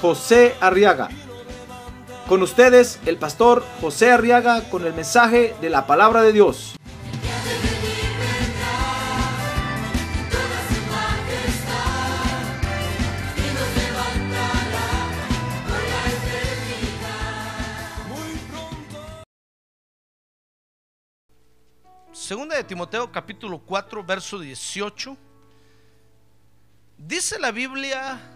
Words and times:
José 0.00 0.54
Arriaga. 0.60 1.08
Con 2.28 2.42
ustedes, 2.42 2.98
el 3.06 3.16
pastor 3.18 3.64
José 3.80 4.10
Arriaga 4.10 4.68
con 4.68 4.84
el 4.84 4.92
mensaje 4.92 5.54
de 5.60 5.70
la 5.70 5.86
palabra 5.86 6.22
de 6.22 6.32
Dios. 6.32 6.74
Segunda 22.12 22.56
de 22.56 22.64
Timoteo 22.64 23.12
capítulo 23.12 23.60
4 23.60 24.02
verso 24.02 24.40
18. 24.40 25.16
Dice 26.98 27.38
la 27.38 27.52
Biblia, 27.52 28.35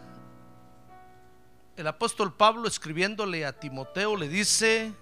el 1.80 1.86
apóstol 1.86 2.34
Pablo 2.34 2.68
escribiéndole 2.68 3.46
a 3.46 3.58
Timoteo 3.58 4.14
le 4.14 4.28
dice, 4.28 4.92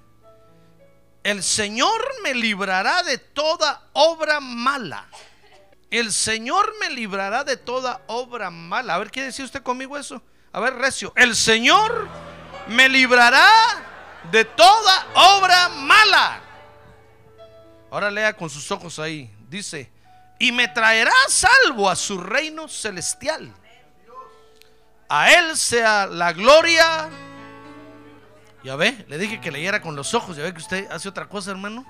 el 1.24 1.42
Señor 1.42 2.00
me 2.22 2.34
librará 2.34 3.02
de 3.02 3.18
toda 3.18 3.82
obra 3.94 4.38
mala. 4.38 5.08
El 5.90 6.12
Señor 6.12 6.72
me 6.80 6.90
librará 6.90 7.42
de 7.42 7.56
toda 7.56 8.02
obra 8.06 8.50
mala. 8.50 8.94
A 8.94 8.98
ver, 8.98 9.10
¿quiere 9.10 9.26
decir 9.26 9.44
usted 9.44 9.62
conmigo 9.62 9.98
eso? 9.98 10.22
A 10.52 10.60
ver, 10.60 10.74
Recio, 10.74 11.12
el 11.16 11.34
Señor 11.34 12.08
me 12.68 12.88
librará 12.88 13.50
de 14.30 14.44
toda 14.44 15.06
obra 15.14 15.68
mala. 15.70 16.40
Ahora 17.90 18.08
lea 18.08 18.36
con 18.36 18.48
sus 18.48 18.70
ojos 18.70 19.00
ahí. 19.00 19.34
Dice, 19.48 19.90
y 20.38 20.52
me 20.52 20.68
traerá 20.68 21.12
salvo 21.28 21.90
a 21.90 21.96
su 21.96 22.18
reino 22.18 22.68
celestial. 22.68 23.52
A 25.08 25.32
él 25.32 25.56
sea 25.56 26.06
la 26.06 26.32
gloria. 26.32 27.08
Ya 28.62 28.76
ve, 28.76 29.04
le 29.08 29.18
dije 29.18 29.40
que 29.40 29.50
leyera 29.50 29.80
con 29.80 29.96
los 29.96 30.12
ojos. 30.14 30.36
Ya 30.36 30.42
ve 30.42 30.52
que 30.52 30.60
usted 30.60 30.90
hace 30.90 31.08
otra 31.08 31.28
cosa, 31.28 31.50
hermano. 31.50 31.86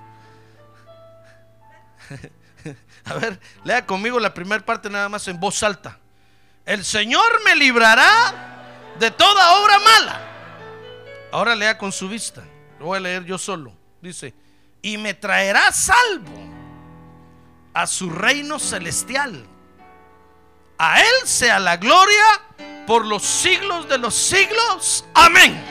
A 3.05 3.13
ver, 3.15 3.39
lea 3.63 3.85
conmigo 3.85 4.19
la 4.19 4.33
primera 4.33 4.65
parte 4.65 4.89
nada 4.89 5.09
más 5.09 5.27
en 5.27 5.39
voz 5.39 5.61
alta. 5.63 5.97
El 6.65 6.85
Señor 6.85 7.43
me 7.43 7.55
librará 7.55 8.93
de 8.99 9.11
toda 9.11 9.61
obra 9.61 9.79
mala. 9.79 10.21
Ahora 11.31 11.55
lea 11.55 11.77
con 11.77 11.91
su 11.91 12.07
vista. 12.07 12.43
Lo 12.79 12.85
voy 12.85 12.97
a 12.97 13.01
leer 13.01 13.25
yo 13.25 13.37
solo. 13.37 13.73
Dice, 14.01 14.33
y 14.81 14.97
me 14.97 15.13
traerá 15.13 15.71
salvo 15.71 16.39
a 17.73 17.87
su 17.87 18.09
reino 18.09 18.59
celestial. 18.59 19.45
A 20.81 21.01
Él 21.01 21.27
sea 21.27 21.59
la 21.59 21.75
gloria 21.75 22.23
por 22.87 23.05
los 23.05 23.21
siglos 23.23 23.89
de 23.89 23.97
los 23.97 24.15
siglos. 24.15 25.03
Amén. 25.13 25.61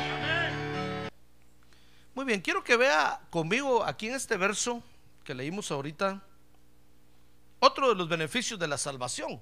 Muy 2.14 2.26
bien, 2.26 2.42
quiero 2.42 2.62
que 2.62 2.76
vea 2.76 3.18
conmigo 3.30 3.82
aquí 3.82 4.08
en 4.08 4.16
este 4.16 4.36
verso 4.36 4.82
que 5.24 5.34
leímos 5.34 5.70
ahorita 5.70 6.22
otro 7.58 7.88
de 7.88 7.94
los 7.94 8.06
beneficios 8.06 8.60
de 8.60 8.68
la 8.68 8.76
salvación. 8.76 9.40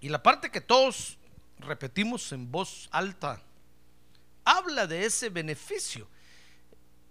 Y 0.00 0.08
la 0.08 0.20
parte 0.20 0.50
que 0.50 0.60
todos 0.60 1.16
repetimos 1.60 2.32
en 2.32 2.50
voz 2.50 2.88
alta 2.90 3.40
habla 4.44 4.88
de 4.88 5.04
ese 5.04 5.28
beneficio. 5.28 6.08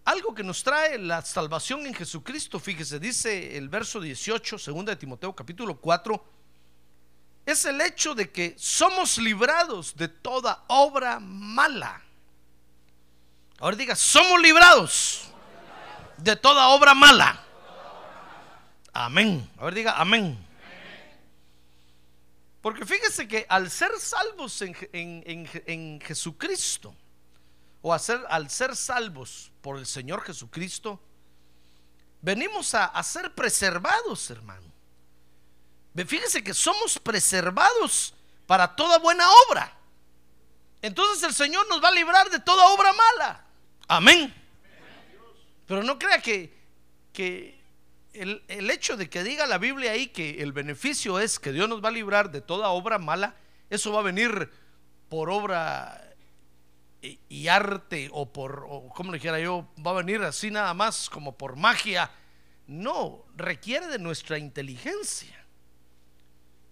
Algo 0.06 0.36
que 0.36 0.44
nos 0.44 0.64
trae 0.64 1.00
la 1.00 1.24
salvación 1.24 1.88
en 1.88 1.94
Jesucristo, 1.96 2.60
fíjese, 2.60 3.00
dice 3.00 3.58
el 3.58 3.70
verso 3.70 4.00
18, 4.00 4.60
segunda 4.60 4.92
de 4.92 4.98
Timoteo 4.98 5.36
capítulo 5.36 5.82
4, 5.82 6.35
es 7.46 7.66
el 7.66 7.80
hecho 7.82 8.16
de 8.16 8.32
que 8.32 8.56
somos 8.58 9.18
librados 9.18 9.96
de 9.96 10.08
toda 10.08 10.64
obra 10.68 11.20
mala. 11.20 12.02
Ahora 13.60 13.76
diga, 13.76 13.96
somos 13.96 14.42
librados 14.42 15.30
de 16.18 16.36
toda 16.36 16.68
obra 16.70 16.94
mala. 16.94 17.42
Amén. 18.94 19.50
A 19.60 19.66
ver, 19.66 19.74
diga 19.76 19.94
amén. 20.00 20.44
Porque 22.62 22.86
fíjese 22.86 23.28
que 23.28 23.46
al 23.48 23.70
ser 23.70 23.92
salvos 24.00 24.62
en, 24.62 24.76
en- 24.94 25.24
en- 25.28 25.64
en 25.68 26.02
Jesucristo, 26.02 26.96
o 27.82 27.94
a 27.94 28.00
ser- 28.00 28.26
al 28.30 28.50
ser 28.50 28.76
salvos 28.76 29.52
por 29.62 29.78
el 29.78 29.86
Señor 29.86 30.24
Jesucristo, 30.24 31.00
venimos 32.22 32.74
a, 32.74 32.86
a 32.86 33.04
ser 33.04 33.36
preservados, 33.36 34.32
hermano. 34.32 34.66
Fíjese 35.96 36.44
que 36.44 36.54
somos 36.54 37.00
preservados 37.00 38.14
para 38.46 38.76
toda 38.76 39.00
buena 39.00 39.28
obra. 39.48 39.74
Entonces 40.82 41.24
el 41.24 41.34
Señor 41.34 41.68
nos 41.70 41.84
va 41.84 41.88
a 41.88 41.94
librar 41.94 42.30
de 42.30 42.40
toda 42.40 42.68
obra 42.68 42.92
mala. 42.94 43.46
Amén. 43.88 44.34
Pero 45.66 45.84
no 45.84 45.98
crea 45.98 46.22
que, 46.22 46.54
que 47.14 47.60
el, 48.14 48.44
el 48.48 48.70
hecho 48.70 48.98
de 48.98 49.10
que 49.10 49.24
diga 49.24 49.48
la 49.48 49.58
Biblia 49.58 49.92
ahí 49.92 50.08
que 50.08 50.42
el 50.42 50.52
beneficio 50.52 51.20
es 51.20 51.40
que 51.40 51.52
Dios 51.52 51.70
nos 51.70 51.84
va 51.84 51.90
a 51.90 51.94
librar 51.94 52.30
de 52.32 52.42
toda 52.42 52.70
obra 52.70 53.00
mala, 53.00 53.36
eso 53.70 53.92
va 53.92 54.02
a 54.02 54.04
venir 54.04 54.52
por 55.10 55.30
obra 55.30 56.06
y, 57.30 57.48
arte 57.48 58.10
o 58.12 58.32
por, 58.32 58.68
como 58.96 59.12
le 59.12 59.18
dijera 59.18 59.40
yo, 59.40 59.68
va 59.86 59.92
a 59.92 59.96
venir 59.96 60.22
así 60.22 60.52
nada 60.52 60.74
más 60.74 61.10
como 61.10 61.38
por 61.38 61.56
magia. 61.56 62.12
No, 62.68 63.26
requiere 63.36 63.88
de 63.88 64.00
nuestra 64.00 64.38
inteligencia. 64.38 65.45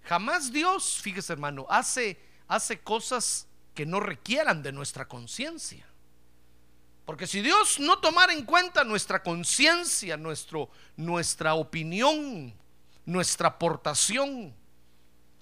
Jamás 0.04 0.52
Dios, 0.52 1.00
fíjese 1.02 1.34
hermano, 1.34 1.66
hace, 1.70 2.20
hace 2.48 2.80
cosas 2.80 3.48
que 3.74 3.86
no 3.86 4.00
requieran 4.00 4.62
de 4.62 4.72
nuestra 4.72 5.08
conciencia. 5.08 5.86
Porque 7.06 7.28
si 7.28 7.42
Dios 7.42 7.80
no 7.80 8.00
tomara 8.00 8.34
en 8.34 8.46
cuenta 8.46 8.84
nuestra 8.84 9.22
conciencia, 9.22 10.18
nuestra 10.18 11.54
opinión, 11.54 12.54
nuestra 13.06 13.50
aportación, 13.50 14.54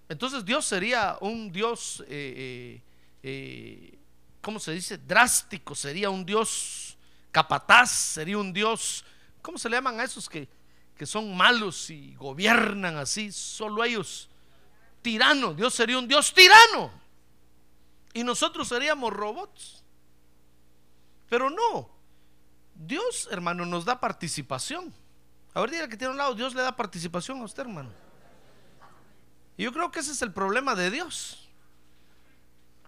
entonces 0.10 0.44
Dios 0.44 0.66
sería 0.66 1.18
un 1.22 1.52
Dios, 1.52 2.04
eh, 2.08 2.34
eh, 2.36 2.82
eh, 3.24 4.00
¿cómo 4.42 4.60
se 4.60 4.72
dice? 4.74 4.98
Drástico, 4.98 5.76
sería 5.76 6.10
un 6.10 6.26
Dios 6.26 6.98
capataz, 7.32 7.92
sería 7.92 8.38
un 8.38 8.52
Dios, 8.52 9.06
¿cómo 9.42 9.58
se 9.58 9.70
le 9.70 9.78
llaman 9.78 10.00
a 10.00 10.04
esos 10.04 10.28
que, 10.28 10.50
que 10.98 11.06
son 11.06 11.36
malos 11.38 11.90
y 11.90 12.16
gobiernan 12.16 12.98
así, 12.98 13.32
solo 13.32 13.84
ellos? 13.84 14.31
Tirano, 15.02 15.54
Dios 15.54 15.74
sería 15.74 15.98
un 15.98 16.08
Dios 16.08 16.34
tirano. 16.34 16.92
Y 18.14 18.24
nosotros 18.24 18.68
seríamos 18.68 19.12
robots. 19.12 19.84
Pero 21.30 21.50
no. 21.50 21.90
Dios, 22.76 23.28
hermano, 23.32 23.66
nos 23.66 23.86
da 23.86 24.00
participación. 24.00 24.94
A 25.54 25.62
ver, 25.62 25.72
diga 25.72 25.88
que 25.88 25.98
tiene 25.98 26.12
un 26.12 26.18
lado, 26.18 26.36
Dios 26.36 26.54
le 26.54 26.62
da 26.62 26.76
participación 26.76 27.40
a 27.42 27.46
usted, 27.46 27.64
hermano. 27.64 27.90
Y 29.58 29.64
yo 29.64 29.74
creo 29.74 29.92
que 29.92 30.00
ese 30.00 30.12
es 30.12 30.22
el 30.22 30.32
problema 30.32 30.76
de 30.76 30.92
Dios. 30.92 31.50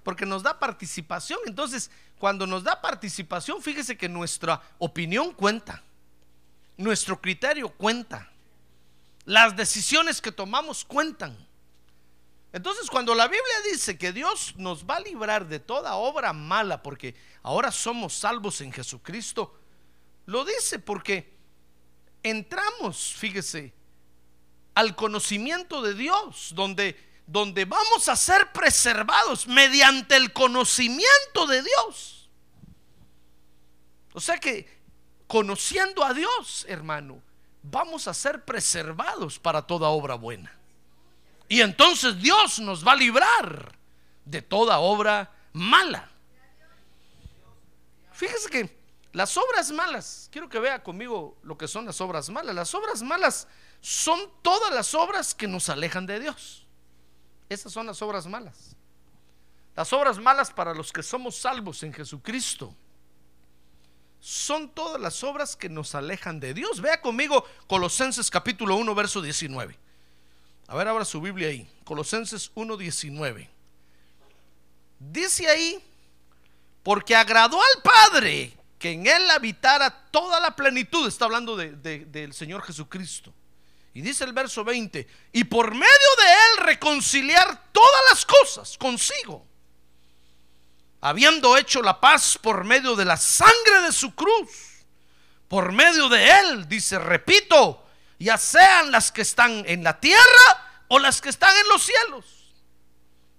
Porque 0.04 0.26
nos 0.26 0.44
da 0.44 0.60
participación. 0.60 1.40
Entonces, 1.46 1.92
cuando 2.20 2.46
nos 2.48 2.64
da 2.64 2.82
participación, 2.82 3.62
fíjese 3.62 3.98
que 3.98 4.10
nuestra 4.10 4.62
opinión 4.78 5.34
cuenta. 5.34 5.82
Nuestro 6.78 7.22
criterio 7.22 7.70
cuenta. 7.70 8.30
Las 9.26 9.56
decisiones 9.56 10.22
que 10.22 10.32
tomamos 10.32 10.84
cuentan. 10.84 11.38
Entonces, 12.54 12.88
cuando 12.88 13.16
la 13.16 13.28
Biblia 13.28 13.62
dice 13.72 13.98
que 13.98 14.14
Dios 14.14 14.54
nos 14.58 14.86
va 14.86 14.98
a 14.98 15.00
librar 15.00 15.48
de 15.48 15.60
toda 15.60 15.96
obra 15.96 16.34
mala, 16.34 16.84
porque 16.84 17.16
ahora 17.42 17.72
somos 17.72 18.14
salvos 18.14 18.62
en 18.62 18.72
Jesucristo, 18.72 19.60
lo 20.28 20.46
dice 20.46 20.78
porque 20.78 21.34
entramos, 22.22 23.16
fíjese, 23.18 23.74
al 24.76 24.96
conocimiento 24.96 25.82
de 25.82 25.96
Dios, 25.96 26.52
donde, 26.54 26.96
donde 27.26 27.66
vamos 27.66 28.08
a 28.08 28.16
ser 28.16 28.52
preservados 28.52 29.48
mediante 29.48 30.16
el 30.16 30.32
conocimiento 30.32 31.48
de 31.48 31.64
Dios. 31.64 32.30
O 34.14 34.22
sea 34.22 34.38
que 34.38 34.80
conociendo 35.26 36.04
a 36.04 36.14
Dios, 36.14 36.68
hermano, 36.70 37.20
vamos 37.64 38.08
a 38.08 38.14
ser 38.14 38.46
preservados 38.46 39.40
para 39.40 39.64
toda 39.64 39.90
obra 39.90 40.14
buena. 40.14 40.56
Y 41.48 41.62
entonces 41.62 42.20
Dios 42.22 42.60
nos 42.60 42.86
va 42.86 42.94
a 42.94 42.96
librar 42.96 43.78
de 44.26 44.42
toda 44.42 44.80
obra 44.80 45.32
mala. 45.52 46.10
Fíjese 48.12 48.50
que 48.50 48.84
las 49.12 49.38
obras 49.38 49.72
malas, 49.72 50.30
quiero 50.32 50.50
que 50.50 50.60
vea 50.60 50.82
conmigo 50.82 51.38
lo 51.44 51.58
que 51.58 51.68
son 51.68 51.86
las 51.86 52.02
obras 52.02 52.30
malas. 52.30 52.56
Las 52.56 52.74
obras 52.74 53.02
malas 53.04 53.48
son 53.82 54.20
todas 54.42 54.74
las 54.74 54.94
obras 54.96 55.36
que 55.36 55.48
nos 55.48 55.70
alejan 55.70 56.06
de 56.06 56.20
Dios. 56.20 56.66
Esas 57.50 57.72
son 57.72 57.86
las 57.86 58.02
obras 58.02 58.26
malas. 58.26 58.76
Las 59.76 59.92
obras 59.94 60.18
malas 60.18 60.52
para 60.52 60.74
los 60.74 60.92
que 60.92 61.04
somos 61.04 61.36
salvos 61.36 61.84
en 61.84 61.94
Jesucristo 61.94 62.76
son 64.20 64.70
todas 64.70 65.02
las 65.02 65.24
obras 65.24 65.56
que 65.56 65.70
nos 65.70 65.96
alejan 65.96 66.40
de 66.40 66.54
Dios. 66.54 66.80
Vea 66.80 67.02
conmigo 67.02 67.46
Colosenses 67.68 68.32
capítulo 68.32 68.78
1, 68.78 68.96
verso 68.96 69.22
19. 69.22 69.78
A 70.74 70.76
ver, 70.76 70.88
abra 70.88 71.06
su 71.06 71.22
Biblia 71.22 71.50
ahí. 71.50 71.70
Colosenses 71.84 72.50
1, 72.56 72.78
19. 72.78 73.48
Dice 74.98 75.48
ahí, 75.48 75.80
porque 76.82 77.16
agradó 77.16 77.62
al 77.62 77.84
Padre 77.84 78.52
que 78.80 78.90
en 78.90 79.06
él 79.06 79.30
habitara 79.30 79.92
toda 80.10 80.40
la 80.40 80.56
plenitud. 80.56 81.08
Está 81.08 81.26
hablando 81.26 81.56
del 81.56 82.34
Señor 82.34 82.64
Jesucristo. 82.64 83.32
Y 83.94 84.02
dice 84.02 84.24
el 84.24 84.34
verso 84.34 84.64
20, 84.64 85.08
y 85.34 85.44
por 85.44 85.76
medio 85.76 85.86
de 85.86 86.26
él 86.26 86.66
reconciliar 86.66 87.70
todas 87.72 88.02
las 88.10 88.26
cosas 88.26 88.76
consigo, 88.76 89.46
habiendo 91.02 91.56
hecho 91.56 91.84
la 91.84 92.02
paz 92.02 92.36
por 92.42 92.64
medio 92.64 92.96
de 92.96 93.06
la 93.06 93.18
sangre 93.18 93.82
de 93.84 93.92
su 93.92 94.16
cruz, 94.16 94.50
por 95.48 95.72
medio 95.72 96.10
de 96.10 96.32
él, 96.32 96.68
dice, 96.68 96.98
repito, 96.98 97.83
ya 98.24 98.38
sean 98.38 98.92
las 98.92 99.12
que 99.12 99.22
están 99.22 99.64
en 99.68 99.84
la 99.84 100.00
tierra 100.00 100.84
o 100.88 101.00
las 101.00 101.22
que 101.22 101.30
están 101.30 101.56
en 101.58 101.68
los 101.68 101.84
cielos. 101.84 102.26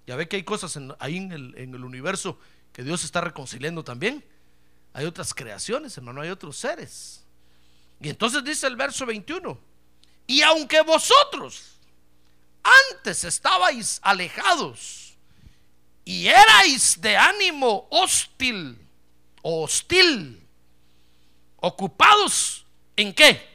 Ya 0.05 0.15
ve 0.15 0.27
que 0.27 0.35
hay 0.35 0.43
cosas 0.43 0.77
ahí 0.99 1.17
en 1.17 1.31
el, 1.31 1.83
universo 1.83 2.39
que 2.71 2.83
Dios 2.83 3.03
está 3.03 3.21
reconciliando 3.21 3.83
también. 3.83 4.23
Hay 4.93 5.05
otras 5.05 5.33
creaciones, 5.33 5.97
hermano, 5.97 6.21
hay 6.21 6.29
otros 6.29 6.57
seres. 6.57 7.23
Y 7.99 8.09
entonces 8.09 8.43
dice 8.43 8.67
el 8.67 8.75
verso 8.75 9.05
21, 9.05 9.57
y 10.27 10.41
aunque 10.41 10.81
vosotros 10.81 11.79
antes 12.91 13.23
estabais 13.23 13.99
alejados 14.03 15.13
y 16.03 16.27
erais 16.27 16.99
de 16.99 17.15
ánimo 17.15 17.87
hostil 17.89 18.77
o 19.41 19.63
hostil, 19.63 20.45
ocupados 21.57 22.65
en 22.95 23.13
qué? 23.13 23.54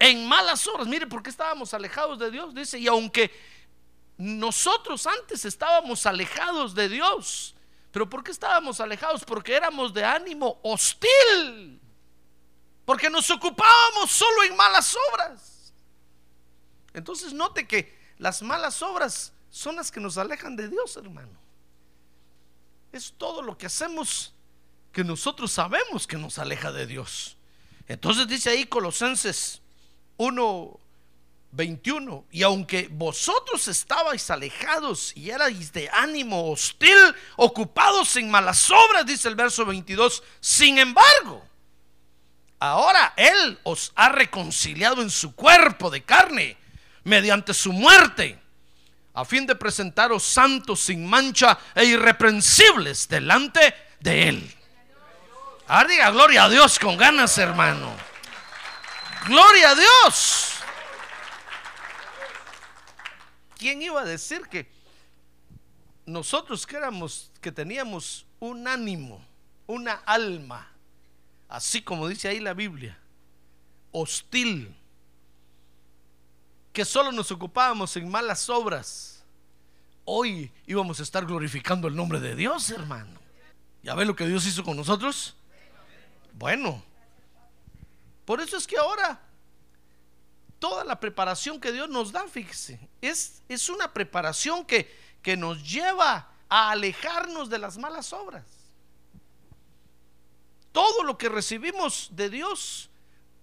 En 0.00 0.26
malas 0.26 0.66
obras. 0.66 0.88
Mire, 0.88 1.06
¿por 1.06 1.22
qué 1.22 1.28
estábamos 1.28 1.74
alejados 1.74 2.18
de 2.18 2.30
Dios? 2.30 2.54
Dice, 2.54 2.78
y 2.78 2.88
aunque 2.88 3.30
nosotros 4.16 5.06
antes 5.06 5.44
estábamos 5.44 6.06
alejados 6.06 6.74
de 6.74 6.88
Dios, 6.88 7.54
pero 7.92 8.08
¿por 8.08 8.24
qué 8.24 8.30
estábamos 8.30 8.80
alejados? 8.80 9.24
Porque 9.24 9.54
éramos 9.54 9.92
de 9.92 10.02
ánimo 10.02 10.58
hostil. 10.62 11.78
Porque 12.86 13.10
nos 13.10 13.30
ocupábamos 13.30 14.10
solo 14.10 14.42
en 14.44 14.56
malas 14.56 14.96
obras. 15.12 15.74
Entonces 16.94 17.34
note 17.34 17.68
que 17.68 17.94
las 18.16 18.40
malas 18.40 18.80
obras 18.80 19.34
son 19.50 19.76
las 19.76 19.90
que 19.90 20.00
nos 20.00 20.16
alejan 20.16 20.56
de 20.56 20.68
Dios, 20.68 20.96
hermano. 20.96 21.38
Es 22.90 23.12
todo 23.18 23.42
lo 23.42 23.58
que 23.58 23.66
hacemos 23.66 24.32
que 24.92 25.04
nosotros 25.04 25.52
sabemos 25.52 26.06
que 26.06 26.16
nos 26.16 26.38
aleja 26.38 26.72
de 26.72 26.86
Dios. 26.86 27.36
Entonces 27.86 28.26
dice 28.26 28.48
ahí 28.48 28.64
Colosenses 28.64 29.60
1, 30.20 30.80
21, 31.52 32.26
y 32.30 32.42
aunque 32.42 32.88
vosotros 32.90 33.66
estabais 33.68 34.30
alejados 34.30 35.16
y 35.16 35.30
erais 35.30 35.72
de 35.72 35.88
ánimo 35.90 36.50
hostil, 36.50 36.98
ocupados 37.36 38.14
en 38.16 38.30
malas 38.30 38.70
obras, 38.70 39.06
dice 39.06 39.28
el 39.28 39.34
verso 39.34 39.64
22, 39.64 40.22
sin 40.40 40.78
embargo, 40.78 41.42
Ahora 42.62 43.14
Él 43.16 43.58
os 43.62 43.90
ha 43.94 44.10
reconciliado 44.10 45.00
en 45.00 45.08
su 45.08 45.34
cuerpo 45.34 45.88
de 45.88 46.02
carne 46.02 46.58
mediante 47.04 47.54
su 47.54 47.72
muerte, 47.72 48.38
a 49.14 49.24
fin 49.24 49.46
de 49.46 49.56
presentaros 49.56 50.22
santos 50.22 50.80
sin 50.80 51.08
mancha 51.08 51.58
e 51.74 51.86
irreprensibles 51.86 53.08
delante 53.08 53.74
de 54.00 54.28
Él. 54.28 54.56
Ahora 55.68 55.88
diga 55.88 56.10
gloria 56.10 56.44
a 56.44 56.48
Dios 56.50 56.78
con 56.78 56.98
ganas, 56.98 57.38
hermano. 57.38 58.09
Gloria 59.26 59.70
a 59.70 59.74
Dios. 59.74 60.54
¿Quién 63.58 63.82
iba 63.82 64.00
a 64.00 64.04
decir 64.04 64.42
que 64.48 64.70
nosotros 66.06 66.66
que 66.66 66.76
éramos, 66.76 67.30
que 67.40 67.52
teníamos 67.52 68.26
un 68.38 68.66
ánimo, 68.66 69.24
una 69.66 69.92
alma, 70.06 70.72
así 71.48 71.82
como 71.82 72.08
dice 72.08 72.28
ahí 72.28 72.40
la 72.40 72.54
Biblia, 72.54 72.98
hostil, 73.92 74.74
que 76.72 76.84
solo 76.84 77.12
nos 77.12 77.30
ocupábamos 77.30 77.96
en 77.96 78.08
malas 78.08 78.48
obras, 78.48 79.22
hoy 80.04 80.50
íbamos 80.66 80.98
a 81.00 81.02
estar 81.02 81.26
glorificando 81.26 81.86
el 81.86 81.94
nombre 81.94 82.18
de 82.20 82.34
Dios, 82.34 82.70
hermano. 82.70 83.20
¿Ya 83.82 83.94
ven 83.94 84.08
lo 84.08 84.16
que 84.16 84.26
Dios 84.26 84.46
hizo 84.46 84.64
con 84.64 84.76
nosotros? 84.76 85.36
Bueno, 86.32 86.82
por 88.30 88.40
eso 88.40 88.56
es 88.56 88.64
que 88.64 88.78
ahora 88.78 89.20
toda 90.60 90.84
la 90.84 91.00
preparación 91.00 91.60
que 91.60 91.72
Dios 91.72 91.88
nos 91.88 92.12
da, 92.12 92.28
fíjese, 92.28 92.78
es, 93.00 93.42
es 93.48 93.68
una 93.68 93.92
preparación 93.92 94.64
que, 94.64 94.88
que 95.20 95.36
nos 95.36 95.68
lleva 95.68 96.30
a 96.48 96.70
alejarnos 96.70 97.50
de 97.50 97.58
las 97.58 97.76
malas 97.76 98.12
obras. 98.12 98.44
Todo 100.70 101.02
lo 101.02 101.18
que 101.18 101.28
recibimos 101.28 102.10
de 102.12 102.30
Dios, 102.30 102.88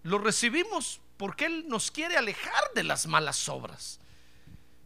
lo 0.04 0.20
recibimos 0.20 1.02
porque 1.18 1.48
Él 1.48 1.66
nos 1.68 1.92
quiere 1.92 2.16
alejar 2.16 2.72
de 2.74 2.86
las 2.86 3.08
malas 3.08 3.50
obras. 3.50 4.00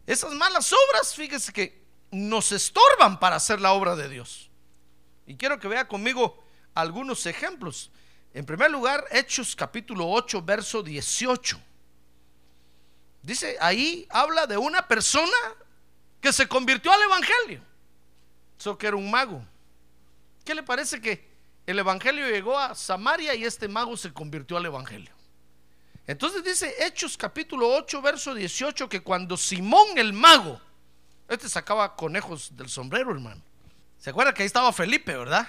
Esas 0.04 0.32
malas 0.32 0.72
obras, 0.72 1.14
fíjese 1.14 1.52
que 1.52 1.80
nos 2.10 2.50
estorban 2.50 3.20
para 3.20 3.36
hacer 3.36 3.60
la 3.60 3.72
obra 3.72 3.94
de 3.94 4.08
Dios. 4.08 4.50
Y 5.28 5.36
quiero 5.36 5.60
que 5.60 5.68
vea 5.68 5.86
conmigo 5.86 6.42
algunos 6.74 7.24
ejemplos. 7.26 7.92
En 8.34 8.46
primer 8.46 8.70
lugar, 8.70 9.04
Hechos 9.10 9.54
capítulo 9.54 10.08
8, 10.08 10.42
verso 10.42 10.82
18. 10.82 11.60
Dice, 13.22 13.56
ahí 13.60 14.06
habla 14.10 14.46
de 14.46 14.56
una 14.56 14.86
persona 14.88 15.36
que 16.20 16.32
se 16.32 16.48
convirtió 16.48 16.92
al 16.92 17.02
Evangelio. 17.02 17.60
Eso 18.58 18.78
que 18.78 18.86
era 18.86 18.96
un 18.96 19.10
mago. 19.10 19.44
¿Qué 20.44 20.54
le 20.54 20.62
parece 20.62 21.00
que 21.00 21.32
el 21.66 21.78
Evangelio 21.78 22.28
llegó 22.28 22.58
a 22.58 22.74
Samaria 22.74 23.34
y 23.34 23.44
este 23.44 23.68
mago 23.68 23.96
se 23.96 24.12
convirtió 24.12 24.56
al 24.56 24.66
Evangelio. 24.66 25.12
Entonces 26.06 26.42
dice 26.42 26.74
Hechos 26.80 27.16
capítulo 27.16 27.68
8, 27.76 28.02
verso 28.02 28.34
18, 28.34 28.88
que 28.88 29.02
cuando 29.02 29.36
Simón 29.36 29.96
el 29.96 30.12
mago, 30.12 30.60
este 31.28 31.48
sacaba 31.48 31.94
conejos 31.94 32.56
del 32.56 32.68
sombrero, 32.68 33.12
hermano. 33.12 33.40
¿Se 33.98 34.10
acuerda 34.10 34.34
que 34.34 34.42
ahí 34.42 34.46
estaba 34.46 34.72
Felipe, 34.72 35.16
verdad? 35.16 35.46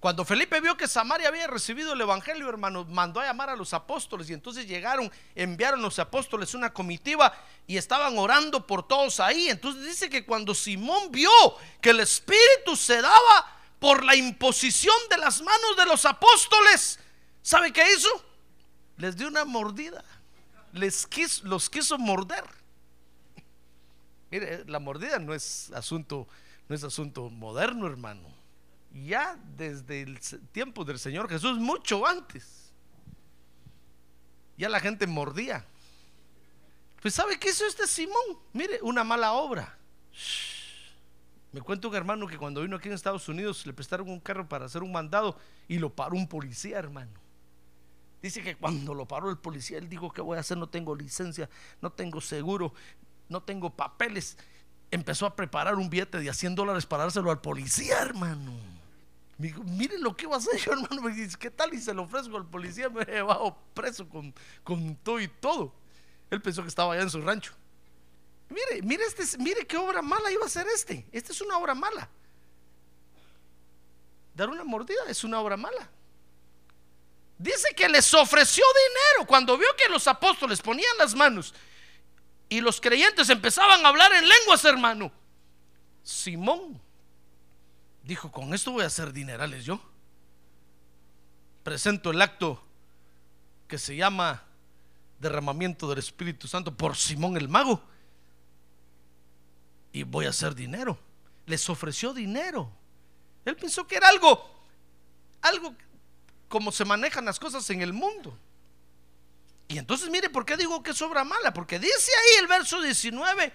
Cuando 0.00 0.24
Felipe 0.24 0.62
vio 0.62 0.78
que 0.78 0.88
Samaria 0.88 1.28
había 1.28 1.46
recibido 1.46 1.92
el 1.92 2.00
Evangelio, 2.00 2.48
hermano, 2.48 2.86
mandó 2.86 3.20
a 3.20 3.26
llamar 3.26 3.50
a 3.50 3.56
los 3.56 3.74
apóstoles 3.74 4.30
y 4.30 4.32
entonces 4.32 4.66
llegaron, 4.66 5.12
enviaron 5.34 5.82
los 5.82 5.98
apóstoles 5.98 6.54
una 6.54 6.72
comitiva 6.72 7.34
y 7.66 7.76
estaban 7.76 8.16
orando 8.16 8.66
por 8.66 8.88
todos 8.88 9.20
ahí. 9.20 9.50
Entonces 9.50 9.84
dice 9.84 10.08
que 10.08 10.24
cuando 10.24 10.54
Simón 10.54 11.10
vio 11.10 11.30
que 11.82 11.90
el 11.90 12.00
Espíritu 12.00 12.76
se 12.76 13.02
daba 13.02 13.60
por 13.78 14.02
la 14.02 14.16
imposición 14.16 14.96
de 15.10 15.18
las 15.18 15.42
manos 15.42 15.76
de 15.76 15.84
los 15.84 16.06
apóstoles, 16.06 16.98
¿sabe 17.42 17.70
qué 17.70 17.84
hizo? 17.94 18.08
Les 18.96 19.18
dio 19.18 19.28
una 19.28 19.44
mordida. 19.44 20.02
Les 20.72 21.06
quiso, 21.06 21.46
los 21.46 21.68
quiso 21.68 21.98
morder. 21.98 22.44
Mire, 24.30 24.64
la 24.66 24.78
mordida 24.78 25.18
no 25.18 25.34
es 25.34 25.70
asunto, 25.72 26.26
no 26.68 26.74
es 26.74 26.84
asunto 26.84 27.28
moderno, 27.28 27.86
hermano. 27.86 28.39
Ya 28.92 29.38
desde 29.56 30.02
el 30.02 30.20
tiempo 30.52 30.84
del 30.84 30.98
Señor 30.98 31.28
Jesús, 31.28 31.58
mucho 31.58 32.06
antes, 32.06 32.72
ya 34.56 34.68
la 34.68 34.80
gente 34.80 35.06
mordía. 35.06 35.64
Pues 37.00 37.14
¿sabe 37.14 37.38
qué 37.38 37.50
hizo 37.50 37.66
este 37.66 37.86
Simón? 37.86 38.38
Mire, 38.52 38.80
una 38.82 39.04
mala 39.04 39.32
obra. 39.32 39.78
Me 41.52 41.60
cuenta 41.60 41.88
un 41.88 41.94
hermano 41.94 42.26
que 42.26 42.36
cuando 42.36 42.62
vino 42.62 42.76
aquí 42.76 42.88
en 42.88 42.94
Estados 42.94 43.28
Unidos 43.28 43.66
le 43.66 43.72
prestaron 43.72 44.08
un 44.08 44.20
carro 44.20 44.48
para 44.48 44.66
hacer 44.66 44.82
un 44.82 44.92
mandado 44.92 45.36
y 45.66 45.78
lo 45.78 45.94
paró 45.94 46.14
un 46.14 46.28
policía, 46.28 46.78
hermano. 46.78 47.12
Dice 48.22 48.42
que 48.42 48.54
cuando 48.54 48.94
lo 48.94 49.06
paró 49.08 49.30
el 49.30 49.38
policía, 49.38 49.78
él 49.78 49.88
dijo, 49.88 50.12
¿qué 50.12 50.20
voy 50.20 50.36
a 50.36 50.40
hacer? 50.40 50.58
No 50.58 50.68
tengo 50.68 50.94
licencia, 50.94 51.48
no 51.80 51.90
tengo 51.90 52.20
seguro, 52.20 52.74
no 53.28 53.42
tengo 53.42 53.70
papeles. 53.70 54.36
Empezó 54.90 55.24
a 55.24 55.34
preparar 55.34 55.76
un 55.76 55.88
billete 55.88 56.18
de 56.18 56.28
a 56.28 56.34
100 56.34 56.54
dólares 56.54 56.84
para 56.84 57.04
dárselo 57.04 57.30
al 57.30 57.40
policía, 57.40 57.98
hermano. 58.00 58.52
Me 59.40 59.46
dijo, 59.46 59.62
miren 59.64 60.02
lo 60.02 60.14
que 60.14 60.26
va 60.26 60.34
a 60.34 60.38
hacer 60.38 60.60
yo, 60.66 60.72
hermano. 60.72 61.00
Me 61.00 61.12
dice, 61.12 61.34
¿qué 61.38 61.50
tal? 61.50 61.72
Y 61.72 61.80
se 61.80 61.94
lo 61.94 62.02
ofrezco 62.02 62.36
al 62.36 62.44
policía, 62.44 62.90
me 62.90 63.00
he 63.02 63.06
llevado 63.06 63.56
preso 63.72 64.06
con, 64.06 64.34
con 64.62 64.96
todo 64.96 65.18
y 65.18 65.28
todo. 65.28 65.72
Él 66.28 66.42
pensó 66.42 66.60
que 66.60 66.68
estaba 66.68 66.92
allá 66.92 67.04
en 67.04 67.10
su 67.10 67.22
rancho. 67.22 67.54
Mire, 68.50 68.82
mire, 68.82 69.02
este, 69.04 69.38
mire 69.38 69.66
qué 69.66 69.78
obra 69.78 70.02
mala 70.02 70.30
iba 70.30 70.44
a 70.44 70.48
ser 70.48 70.66
este. 70.68 71.06
Esta 71.10 71.32
es 71.32 71.40
una 71.40 71.56
obra 71.56 71.74
mala. 71.74 72.06
dar 74.34 74.50
una 74.50 74.62
mordida 74.62 75.00
es 75.08 75.24
una 75.24 75.40
obra 75.40 75.56
mala. 75.56 75.88
Dice 77.38 77.68
que 77.74 77.88
les 77.88 78.12
ofreció 78.12 78.62
dinero 78.86 79.26
cuando 79.26 79.56
vio 79.56 79.68
que 79.74 79.88
los 79.88 80.06
apóstoles 80.06 80.60
ponían 80.60 80.98
las 80.98 81.14
manos 81.14 81.54
y 82.50 82.60
los 82.60 82.78
creyentes 82.78 83.30
empezaban 83.30 83.86
a 83.86 83.88
hablar 83.88 84.12
en 84.12 84.28
lenguas, 84.28 84.62
hermano. 84.66 85.10
Simón 86.02 86.89
dijo, 88.10 88.32
con 88.32 88.52
esto 88.54 88.72
voy 88.72 88.82
a 88.82 88.88
hacer 88.88 89.12
dinerales 89.12 89.64
yo. 89.64 89.80
Presento 91.62 92.10
el 92.10 92.20
acto 92.20 92.60
que 93.68 93.78
se 93.78 93.94
llama 93.94 94.42
derramamiento 95.20 95.88
del 95.88 96.00
Espíritu 96.00 96.48
Santo 96.48 96.76
por 96.76 96.96
Simón 96.96 97.36
el 97.36 97.48
mago. 97.48 97.80
Y 99.92 100.02
voy 100.02 100.26
a 100.26 100.30
hacer 100.30 100.56
dinero. 100.56 100.98
Les 101.46 101.70
ofreció 101.70 102.12
dinero. 102.12 102.72
Él 103.44 103.54
pensó 103.54 103.86
que 103.86 103.94
era 103.94 104.08
algo, 104.08 104.60
algo 105.42 105.72
como 106.48 106.72
se 106.72 106.84
manejan 106.84 107.24
las 107.24 107.38
cosas 107.38 107.70
en 107.70 107.80
el 107.80 107.92
mundo. 107.92 108.36
Y 109.68 109.78
entonces 109.78 110.10
mire, 110.10 110.28
¿por 110.30 110.44
qué 110.44 110.56
digo 110.56 110.82
que 110.82 110.90
es 110.90 111.00
obra 111.00 111.22
mala? 111.22 111.52
Porque 111.52 111.78
dice 111.78 112.10
ahí 112.10 112.42
el 112.42 112.48
verso 112.48 112.82
19 112.82 113.52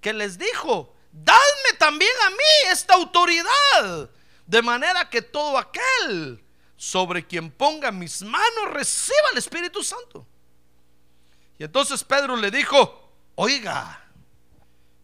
que 0.00 0.12
les 0.12 0.38
dijo, 0.38 0.94
dadme 1.24 1.78
también 1.78 2.12
a 2.26 2.30
mí 2.30 2.70
esta 2.70 2.94
autoridad, 2.94 4.10
de 4.46 4.62
manera 4.62 5.08
que 5.08 5.22
todo 5.22 5.58
aquel 5.58 6.44
sobre 6.76 7.26
quien 7.26 7.50
ponga 7.50 7.90
mis 7.90 8.22
manos 8.22 8.70
reciba 8.70 9.16
el 9.32 9.38
Espíritu 9.38 9.82
Santo. 9.82 10.26
Y 11.58 11.64
entonces 11.64 12.04
Pedro 12.04 12.36
le 12.36 12.50
dijo, 12.50 13.12
oiga, 13.34 14.04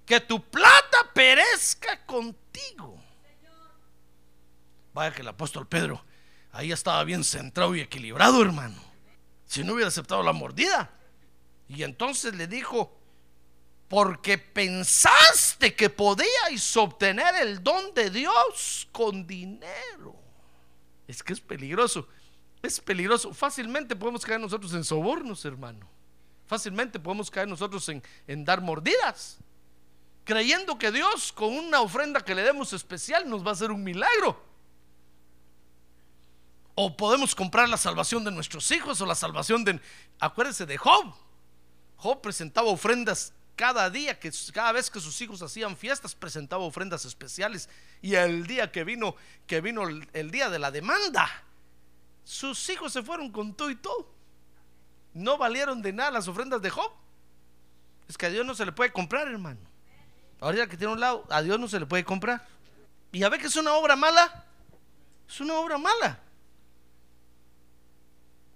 que 0.07 0.21
tu 0.21 0.43
plata 0.51 1.11
perezca 1.13 2.05
contigo. 2.07 3.03
Vaya 4.93 5.13
que 5.13 5.23
el 5.23 5.29
apóstol 5.29 5.67
Pedro 5.67 6.05
ahí 6.53 6.71
estaba 6.71 7.03
bien 7.05 7.25
centrado 7.25 7.75
y 7.75 7.81
equilibrado, 7.81 8.41
hermano. 8.41 8.81
Si 9.47 9.65
no 9.65 9.75
hubiera 9.75 9.89
aceptado 9.89 10.23
la 10.23 10.33
mordida. 10.33 10.91
Y 11.69 11.83
entonces 11.83 12.35
le 12.35 12.47
dijo, 12.47 12.97
porque 13.95 14.39
pensaste 14.39 15.73
que 15.77 15.89
podíais 15.89 16.77
obtener 16.77 17.37
el 17.37 17.63
don 17.63 17.95
de 17.95 18.11
Dios 18.11 18.89
con 18.91 19.25
dinero. 19.25 20.17
Es 21.07 21.23
que 21.23 21.33
es 21.33 21.41
peligroso. 21.41 22.09
Es 22.61 22.81
peligroso. 22.81 23.33
Fácilmente 23.33 23.95
podemos 23.95 24.25
caer 24.25 24.41
nosotros 24.41 24.75
en 24.75 24.83
sobornos, 24.83 25.45
hermano. 25.45 25.89
Fácilmente 26.45 26.99
podemos 26.99 27.31
caer 27.31 27.47
nosotros 27.47 27.89
en, 27.89 28.45
dar 28.45 28.61
mordidas. 28.63 29.39
Creyendo 30.25 30.77
que 30.77 30.91
Dios 30.91 31.31
con 31.33 31.57
una 31.57 31.81
ofrenda 31.81 32.21
que 32.21 32.35
le 32.35 32.43
demos 32.43 32.73
especial 32.73 33.31
nos 33.31 33.47
va 33.47 33.51
a 33.51 33.53
hacer 33.53 33.71
un 33.71 33.85
milagro. 33.85 34.45
O 36.75 36.97
podemos 36.97 37.33
comprar 37.33 37.69
la 37.69 37.77
salvación 37.77 38.25
de 38.25 38.33
nuestros 38.33 38.73
hijos 38.73 39.01
o 39.01 39.07
la 39.07 39.15
salvación 39.15 39.65
de... 39.65 39.81
Acuérdense 40.19 40.67
de 40.67 40.79
Job. 40.79 41.15
Job 41.95 42.21
presentaba 42.21 42.71
ofrendas 42.71 43.33
cada 43.57 43.89
día, 43.91 44.19
que 44.19 44.33
cada 44.53 44.73
vez 44.73 44.91
que 44.91 45.01
sus 45.01 45.21
hijos 45.21 45.43
hacían 45.43 45.77
fiestas, 45.77 46.15
presentaba 46.15 46.65
ofrendas 46.65 47.05
especiales. 47.05 47.69
Y 48.03 48.15
el 48.15 48.47
día 48.47 48.71
que 48.73 48.85
vino, 48.85 49.15
que 49.47 49.61
vino 49.61 49.83
el, 49.89 50.31
día 50.31 50.51
de 50.51 50.59
la 50.59 50.71
demanda, 50.71 51.29
sus 52.25 52.69
hijos 52.69 52.93
se 52.93 53.03
fueron 53.03 53.31
con 53.31 53.55
todo 53.55 53.71
y 53.71 53.77
todo. 53.77 54.13
No 55.13 55.39
valieron 55.39 55.83
de 55.83 55.93
nada 55.93 56.11
las 56.11 56.27
ofrendas 56.27 56.61
de 56.61 56.71
Job. 56.71 56.91
Es 58.09 58.19
que 58.19 58.27
a 58.27 58.31
Dios 58.31 58.45
no 58.45 58.55
se 58.55 58.67
le 58.67 58.73
puede 58.73 58.93
comprar, 58.93 59.29
hermano. 59.29 59.61
Ahorita 60.41 60.67
que 60.67 60.77
tiene 60.77 60.93
un 60.93 61.01
lado, 61.01 61.25
a 61.31 61.41
Dios 61.41 61.59
no 61.59 61.69
se 61.69 61.79
le 61.79 61.87
puede 61.87 62.05
comprar. 62.05 62.47
Y 63.13 63.23
a 63.23 63.29
ver 63.29 63.41
que 63.41 63.47
es 63.47 63.57
una 63.57 63.75
obra 63.75 63.95
mala. 63.95 64.45
Es 65.29 65.41
una 65.41 65.55
obra 65.55 65.79
mala. 65.79 66.19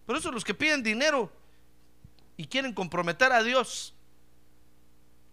Por 0.05 0.17
eso 0.17 0.33
los 0.33 0.45
que 0.45 0.55
piden 0.55 0.83
dinero 0.83 1.31
y 2.37 2.47
quieren 2.47 2.73
comprometer 2.73 3.31
a 3.33 3.43
Dios, 3.43 3.95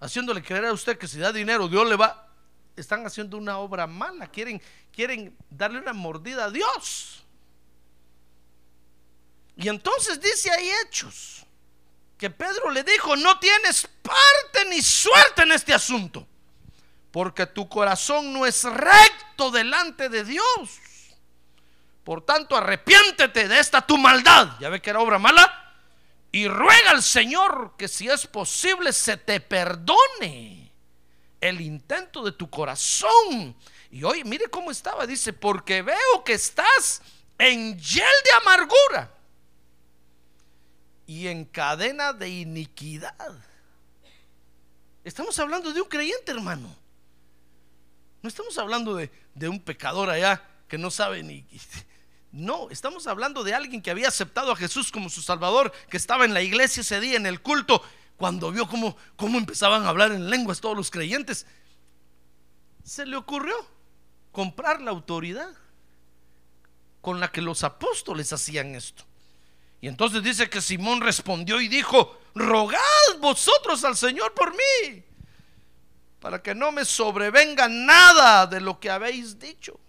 haciéndole 0.06 0.42
creer 0.42 0.66
a 0.66 0.74
usted 0.74 0.98
que 0.98 1.08
si 1.08 1.20
da 1.20 1.32
dinero, 1.32 1.68
Dios 1.68 1.88
le 1.88 1.96
va, 1.96 2.28
están 2.76 3.06
haciendo 3.06 3.38
una 3.38 3.58
obra 3.58 3.88
mala. 3.88 4.28
Quieren, 4.28 4.62
quieren 4.92 5.36
darle 5.50 5.80
una 5.80 5.94
mordida 5.94 6.46
a 6.46 6.52
Dios. 6.52 7.24
Y 9.58 9.68
entonces 9.68 10.20
dice 10.20 10.52
ahí 10.52 10.70
Hechos 10.84 11.46
que 12.18 12.30
Pedro 12.30 12.72
le 12.72 12.84
dijo, 12.84 13.16
no 13.16 13.40
tienes 13.40 13.88
parte 14.02 14.66
ni 14.70 14.82
suerte 14.82 15.44
en 15.44 15.52
este 15.52 15.74
asunto, 15.74 16.26
porque 17.12 17.46
tu 17.46 17.68
corazón 17.68 18.32
no 18.32 18.46
es 18.46 18.64
recto 18.64 19.52
delante 19.52 20.08
de 20.08 20.24
Dios. 20.24 20.80
Por 22.04 22.24
tanto, 22.24 22.56
arrepiéntete 22.56 23.48
de 23.48 23.60
esta 23.60 23.82
tu 23.82 23.98
maldad. 23.98 24.60
Ya 24.60 24.70
ve 24.70 24.82
que 24.82 24.92
era 24.92 25.00
obra 25.00 25.18
mala. 25.18 25.65
Y 26.36 26.50
ruega 26.50 26.92
al 26.92 27.02
Señor 27.02 27.76
que 27.78 27.88
si 27.88 28.10
es 28.10 28.28
posible 28.28 28.92
se 28.92 29.16
te 29.16 29.40
perdone 29.40 30.70
el 31.40 31.62
intento 31.62 32.26
de 32.26 32.34
tu 32.34 32.50
corazón. 32.50 33.56
Y 33.90 34.04
hoy, 34.04 34.26
mire 34.26 34.50
cómo 34.50 34.70
estaba. 34.70 35.08
Dice, 35.08 35.32
porque 35.32 35.82
veo 35.82 36.26
que 36.26 36.34
estás 36.34 37.02
en 37.38 37.80
hiel 37.80 38.04
de 38.26 38.32
amargura 38.42 39.16
y 41.08 41.28
en 41.28 41.46
cadena 41.46 42.12
de 42.12 42.28
iniquidad. 42.28 43.16
Estamos 45.06 45.40
hablando 45.40 45.72
de 45.72 45.80
un 45.80 45.88
creyente, 45.88 46.34
hermano. 46.34 46.76
No 48.22 48.28
estamos 48.28 48.58
hablando 48.58 48.94
de, 48.94 49.10
de 49.36 49.48
un 49.48 49.62
pecador 49.62 50.10
allá 50.10 50.44
que 50.68 50.78
no 50.78 50.92
sabe 50.92 51.24
ni... 51.24 51.48
No, 52.36 52.70
estamos 52.70 53.08
hablando 53.08 53.46
de 53.46 53.54
alguien 53.54 53.82
que 53.82 53.92
había 53.92 54.10
aceptado 54.10 54.52
a 54.52 54.58
Jesús 54.58 54.92
como 54.92 55.10
su 55.10 55.22
Salvador, 55.22 55.72
que 55.90 55.96
estaba 55.96 56.26
en 56.26 56.34
la 56.34 56.42
iglesia 56.42 56.82
ese 56.82 57.00
día, 57.00 57.16
en 57.16 57.26
el 57.26 57.42
culto, 57.42 57.82
cuando 58.18 58.52
vio 58.52 58.68
cómo, 58.68 58.98
cómo 59.16 59.38
empezaban 59.38 59.84
a 59.84 59.88
hablar 59.88 60.12
en 60.12 60.30
lenguas 60.30 60.60
todos 60.60 60.76
los 60.76 60.92
creyentes. 60.92 61.48
Se 62.84 63.06
le 63.06 63.16
ocurrió 63.16 63.56
comprar 64.34 64.82
la 64.82 64.92
autoridad 64.92 65.48
con 67.00 67.22
la 67.22 67.32
que 67.32 67.42
los 67.42 67.64
apóstoles 67.64 68.34
hacían 68.34 68.76
esto. 68.76 69.06
Y 69.80 69.88
entonces 69.88 70.22
dice 70.22 70.50
que 70.50 70.60
Simón 70.60 71.00
respondió 71.00 71.62
y 71.62 71.70
dijo, 71.70 72.20
rogad 72.34 72.82
vosotros 73.22 73.82
al 73.86 73.96
Señor 73.96 74.34
por 74.34 74.52
mí, 74.52 75.06
para 76.20 76.44
que 76.44 76.54
no 76.54 76.74
me 76.74 76.84
sobrevenga 76.84 77.70
nada 77.70 78.46
de 78.46 78.60
lo 78.60 78.78
que 78.78 78.90
habéis 78.90 79.40
dicho. 79.40 79.80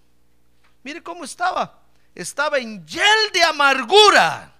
Mire 0.85 1.03
cómo 1.03 1.25
estaba. 1.25 1.86
Estaba 2.17 2.59
en 2.59 2.87
hiel 2.87 3.33
de 3.35 3.45
amargura 3.45 4.55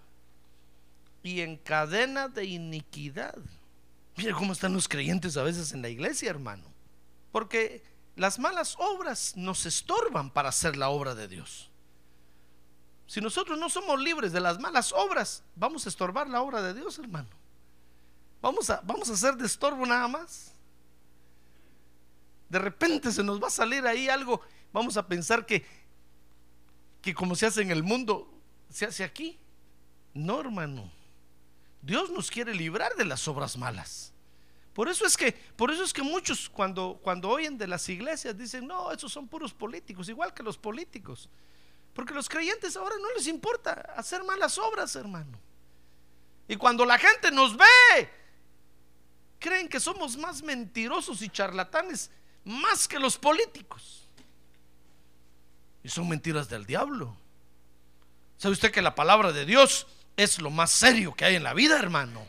y 1.23 1.41
en 1.41 1.57
cadena 1.57 2.29
de 2.29 2.45
iniquidad. 2.45 3.35
Mire 4.15 4.33
cómo 4.35 4.53
están 4.53 4.75
los 4.75 4.87
creyentes 4.87 5.39
a 5.39 5.43
veces 5.43 5.73
en 5.73 5.81
la 5.81 5.89
iglesia, 5.89 6.29
hermano. 6.29 6.65
Porque 7.33 7.83
las 8.15 8.39
malas 8.39 8.77
obras 8.79 9.39
nos 9.39 9.65
estorban 9.65 10.31
para 10.31 10.51
hacer 10.51 10.77
la 10.77 10.91
obra 10.91 11.15
de 11.15 11.29
Dios. 11.29 11.71
Si 13.07 13.23
nosotros 13.23 13.59
no 13.59 13.71
somos 13.71 13.99
libres 14.01 14.33
de 14.33 14.41
las 14.41 14.61
malas 14.61 14.93
obras, 14.93 15.43
vamos 15.55 15.87
a 15.87 15.89
estorbar 15.89 16.29
la 16.29 16.43
obra 16.43 16.61
de 16.61 16.75
Dios, 16.75 16.99
hermano. 16.99 17.31
Vamos 18.43 18.69
a, 18.69 18.83
vamos 18.85 19.09
a 19.09 19.15
hacer 19.15 19.35
de 19.35 19.47
estorbo 19.47 19.87
nada 19.87 20.09
más. 20.09 20.53
De 22.51 22.59
repente 22.59 23.11
se 23.13 23.25
nos 23.25 23.43
va 23.43 23.47
a 23.47 23.51
salir 23.51 23.87
ahí 23.87 24.11
algo. 24.11 24.43
Vamos 24.75 24.99
a 24.99 25.07
pensar 25.07 25.47
que, 25.47 25.65
que 27.07 27.15
como 27.15 27.37
se 27.37 27.47
hace 27.47 27.63
en 27.63 27.71
el 27.71 27.85
mundo, 27.85 28.29
se 28.69 28.85
hace 28.85 29.05
aquí. 29.05 29.39
No, 30.13 30.41
hermano. 30.41 30.91
Dios 31.81 32.11
nos 32.11 32.33
quiere 32.33 32.53
librar 32.53 32.97
de 32.97 33.05
las 33.05 33.29
obras 33.29 33.57
malas. 33.57 34.13
Por 34.75 34.89
eso 34.89 35.07
es 35.07 35.17
que, 35.17 35.31
por 35.31 35.71
eso 35.71 35.85
es 35.85 35.93
que 35.93 36.03
muchos 36.03 36.51
cuando, 36.51 36.99
cuando 37.01 37.29
oyen 37.31 37.57
de 37.57 37.69
las 37.69 37.89
iglesias 37.89 38.37
dicen, 38.37 38.67
no, 38.67 38.91
esos 38.91 39.13
son 39.13 39.29
puros 39.29 39.55
políticos, 39.55 40.09
igual 40.09 40.35
que 40.35 40.43
los 40.43 40.59
políticos. 40.59 41.31
Porque 41.95 42.13
los 42.13 42.29
creyentes 42.29 42.77
ahora 42.77 42.97
no 43.01 43.09
les 43.15 43.29
importa 43.29 43.73
hacer 43.97 44.25
malas 44.25 44.59
obras, 44.59 44.97
hermano. 44.97 45.39
Y 46.49 46.57
cuando 46.57 46.85
la 46.85 46.99
gente 46.99 47.31
nos 47.31 47.57
ve, 47.57 48.11
creen 49.39 49.69
que 49.69 49.79
somos 49.79 50.17
más 50.17 50.43
mentirosos 50.43 51.23
y 51.23 51.29
charlatanes 51.29 52.11
más 52.43 52.89
que 52.89 52.99
los 52.99 53.17
políticos. 53.17 54.06
Y 55.87 55.89
son 55.89 56.09
mentiras 56.09 56.49
del 56.49 56.67
diablo. 56.67 57.17
¿Sabe 58.39 58.55
usted 58.55 58.73
que 58.73 58.83
la 58.83 58.97
palabra 58.97 59.31
de 59.31 59.47
Dios 59.47 59.87
es 60.17 60.41
lo 60.41 60.51
más 60.51 60.73
serio 60.73 61.15
que 61.15 61.25
hay 61.25 61.37
en 61.37 61.45
la 61.45 61.55
vida, 61.55 61.79
hermano? 61.79 62.27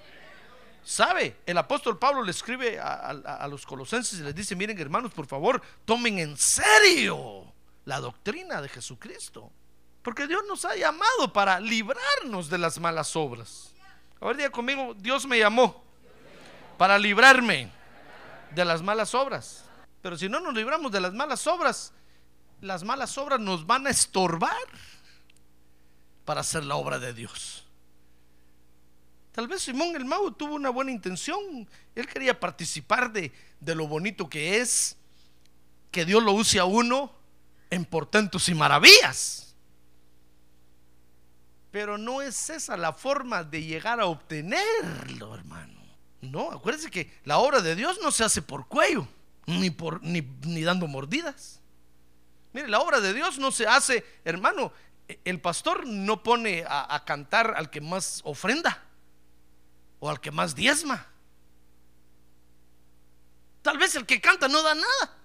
¿Sabe? 0.84 1.38
El 1.44 1.58
apóstol 1.58 1.98
Pablo 1.98 2.22
le 2.22 2.30
escribe 2.30 2.80
a, 2.80 3.48
los 3.50 3.66
colosenses 3.66 4.20
y 4.20 4.22
les 4.22 4.36
dice, 4.36 4.56
miren 4.56 4.78
hermanos, 4.78 5.12
por 5.12 5.26
favor, 5.26 5.60
tomen 5.86 6.20
en 6.20 6.38
serio 6.38 7.52
la 7.86 8.00
doctrina 8.00 8.62
de 8.62 8.70
Jesucristo. 8.70 9.52
Porque 10.04 10.28
Dios 10.28 10.44
nos 10.48 10.64
ha 10.64 10.76
llamado 10.76 11.34
para 11.34 11.60
librarnos 11.60 12.52
de 12.52 12.60
las 12.60 12.78
malas 12.78 13.16
obras. 13.16 13.74
A 14.22 14.28
ver, 14.28 14.38
diga 14.38 14.52
conmigo, 14.52 14.94
Dios 14.94 15.26
me 15.26 15.40
llamó 15.40 15.84
para 16.78 17.00
librarme 17.00 17.72
de 18.52 18.66
las 18.66 18.84
malas 18.84 19.16
obras. 19.16 19.66
Pero 20.04 20.16
si 20.16 20.30
no 20.30 20.40
nos 20.40 20.54
libramos 20.54 20.92
de 20.92 21.02
las 21.02 21.14
malas 21.16 21.48
obras, 21.48 21.92
las 22.62 22.84
malas 22.84 23.18
obras 23.18 23.40
nos 23.40 23.66
van 23.66 23.88
a 23.88 23.90
estorbar 23.90 24.52
para 26.26 26.42
hacer 26.42 26.64
la 26.64 26.76
obra 26.76 27.00
de 27.00 27.14
Dios. 27.14 27.66
Tal 29.32 29.48
vez 29.48 29.62
Simón 29.62 29.96
el 29.96 30.06
Mago 30.06 30.34
tuvo 30.34 30.56
una 30.56 30.72
buena 30.72 30.92
intención. 30.92 31.70
Él 31.94 32.08
quería 32.08 32.40
participar 32.40 33.12
de, 33.14 33.32
de 33.60 33.76
lo 33.76 33.88
bonito 33.88 34.28
que 34.30 34.60
es 34.60 34.98
que 35.92 36.06
Dios 36.06 36.24
lo 36.24 36.32
use 36.32 36.60
a 36.60 36.66
uno 36.66 37.12
en 37.70 37.86
portentos 37.86 38.50
y 38.50 38.56
maravillas. 38.56 39.56
Pero 41.72 41.98
no 41.98 42.22
es 42.22 42.50
esa 42.50 42.76
la 42.78 42.94
forma 42.94 43.44
de 43.44 43.64
llegar 43.64 44.00
a 44.00 44.08
obtenerlo, 44.08 45.36
hermano. 45.36 45.80
No, 46.22 46.52
acuérdense 46.52 46.90
que 46.90 47.12
la 47.24 47.38
obra 47.38 47.62
de 47.62 47.76
Dios 47.76 48.00
no 48.02 48.12
se 48.12 48.24
hace 48.24 48.42
por 48.42 48.68
cuello, 48.68 49.08
ni, 49.46 49.70
por, 49.70 50.02
ni, 50.02 50.22
ni 50.22 50.64
dando 50.64 50.88
mordidas. 50.88 51.62
Mire, 52.58 52.70
la 52.70 52.80
obra 52.80 53.00
de 53.00 53.14
Dios 53.14 53.38
no 53.38 53.52
se 53.52 53.68
hace, 53.68 54.04
hermano, 54.26 54.74
el 55.24 55.40
pastor 55.40 55.86
no 55.86 56.24
pone 56.24 56.66
a, 56.68 56.96
a 56.96 57.06
cantar 57.06 57.54
al 57.56 57.70
que 57.70 57.82
más 57.82 58.22
ofrenda 58.24 58.84
o 60.00 60.10
al 60.10 60.20
que 60.20 60.32
más 60.32 60.56
diezma. 60.56 61.06
Tal 63.62 63.78
vez 63.78 63.96
el 63.96 64.08
que 64.08 64.20
canta 64.20 64.48
no 64.48 64.64
da 64.64 64.74
nada. 64.74 65.18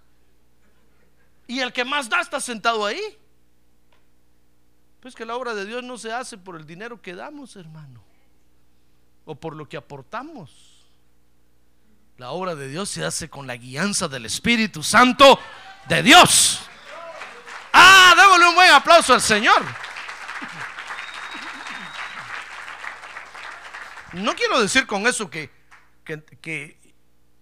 Y 1.46 1.60
el 1.60 1.72
que 1.72 1.86
más 1.86 2.10
da 2.10 2.20
está 2.20 2.38
sentado 2.38 2.84
ahí. 2.84 3.00
Pues 5.00 5.14
que 5.14 5.24
la 5.24 5.34
obra 5.34 5.54
de 5.54 5.64
Dios 5.64 5.82
no 5.82 5.96
se 5.96 6.12
hace 6.12 6.36
por 6.36 6.56
el 6.56 6.66
dinero 6.66 7.00
que 7.00 7.14
damos, 7.14 7.56
hermano. 7.56 8.04
O 9.24 9.36
por 9.36 9.56
lo 9.56 9.66
que 9.70 9.78
aportamos. 9.78 10.84
La 12.18 12.32
obra 12.32 12.54
de 12.54 12.68
Dios 12.68 12.90
se 12.90 13.06
hace 13.06 13.30
con 13.30 13.46
la 13.46 13.56
guianza 13.56 14.06
del 14.06 14.26
Espíritu 14.26 14.82
Santo 14.82 15.38
de 15.88 16.02
Dios. 16.02 16.68
Démosle 18.32 18.48
un 18.48 18.54
buen 18.54 18.70
aplauso 18.70 19.12
al 19.12 19.20
Señor. 19.20 19.62
No 24.14 24.34
quiero 24.34 24.58
decir 24.58 24.86
con 24.86 25.06
eso 25.06 25.28
que, 25.28 25.50
que, 26.04 26.22
que 26.40 26.94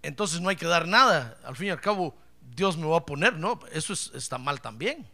entonces 0.03 0.41
no 0.41 0.49
hay 0.49 0.57
que 0.57 0.67
dar 0.67 0.89
nada. 0.89 1.39
Al 1.45 1.55
fin 1.55 1.69
y 1.69 1.71
al 1.71 1.81
cabo, 1.81 2.17
Dios 2.41 2.77
me 2.77 2.89
va 2.89 2.99
a 2.99 3.07
poner, 3.07 3.35
¿no? 3.35 3.61
Eso 3.71 3.93
es- 3.93 4.11
está 4.15 4.37
mal 4.39 4.61
también. 4.61 5.09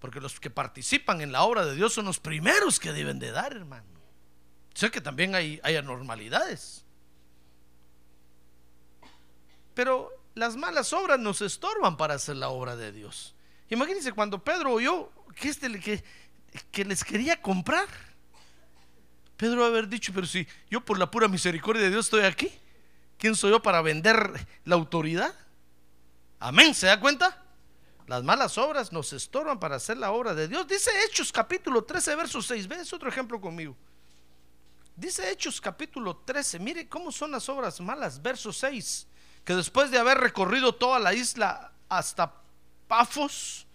Porque 0.00 0.20
los 0.20 0.38
que 0.38 0.48
participan 0.50 1.20
en 1.22 1.32
la 1.32 1.42
obra 1.42 1.64
de 1.64 1.74
Dios 1.74 1.92
son 1.94 2.04
los 2.04 2.20
primeros 2.20 2.78
que 2.78 2.92
deben 2.92 3.18
de 3.18 3.32
dar, 3.32 3.52
hermano. 3.56 3.86
Sé 4.74 4.92
que 4.92 5.00
también 5.00 5.34
hay, 5.34 5.60
hay 5.64 5.74
anormalidades. 5.74 6.84
Pero 9.74 10.10
las 10.34 10.54
malas 10.56 10.92
obras 10.92 11.18
nos 11.18 11.40
estorban 11.42 11.96
para 11.96 12.14
hacer 12.14 12.36
la 12.36 12.48
obra 12.48 12.76
de 12.76 12.92
Dios. 12.92 13.34
Imagínense 13.72 14.12
cuando 14.12 14.44
Pedro 14.44 14.74
oyó 14.74 15.10
que, 15.34 15.48
este, 15.48 15.80
que, 15.80 16.04
que 16.70 16.84
les 16.84 17.02
quería 17.02 17.40
comprar. 17.40 17.88
Pedro 19.38 19.64
haber 19.64 19.88
dicho, 19.88 20.12
pero 20.14 20.26
si 20.26 20.46
yo 20.68 20.84
por 20.84 20.98
la 20.98 21.10
pura 21.10 21.26
misericordia 21.26 21.84
de 21.84 21.88
Dios 21.88 22.04
estoy 22.04 22.24
aquí, 22.24 22.52
¿quién 23.16 23.34
soy 23.34 23.50
yo 23.50 23.62
para 23.62 23.80
vender 23.80 24.46
la 24.66 24.74
autoridad? 24.74 25.34
Amén, 26.38 26.74
¿se 26.74 26.86
da 26.86 27.00
cuenta? 27.00 27.42
Las 28.06 28.22
malas 28.22 28.58
obras 28.58 28.92
nos 28.92 29.14
estorban 29.14 29.58
para 29.58 29.76
hacer 29.76 29.96
la 29.96 30.12
obra 30.12 30.34
de 30.34 30.48
Dios. 30.48 30.66
Dice 30.66 30.90
Hechos 31.06 31.32
capítulo 31.32 31.82
13, 31.82 32.14
verso 32.14 32.42
6. 32.42 32.68
¿Ves 32.68 32.92
otro 32.92 33.08
ejemplo 33.08 33.40
conmigo? 33.40 33.74
Dice 34.94 35.30
Hechos 35.30 35.62
capítulo 35.62 36.18
13. 36.18 36.58
Mire 36.58 36.90
cómo 36.90 37.10
son 37.10 37.30
las 37.30 37.48
obras 37.48 37.80
malas. 37.80 38.20
Verso 38.20 38.52
6. 38.52 39.06
Que 39.46 39.54
después 39.54 39.90
de 39.90 39.98
haber 39.98 40.18
recorrido 40.18 40.74
toda 40.74 40.98
la 40.98 41.14
isla 41.14 41.72
hasta 41.88 42.41
Pafos, 42.92 43.66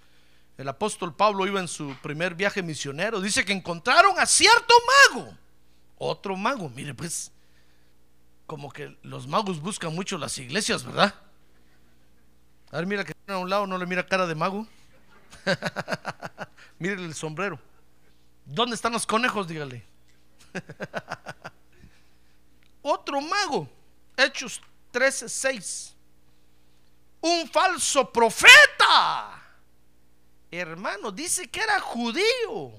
el 0.60 0.68
apóstol 0.68 1.16
Pablo 1.16 1.48
iba 1.48 1.60
en 1.60 1.68
su 1.68 1.96
primer 2.04 2.36
viaje 2.36 2.62
misionero. 2.62 3.20
Dice 3.20 3.44
que 3.44 3.52
encontraron 3.52 4.20
a 4.20 4.28
cierto 4.28 4.76
mago. 5.12 5.36
Otro 5.98 6.36
mago. 6.36 6.70
Mire 6.70 6.94
pues, 6.94 7.32
como 8.46 8.72
que 8.72 8.96
los 9.02 9.26
magos 9.26 9.60
buscan 9.60 9.96
mucho 9.96 10.20
las 10.20 10.38
iglesias, 10.38 10.84
¿verdad? 10.84 11.16
A 12.70 12.78
ver, 12.78 12.86
mira 12.86 13.04
que 13.04 13.16
a 13.26 13.38
un 13.40 13.50
lado 13.50 13.66
no 13.66 13.80
le 13.80 13.88
mira 13.88 14.06
cara 14.06 14.28
de 14.28 14.36
mago. 14.36 14.68
Mire 16.78 17.04
el 17.04 17.16
sombrero. 17.16 17.60
¿Dónde 18.46 18.76
están 18.76 18.94
los 18.94 19.08
conejos? 19.08 19.48
Dígale. 19.48 19.84
Otro 22.84 23.20
mago. 23.20 23.68
Hechos 24.16 24.62
13:6. 24.94 25.97
Un 27.22 27.50
falso 27.50 28.12
profeta. 28.12 29.44
Hermano, 30.52 31.12
dice 31.12 31.48
que 31.50 31.60
era 31.60 31.80
judío. 31.80 32.72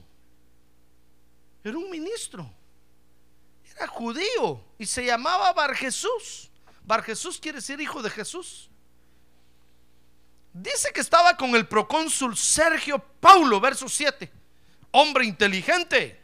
Era 1.62 1.76
un 1.76 1.90
ministro. 1.90 2.50
Era 3.76 3.86
judío 3.86 4.64
y 4.78 4.86
se 4.86 5.04
llamaba 5.04 5.52
Bar 5.52 5.74
Jesús. 5.74 6.50
Bar 6.82 7.02
Jesús 7.02 7.38
quiere 7.38 7.58
decir 7.58 7.80
hijo 7.80 8.02
de 8.02 8.10
Jesús. 8.10 8.70
Dice 10.52 10.92
que 10.92 11.00
estaba 11.00 11.36
con 11.36 11.54
el 11.54 11.68
procónsul 11.68 12.36
Sergio 12.36 12.98
Paulo, 13.20 13.60
verso 13.60 13.88
7, 13.88 14.32
hombre 14.90 15.26
inteligente. 15.26 16.20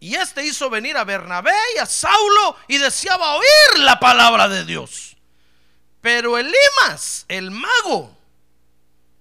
Y 0.00 0.14
este 0.14 0.44
hizo 0.44 0.68
venir 0.68 0.96
a 0.96 1.04
Bernabé 1.04 1.54
y 1.76 1.78
a 1.78 1.86
Saulo 1.86 2.56
y 2.68 2.78
deseaba 2.78 3.36
oír 3.36 3.78
la 3.78 4.00
palabra 4.00 4.48
de 4.48 4.64
Dios. 4.64 5.09
Pero 6.00 6.38
Elimas, 6.38 7.26
el 7.28 7.50
mago, 7.50 8.16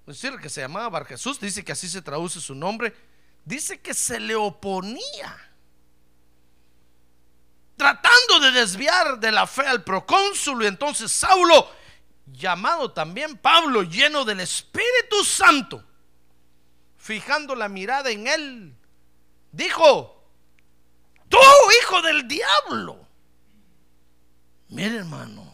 es 0.07 0.21
decir, 0.21 0.39
que 0.39 0.49
se 0.49 0.61
llamaba 0.61 0.89
Bar 0.89 1.05
Jesús, 1.05 1.39
dice 1.39 1.63
que 1.63 1.73
así 1.73 1.89
se 1.89 2.01
traduce 2.01 2.39
su 2.39 2.55
nombre, 2.55 2.95
dice 3.45 3.79
que 3.79 3.93
se 3.93 4.19
le 4.19 4.35
oponía, 4.35 5.37
tratando 7.75 8.39
de 8.39 8.51
desviar 8.51 9.19
de 9.19 9.31
la 9.31 9.45
fe 9.45 9.67
al 9.67 9.83
procónsul. 9.83 10.63
Y 10.63 10.67
entonces 10.67 11.11
Saulo 11.11 11.69
llamado 12.31 12.91
también 12.91 13.37
Pablo, 13.37 13.83
lleno 13.83 14.25
del 14.25 14.39
Espíritu 14.39 15.23
Santo, 15.23 15.83
fijando 16.97 17.55
la 17.55 17.69
mirada 17.69 18.09
en 18.09 18.27
él, 18.27 18.75
dijo, 19.51 20.23
tú 21.27 21.37
hijo 21.81 22.01
del 22.01 22.27
diablo, 22.27 23.05
mire 24.69 24.97
hermano, 24.97 25.48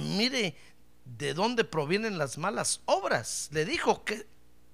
mire 0.00 0.56
de 1.04 1.34
dónde 1.34 1.64
provienen 1.64 2.18
las 2.18 2.38
malas 2.38 2.80
obras, 2.86 3.48
le 3.52 3.64
dijo 3.64 4.04
que, 4.04 4.26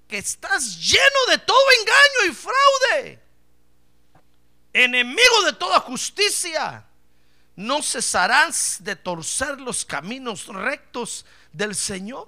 que 0.07 0.17
estás 0.17 0.79
lleno 0.79 1.25
de 1.29 1.37
todo 1.39 1.57
engaño 1.81 2.31
y 2.31 2.35
fraude, 2.35 3.23
enemigo 4.73 5.43
de 5.45 5.53
toda 5.53 5.79
justicia 5.79 6.87
no 7.57 7.81
cesarás 7.81 8.77
de 8.81 8.95
torcer 8.95 9.59
los 9.59 9.83
caminos 9.83 10.45
rectos 10.47 11.25
del 11.51 11.75
Señor. 11.75 12.27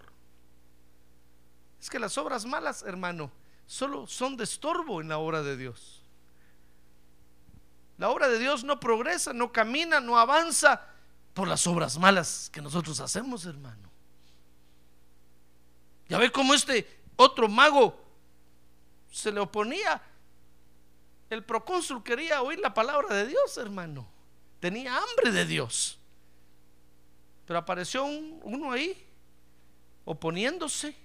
Es 1.80 1.88
que 1.90 2.00
las 2.00 2.18
obras 2.18 2.46
malas, 2.46 2.82
hermano, 2.82 3.32
solo 3.68 4.08
son 4.08 4.36
de 4.36 4.44
estorbo 4.44 5.02
en 5.02 5.08
la 5.08 5.20
obra 5.20 5.44
de 5.44 5.56
Dios. 5.56 6.02
La 8.00 8.10
obra 8.10 8.28
de 8.28 8.40
Dios 8.40 8.64
no 8.64 8.80
progresa, 8.80 9.32
no 9.32 9.52
camina, 9.52 10.00
no 10.00 10.18
avanza 10.18 10.84
por 11.34 11.48
las 11.48 11.66
obras 11.68 11.98
malas 11.98 12.50
que 12.52 12.62
nosotros 12.62 13.00
hacemos, 13.00 13.46
hermano. 13.46 13.90
Ya 16.08 16.18
ve 16.18 16.32
cómo 16.32 16.54
este 16.54 17.02
otro 17.16 17.48
mago 17.48 17.96
se 19.12 19.32
le 19.32 19.40
oponía. 19.40 20.02
El 21.30 21.44
procónsul 21.44 22.04
quería 22.04 22.42
oír 22.42 22.60
la 22.60 22.74
palabra 22.74 23.16
de 23.16 23.28
Dios, 23.28 23.58
hermano 23.58 24.08
tenía 24.60 24.98
hambre 24.98 25.32
de 25.32 25.46
Dios. 25.46 25.98
Pero 27.46 27.60
apareció 27.60 28.04
un- 28.04 28.40
uno 28.44 28.72
ahí 28.74 29.08
oponiéndose. 30.06 30.96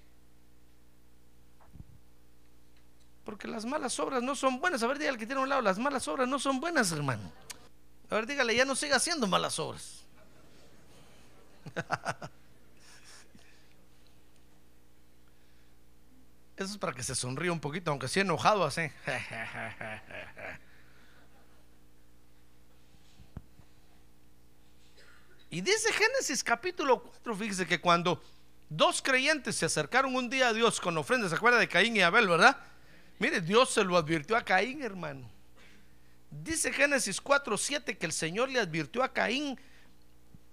Porque 3.25 3.49
las 3.49 3.65
malas 3.65 3.99
obras 4.01 4.23
no 4.23 4.35
son 4.35 4.61
buenas. 4.61 4.83
A 4.83 4.87
ver, 4.87 4.99
dígale 4.99 5.19
que 5.19 5.27
tiene 5.27 5.41
a 5.41 5.45
un 5.45 5.49
lado, 5.49 5.63
las 5.63 5.79
malas 5.79 6.07
obras 6.09 6.29
no 6.29 6.39
son 6.39 6.61
buenas, 6.61 6.93
hermano. 6.93 7.31
A 8.11 8.15
ver, 8.17 8.27
dígale, 8.27 8.55
ya 8.55 8.65
no 8.65 8.75
siga 8.75 8.97
haciendo 8.97 9.27
malas 9.27 9.59
obras. 9.59 10.04
Eso 16.57 16.73
es 16.73 16.79
para 16.79 16.93
que 16.93 17.03
se 17.03 17.15
sonríe 17.15 17.51
un 17.51 17.61
poquito, 17.61 17.91
aunque 17.91 18.09
sea 18.09 18.23
enojado 18.23 18.65
así. 18.65 18.83
Y 25.51 25.61
dice 25.61 25.93
Génesis 25.93 26.43
capítulo 26.43 27.03
4, 27.03 27.37
fíjese 27.37 27.67
que 27.67 27.81
cuando 27.81 28.21
dos 28.69 29.01
creyentes 29.01 29.55
se 29.55 29.67
acercaron 29.67 30.17
un 30.17 30.29
día 30.29 30.49
a 30.49 30.53
Dios 30.53 30.81
con 30.81 30.99
ofrendas, 30.99 31.31
¿se 31.31 31.37
acuerda 31.37 31.59
de 31.59 31.69
Caín 31.69 31.97
y 31.97 32.03
Abel, 32.03 32.27
verdad? 32.27 32.57
Mire, 33.21 33.41
Dios 33.41 33.73
se 33.73 33.85
lo 33.85 33.97
advirtió 33.97 34.37
a 34.37 34.45
Caín, 34.45 34.83
hermano. 34.83 35.31
Dice 36.29 36.73
Génesis 36.73 37.21
4, 37.21 37.57
7 37.57 37.97
que 37.97 38.07
el 38.07 38.13
Señor 38.13 38.49
le 38.49 38.59
advirtió 38.59 39.05
a 39.05 39.13
Caín 39.13 39.57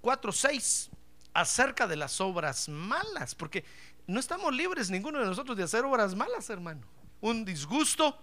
4, 0.02 0.32
6 0.32 0.91
acerca 1.34 1.88
de 1.88 1.96
las 1.96 2.20
obras 2.22 2.70
malas, 2.70 3.36
porque 3.36 3.64
no 4.08 4.20
estamos 4.20 4.54
libres 4.54 4.90
ninguno 4.90 5.20
de 5.20 5.26
nosotros 5.26 5.58
de 5.58 5.64
hacer 5.64 5.86
obras 5.86 6.16
malas, 6.16 6.50
hermano. 6.50 6.82
Un 7.22 7.46
disgusto, 7.46 8.18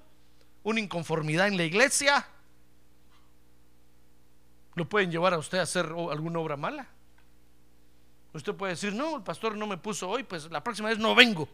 una 0.63 0.81
inconformidad 0.81 1.49
en 1.49 1.57
la 1.57 1.65
iglesia, 1.65 2.27
lo 4.75 4.89
pueden 4.89 5.11
llevar 5.11 5.35
a 5.35 5.39
usted 5.39 5.59
a 5.59 5.63
hacer 5.63 5.87
alguna 5.87 6.39
obra 6.39 6.57
mala. 6.57 6.87
Usted 8.33 8.55
puede 8.55 8.75
decir, 8.75 8.95
no, 8.95 9.17
el 9.17 9.23
pastor 9.23 9.57
no 9.57 9.67
me 9.67 9.77
puso 9.77 10.09
hoy, 10.09 10.23
pues 10.23 10.51
la 10.51 10.63
próxima 10.63 10.89
vez 10.89 10.99
no 10.99 11.15
vengo. 11.15 11.49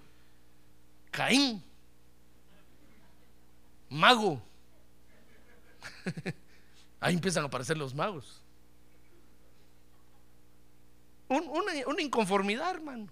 Caín, 1.10 1.62
mago. 3.88 4.42
Ahí 7.00 7.14
empiezan 7.14 7.44
a 7.44 7.46
aparecer 7.46 7.78
los 7.78 7.94
magos. 7.94 8.43
Una, 11.28 12.02
inconformidad, 12.02 12.70
hermano. 12.70 13.08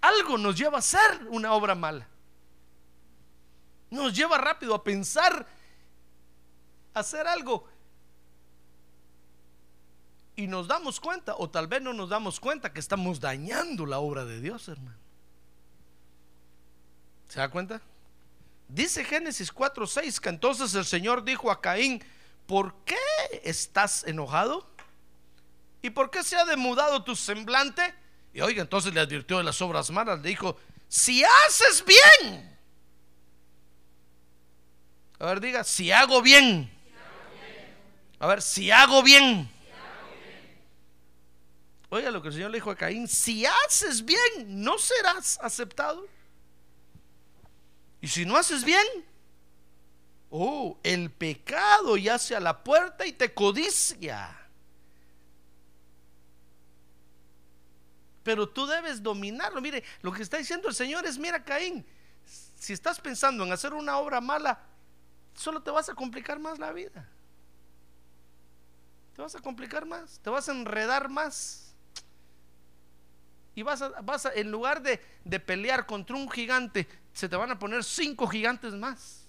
Algo 0.00 0.38
nos 0.38 0.56
lleva 0.56 0.76
a 0.76 0.78
hacer 0.80 1.26
una 1.30 1.52
obra 1.52 1.74
mala. 1.74 2.08
Nos 3.90 4.14
lleva 4.14 4.38
rápido 4.38 4.74
a 4.74 4.82
pensar 4.82 5.46
hacer 6.94 7.26
algo. 7.26 7.68
Y 10.34 10.46
nos 10.46 10.66
damos 10.66 10.98
cuenta, 10.98 11.34
o 11.36 11.50
tal 11.50 11.66
vez 11.66 11.82
no 11.82 11.92
nos 11.92 12.08
damos 12.08 12.40
cuenta, 12.40 12.72
que 12.72 12.80
estamos 12.80 13.20
dañando 13.20 13.84
la 13.84 13.98
obra 13.98 14.24
de 14.24 14.40
Dios, 14.40 14.66
hermano. 14.68 14.96
¿Se 17.28 17.38
da 17.38 17.50
cuenta? 17.50 17.80
Dice 18.68 19.04
Génesis 19.04 19.52
4:6 19.52 20.18
que 20.18 20.30
entonces 20.30 20.74
el 20.74 20.86
Señor 20.86 21.24
dijo 21.24 21.50
a 21.50 21.60
Caín, 21.60 22.02
¿por 22.46 22.74
qué 22.84 22.96
estás 23.42 24.04
enojado? 24.04 24.66
¿Y 25.82 25.90
por 25.90 26.10
qué 26.10 26.22
se 26.22 26.36
ha 26.36 26.44
demudado 26.44 27.02
tu 27.02 27.16
semblante? 27.16 27.94
Y 28.32 28.40
oiga, 28.40 28.62
entonces 28.62 28.94
le 28.94 29.00
advirtió 29.00 29.38
de 29.38 29.44
las 29.44 29.60
obras 29.60 29.90
malas, 29.90 30.20
le 30.22 30.28
dijo, 30.30 30.56
si 30.88 31.24
haces 31.24 31.84
bien. 31.84 32.58
A 35.18 35.26
ver, 35.26 35.40
diga, 35.40 35.64
si 35.64 35.90
hago 35.90 36.22
bien. 36.22 36.70
A 38.18 38.26
ver, 38.28 38.40
si 38.40 38.70
hago 38.70 39.02
bien. 39.02 39.50
Oiga 41.90 42.10
lo 42.10 42.22
que 42.22 42.28
el 42.28 42.34
Señor 42.34 42.50
le 42.50 42.56
dijo 42.56 42.70
a 42.70 42.76
Caín, 42.76 43.06
si 43.06 43.44
haces 43.44 44.04
bien, 44.04 44.46
no 44.48 44.78
serás 44.78 45.38
aceptado. 45.42 46.06
Y 48.00 48.08
si 48.08 48.24
no 48.24 48.36
haces 48.36 48.64
bien, 48.64 48.86
oh, 50.30 50.78
el 50.82 51.10
pecado 51.10 51.96
yace 51.96 52.34
a 52.34 52.40
la 52.40 52.64
puerta 52.64 53.04
y 53.04 53.12
te 53.12 53.34
codicia. 53.34 54.41
Pero 58.22 58.48
tú 58.48 58.66
debes 58.66 59.02
dominarlo. 59.02 59.60
Mire, 59.60 59.82
lo 60.02 60.12
que 60.12 60.22
está 60.22 60.38
diciendo 60.38 60.68
el 60.68 60.74
Señor 60.74 61.04
es, 61.06 61.18
mira 61.18 61.42
Caín, 61.42 61.84
si 62.58 62.72
estás 62.72 63.00
pensando 63.00 63.44
en 63.44 63.52
hacer 63.52 63.74
una 63.74 63.98
obra 63.98 64.20
mala, 64.20 64.60
solo 65.34 65.62
te 65.62 65.70
vas 65.70 65.88
a 65.88 65.94
complicar 65.94 66.38
más 66.38 66.58
la 66.58 66.72
vida. 66.72 67.08
Te 69.16 69.22
vas 69.22 69.34
a 69.34 69.40
complicar 69.40 69.84
más, 69.84 70.20
te 70.20 70.30
vas 70.30 70.48
a 70.48 70.52
enredar 70.52 71.08
más. 71.08 71.74
Y 73.54 73.62
vas 73.62 73.82
a, 73.82 73.88
vas 74.00 74.26
a 74.26 74.32
en 74.32 74.50
lugar 74.50 74.82
de, 74.82 75.00
de 75.24 75.40
pelear 75.40 75.84
contra 75.84 76.16
un 76.16 76.30
gigante, 76.30 76.88
se 77.12 77.28
te 77.28 77.36
van 77.36 77.50
a 77.50 77.58
poner 77.58 77.84
cinco 77.84 78.26
gigantes 78.26 78.72
más. 78.74 79.26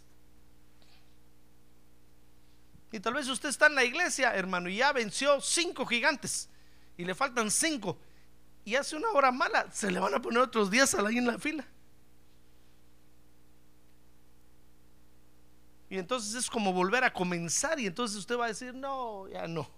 Y 2.92 3.00
tal 3.00 3.16
vez 3.16 3.28
usted 3.28 3.50
está 3.50 3.66
en 3.66 3.76
la 3.76 3.84
iglesia, 3.84 4.36
hermano, 4.36 4.70
y 4.70 4.78
ya 4.78 4.94
venció 4.94 5.42
cinco 5.42 5.84
gigantes. 5.86 6.48
Y 6.96 7.04
le 7.04 7.16
faltan 7.16 7.50
cinco. 7.50 7.98
Y 8.66 8.76
hace 8.76 8.96
una 8.96 9.10
hora 9.12 9.32
mala, 9.32 9.70
se 9.72 9.92
le 9.92 10.00
van 10.00 10.14
a 10.14 10.22
poner 10.22 10.40
otros 10.40 10.72
días 10.72 10.94
ahí 10.96 11.18
en 11.18 11.28
la 11.28 11.38
fila. 11.38 11.66
Y 15.90 16.00
entonces 16.00 16.34
es 16.34 16.50
como 16.50 16.74
volver 16.74 17.04
a 17.04 17.14
comenzar. 17.14 17.80
Y 17.80 17.86
entonces 17.86 18.18
usted 18.18 18.36
va 18.36 18.46
a 18.46 18.48
decir, 18.48 18.74
no, 18.74 19.28
ya 19.28 19.48
no. 19.48 19.70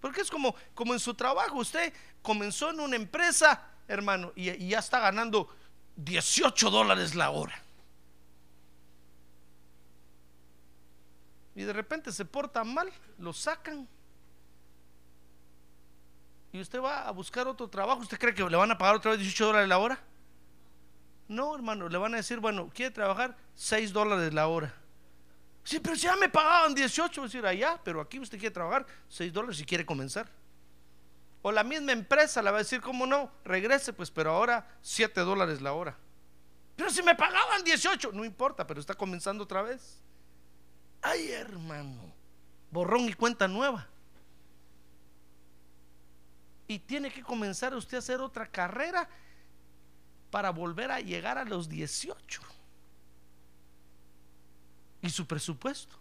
Porque 0.00 0.20
es 0.20 0.30
como, 0.30 0.54
como 0.72 0.94
en 0.94 1.00
su 1.00 1.12
trabajo. 1.12 1.58
Usted 1.58 1.92
comenzó 2.22 2.70
en 2.70 2.80
una 2.80 2.96
empresa, 2.96 3.62
hermano, 3.86 4.32
y, 4.34 4.68
ya 4.68 4.78
está 4.78 5.00
ganando 5.00 5.54
18 5.96 6.70
dólares 6.70 7.14
la 7.14 7.30
hora. 7.30 7.60
Y 11.54 11.64
de 11.64 11.72
repente 11.72 12.12
se 12.12 12.24
porta 12.24 12.64
mal, 12.64 12.90
lo 13.18 13.32
sacan. 13.32 13.88
Y 16.56 16.60
usted 16.62 16.80
va 16.80 17.06
a 17.06 17.10
buscar 17.10 17.46
otro 17.46 17.68
trabajo. 17.68 18.00
¿Usted 18.00 18.18
cree 18.18 18.32
que 18.32 18.42
le 18.42 18.56
van 18.56 18.70
a 18.70 18.78
pagar 18.78 18.96
otra 18.96 19.10
vez 19.10 19.20
18 19.20 19.44
dólares 19.44 19.68
la 19.68 19.76
hora? 19.76 20.00
No, 21.28 21.54
hermano, 21.54 21.86
le 21.86 21.98
van 21.98 22.14
a 22.14 22.16
decir, 22.16 22.40
bueno, 22.40 22.70
quiere 22.72 22.90
trabajar 22.90 23.36
6 23.56 23.92
dólares 23.92 24.32
la 24.32 24.46
hora. 24.48 24.72
Sí, 25.64 25.80
pero 25.80 25.96
si 25.96 26.02
ya 26.02 26.16
me 26.16 26.30
pagaban 26.30 26.74
18, 26.74 27.24
decir 27.24 27.44
allá, 27.44 27.78
pero 27.84 28.00
aquí 28.00 28.18
usted 28.18 28.38
quiere 28.38 28.54
trabajar 28.54 28.86
6 29.08 29.34
dólares 29.34 29.58
si 29.58 29.66
quiere 29.66 29.84
comenzar. 29.84 30.30
O 31.42 31.52
la 31.52 31.62
misma 31.62 31.92
empresa 31.92 32.40
le 32.40 32.50
va 32.50 32.56
a 32.56 32.62
decir, 32.62 32.80
¿cómo 32.80 33.04
no? 33.04 33.30
Regrese, 33.44 33.92
pues, 33.92 34.10
pero 34.10 34.30
ahora 34.30 34.66
7 34.80 35.20
dólares 35.20 35.60
la 35.60 35.74
hora. 35.74 35.94
Pero 36.74 36.88
si 36.88 37.02
me 37.02 37.14
pagaban 37.14 37.64
18, 37.64 38.12
no 38.12 38.24
importa, 38.24 38.66
pero 38.66 38.80
está 38.80 38.94
comenzando 38.94 39.44
otra 39.44 39.60
vez. 39.60 40.02
Ay, 41.02 41.32
hermano, 41.32 42.14
borrón 42.70 43.10
y 43.10 43.12
cuenta 43.12 43.46
nueva. 43.46 43.88
Y 46.68 46.78
tiene 46.78 47.10
que 47.10 47.22
comenzar 47.22 47.74
usted 47.74 47.96
a 47.96 47.98
hacer 47.98 48.20
otra 48.20 48.46
carrera 48.46 49.08
para 50.30 50.50
volver 50.50 50.90
a 50.90 51.00
llegar 51.00 51.38
a 51.38 51.44
los 51.44 51.68
18 51.68 52.42
y 55.02 55.10
su 55.10 55.26
presupuesto. 55.26 55.94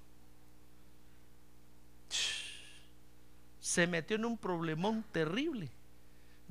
Se 3.59 3.87
metió 3.87 4.15
en 4.15 4.25
un 4.25 4.37
problemón 4.37 5.03
terrible. 5.11 5.69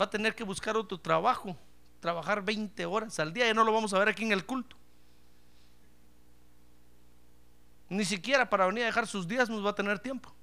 Va 0.01 0.07
a 0.07 0.11
tener 0.11 0.35
que 0.35 0.45
buscar 0.45 0.77
otro 0.77 0.99
trabajo, 0.99 1.57
trabajar 2.01 2.45
20 2.45 2.85
horas 2.87 3.19
al 3.21 3.33
día. 3.33 3.47
Ya 3.47 3.55
no 3.55 3.65
lo 3.65 3.73
vamos 3.73 3.95
a 3.95 3.99
ver 3.99 4.09
aquí 4.09 4.25
en 4.25 4.33
el 4.33 4.45
culto. 4.45 4.77
Ni 7.89 8.05
siquiera 8.05 8.49
para 8.49 8.67
venir 8.67 8.83
a 8.83 8.87
dejar 8.87 9.07
sus 9.07 9.29
días 9.29 9.49
nos 9.49 9.65
va 9.65 9.71
a 9.71 9.75
tener 9.75 9.99
tiempo. 9.99 10.34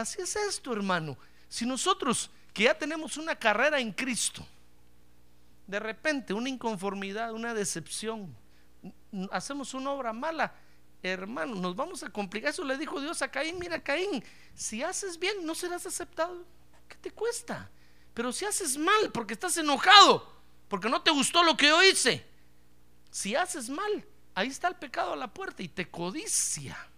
Así 0.00 0.22
es 0.22 0.34
esto, 0.34 0.72
hermano. 0.72 1.18
Si 1.48 1.66
nosotros 1.66 2.30
que 2.54 2.64
ya 2.64 2.76
tenemos 2.76 3.18
una 3.18 3.36
carrera 3.36 3.78
en 3.80 3.92
Cristo, 3.92 4.46
de 5.66 5.78
repente 5.78 6.32
una 6.32 6.48
inconformidad, 6.48 7.32
una 7.32 7.52
decepción, 7.52 8.34
hacemos 9.30 9.74
una 9.74 9.90
obra 9.90 10.12
mala, 10.14 10.54
hermano, 11.02 11.54
nos 11.54 11.76
vamos 11.76 12.02
a 12.02 12.08
complicar. 12.08 12.50
Eso 12.50 12.64
le 12.64 12.78
dijo 12.78 12.98
Dios 12.98 13.20
a 13.20 13.30
Caín, 13.30 13.58
mira 13.58 13.82
Caín, 13.82 14.24
si 14.54 14.82
haces 14.82 15.18
bien 15.18 15.44
no 15.44 15.54
serás 15.54 15.84
aceptado. 15.84 16.44
¿Qué 16.88 16.96
te 16.96 17.10
cuesta? 17.10 17.70
Pero 18.14 18.32
si 18.32 18.46
haces 18.46 18.78
mal 18.78 19.12
porque 19.12 19.34
estás 19.34 19.56
enojado, 19.58 20.32
porque 20.68 20.88
no 20.88 21.02
te 21.02 21.10
gustó 21.10 21.42
lo 21.42 21.56
que 21.58 21.68
yo 21.68 21.82
hice, 21.82 22.26
si 23.10 23.36
haces 23.36 23.68
mal, 23.68 24.04
ahí 24.34 24.48
está 24.48 24.68
el 24.68 24.76
pecado 24.76 25.12
a 25.12 25.16
la 25.16 25.32
puerta 25.32 25.62
y 25.62 25.68
te 25.68 25.90
codicia. 25.90 26.89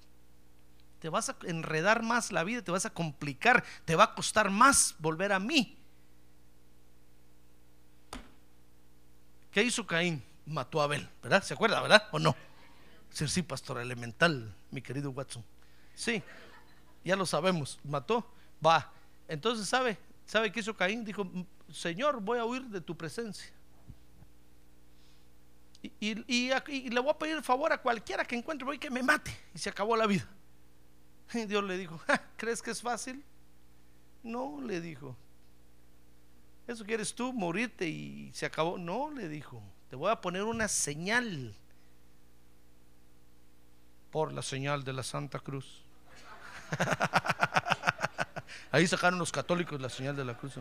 Te 1.03 1.09
vas 1.09 1.29
a 1.29 1.37
enredar 1.43 2.05
más 2.05 2.31
la 2.31 2.45
vida, 2.45 2.63
te 2.63 2.71
vas 2.71 2.87
a 2.87 2.91
complicar, 2.91 3.65
te 3.85 3.97
va 3.97 4.05
a 4.05 4.15
costar 4.15 4.53
más 4.53 4.95
volver 5.01 5.33
a 5.33 5.41
mí. 5.41 5.77
¿Qué 9.51 9.65
hizo 9.65 9.85
Caín? 9.85 10.23
mató 10.47 10.81
a 10.81 10.85
Abel, 10.85 11.09
¿verdad? 11.21 11.43
¿Se 11.43 11.55
acuerda, 11.55 11.81
verdad? 11.81 12.09
¿O 12.13 12.21
no? 12.21 12.37
Sí, 13.11 13.27
sí, 13.27 13.43
pastor 13.43 13.79
elemental, 13.79 14.55
mi 14.71 14.81
querido 14.81 15.11
Watson. 15.11 15.45
Sí, 15.93 16.23
ya 17.03 17.17
lo 17.17 17.27
sabemos, 17.27 17.81
mató, 17.83 18.25
va. 18.65 18.93
Entonces, 19.27 19.69
¿sabe? 19.69 19.99
¿Sabe 20.25 20.53
qué 20.53 20.61
hizo 20.61 20.77
Caín? 20.77 21.05
Dijo, 21.05 21.29
Señor, 21.69 22.21
voy 22.21 22.39
a 22.39 22.45
huir 22.45 22.63
de 22.67 22.81
tu 22.81 22.97
presencia. 22.97 23.53
Y, 25.99 26.15
le 26.91 27.01
voy 27.01 27.11
a 27.11 27.19
pedir 27.19 27.43
favor 27.43 27.73
a 27.73 27.79
cualquiera 27.83 28.25
que 28.25 28.37
encuentre, 28.37 28.65
voy 28.65 28.79
que 28.79 28.89
me 28.89 29.03
mate. 29.03 29.37
Y 29.53 29.59
se 29.59 29.69
acabó 29.69 29.97
la 29.97 30.07
vida. 30.07 30.29
Y 31.35 31.47
Dios 31.47 31.65
le 31.65 31.79
dijo, 31.79 32.01
¿crees 32.37 32.63
que 32.63 32.71
es 32.71 32.83
fácil? 32.83 33.25
No, 34.23 34.61
le 34.61 34.81
dijo. 34.81 35.17
¿Eso 36.67 36.85
quieres 36.85 37.15
tú, 37.15 37.33
morirte 37.33 37.89
y 37.89 38.31
se 38.35 38.47
acabó? 38.47 38.79
No, 38.79 39.11
le 39.11 39.29
dijo. 39.29 39.63
Te 39.91 39.97
voy 39.97 40.11
a 40.11 40.21
poner 40.21 40.45
una 40.45 40.69
señal 40.69 41.55
por 44.11 44.33
la 44.33 44.43
señal 44.43 44.85
de 44.85 44.93
la 44.93 45.03
Santa 45.03 45.39
Cruz. 45.39 45.83
Ahí 48.71 48.87
sacaron 48.87 49.19
los 49.19 49.33
católicos 49.33 49.81
la 49.81 49.89
señal 49.89 50.17
de 50.17 50.25
la 50.25 50.37
cruz. 50.37 50.55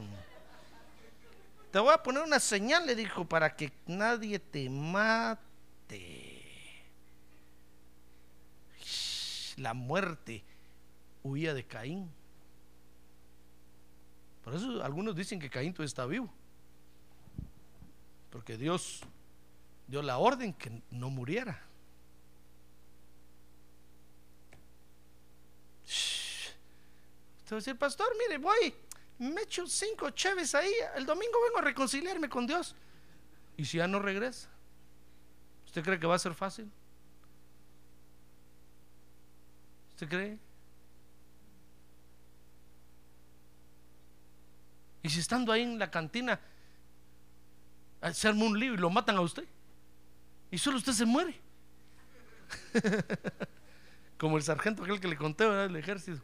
Te 1.72 1.80
voy 1.80 1.94
a 1.94 2.04
poner 2.04 2.24
una 2.24 2.40
señal, 2.40 2.86
le 2.86 2.96
dijo, 2.96 3.26
para 3.26 3.56
que 3.56 3.72
nadie 3.88 4.40
te 4.40 4.70
mate. 4.70 5.40
la 9.58 9.74
muerte 9.74 10.44
huía 11.24 11.54
de 11.54 11.66
Caín. 11.66 12.10
Por 14.44 14.56
eso 14.56 14.84
algunos 14.84 15.16
dicen 15.16 15.40
que 15.40 15.50
Caín 15.50 15.74
todavía 15.74 15.88
está 15.88 16.06
vivo. 16.06 16.32
Porque 18.30 18.58
Dios 18.58 19.02
dio 19.88 20.02
la 20.02 20.18
orden 20.18 20.54
que 20.54 20.82
no 20.92 21.10
muriera. 21.10 21.62
Usted 25.84 27.52
va 27.52 27.58
a 27.58 27.60
decir, 27.60 27.78
pastor, 27.78 28.08
mire, 28.18 28.38
voy, 28.38 28.74
me 29.20 29.42
echo 29.42 29.68
cinco 29.68 30.10
cheves 30.12 30.56
ahí, 30.56 30.72
el 30.96 31.06
domingo 31.06 31.38
vengo 31.44 31.58
a 31.60 31.62
reconciliarme 31.62 32.30
con 32.30 32.48
Dios. 32.48 32.76
¿Y 33.58 33.66
si 33.66 33.78
ya 33.78 33.88
no 33.88 34.00
regresa? 34.00 34.50
¿Usted 35.66 35.84
cree 35.84 36.00
que 36.00 36.08
va 36.08 36.16
a 36.16 36.20
ser 36.20 36.34
fácil? 36.34 36.72
¿Usted 39.90 40.08
cree? 40.08 40.40
Y 45.04 45.10
si 45.10 45.20
estando 45.20 45.52
ahí 45.52 45.64
en 45.64 45.80
la 45.80 45.90
cantina 45.90 46.40
se 48.14 48.28
arma 48.28 48.46
un 48.46 48.60
lío 48.60 48.74
y 48.74 48.78
lo 48.78 48.90
matan 48.90 49.18
a 49.18 49.22
usted, 49.22 49.46
y 50.50 50.58
solo 50.58 50.78
usted 50.78 50.94
se 50.94 51.06
muere. 51.06 51.40
Como 54.18 54.38
el 54.38 54.44
sargento 54.44 54.84
aquel 54.84 55.00
que 55.00 55.08
le 55.08 55.16
conté 55.16 55.50
del 55.50 55.76
ejército. 55.76 56.22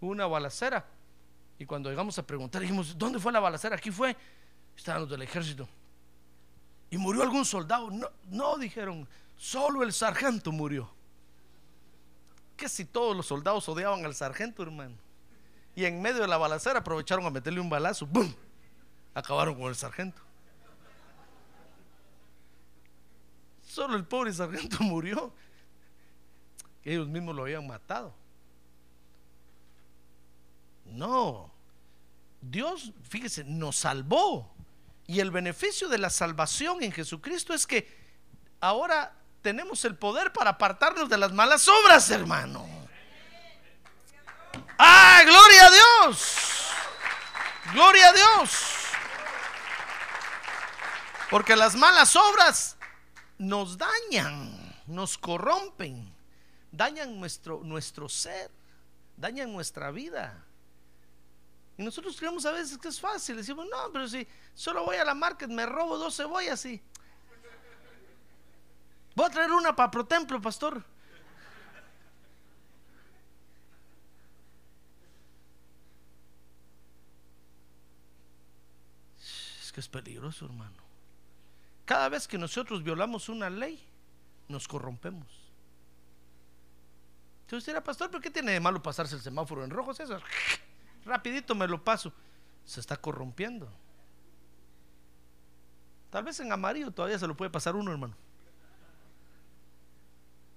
Una 0.00 0.26
balacera. 0.26 0.84
Y 1.58 1.64
cuando 1.64 1.90
llegamos 1.90 2.18
a 2.18 2.26
preguntar, 2.26 2.60
dijimos, 2.60 2.96
¿dónde 2.98 3.18
fue 3.18 3.32
la 3.32 3.40
balacera? 3.40 3.76
Aquí 3.76 3.90
fue. 3.90 4.16
Estaban 4.76 5.02
los 5.02 5.10
del 5.10 5.22
ejército. 5.22 5.68
¿Y 6.90 6.98
murió 6.98 7.22
algún 7.22 7.44
soldado? 7.44 7.90
No, 8.28 8.58
dijeron, 8.58 9.08
solo 9.36 9.82
el 9.82 9.92
sargento 9.92 10.52
murió. 10.52 10.90
Que 12.56 12.68
si 12.68 12.84
todos 12.84 13.16
los 13.16 13.26
soldados 13.26 13.68
odiaban 13.68 14.04
al 14.04 14.14
sargento, 14.14 14.62
hermano. 14.62 14.96
Y 15.74 15.84
en 15.84 16.02
medio 16.02 16.20
de 16.20 16.28
la 16.28 16.36
balacera 16.36 16.80
aprovecharon 16.80 17.24
a 17.24 17.30
meterle 17.30 17.60
un 17.60 17.70
balazo. 17.70 18.06
¡Bum! 18.06 18.32
Acabaron 19.14 19.54
con 19.54 19.64
el 19.68 19.76
sargento. 19.76 20.20
Solo 23.66 23.96
el 23.96 24.04
pobre 24.04 24.32
sargento 24.32 24.78
murió. 24.80 25.32
Ellos 26.84 27.08
mismos 27.08 27.34
lo 27.34 27.42
habían 27.42 27.66
matado. 27.66 28.14
No. 30.84 31.50
Dios, 32.40 32.92
fíjese, 33.08 33.44
nos 33.44 33.76
salvó. 33.76 34.52
Y 35.06 35.20
el 35.20 35.30
beneficio 35.30 35.88
de 35.88 35.98
la 35.98 36.10
salvación 36.10 36.82
en 36.82 36.92
Jesucristo 36.92 37.54
es 37.54 37.66
que 37.66 37.88
ahora 38.60 39.14
tenemos 39.42 39.84
el 39.84 39.96
poder 39.96 40.32
para 40.32 40.50
apartarnos 40.50 41.08
de 41.08 41.18
las 41.18 41.32
malas 41.32 41.66
obras, 41.68 42.10
hermano. 42.10 42.81
¡Ah, 44.84 45.22
gloria 45.24 45.66
a 45.66 45.70
Dios! 45.70 46.36
¡Gloria 47.72 48.08
a 48.08 48.12
Dios! 48.12 48.50
Porque 51.30 51.54
las 51.54 51.76
malas 51.76 52.16
obras 52.16 52.76
nos 53.38 53.78
dañan, 53.78 54.76
nos 54.88 55.16
corrompen, 55.16 56.12
dañan 56.72 57.20
nuestro, 57.20 57.60
nuestro 57.62 58.08
ser, 58.08 58.50
dañan 59.16 59.52
nuestra 59.52 59.92
vida. 59.92 60.44
Y 61.78 61.84
nosotros 61.84 62.16
creemos 62.18 62.44
a 62.44 62.50
veces 62.50 62.76
que 62.76 62.88
es 62.88 63.00
fácil. 63.00 63.36
Decimos, 63.36 63.66
no, 63.70 63.92
pero 63.92 64.08
si 64.08 64.26
solo 64.52 64.84
voy 64.84 64.96
a 64.96 65.04
la 65.04 65.14
market, 65.14 65.48
me 65.48 65.64
robo 65.64 65.96
dos 65.96 66.16
cebollas 66.16 66.64
y 66.64 66.82
voy 69.14 69.26
a 69.26 69.30
traer 69.30 69.52
una 69.52 69.76
para 69.76 69.92
Protemplo, 69.92 70.42
pastor. 70.42 70.84
Es 79.72 79.74
que 79.74 79.80
es 79.80 79.88
peligroso, 79.88 80.44
hermano. 80.44 80.76
Cada 81.86 82.10
vez 82.10 82.28
que 82.28 82.36
nosotros 82.36 82.82
violamos 82.82 83.30
una 83.30 83.48
ley, 83.48 83.82
nos 84.46 84.68
corrompemos. 84.68 85.26
Entonces 87.46 87.64
dirá, 87.64 87.82
pastor, 87.82 88.10
¿pero 88.10 88.20
qué 88.20 88.30
tiene 88.30 88.52
de 88.52 88.60
malo 88.60 88.82
pasarse 88.82 89.14
el 89.14 89.22
semáforo 89.22 89.64
en 89.64 89.70
rojo? 89.70 89.92
Eso? 89.92 90.18
Rapidito 91.06 91.54
me 91.54 91.66
lo 91.66 91.82
paso. 91.82 92.12
Se 92.66 92.80
está 92.80 92.98
corrompiendo. 92.98 93.72
Tal 96.10 96.22
vez 96.24 96.38
en 96.40 96.52
amarillo 96.52 96.90
todavía 96.90 97.18
se 97.18 97.26
lo 97.26 97.34
puede 97.34 97.50
pasar 97.50 97.74
uno, 97.74 97.92
hermano. 97.92 98.14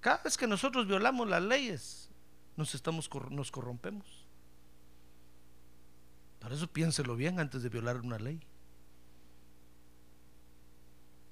Cada 0.02 0.22
vez 0.24 0.36
que 0.36 0.46
nosotros 0.46 0.86
violamos 0.86 1.26
las 1.26 1.42
leyes, 1.42 2.10
nos, 2.54 2.74
estamos, 2.74 3.08
nos 3.30 3.50
corrompemos. 3.50 4.26
Para 6.38 6.54
eso 6.54 6.66
piénselo 6.66 7.16
bien 7.16 7.40
antes 7.40 7.62
de 7.62 7.70
violar 7.70 7.96
una 7.96 8.18
ley. 8.18 8.46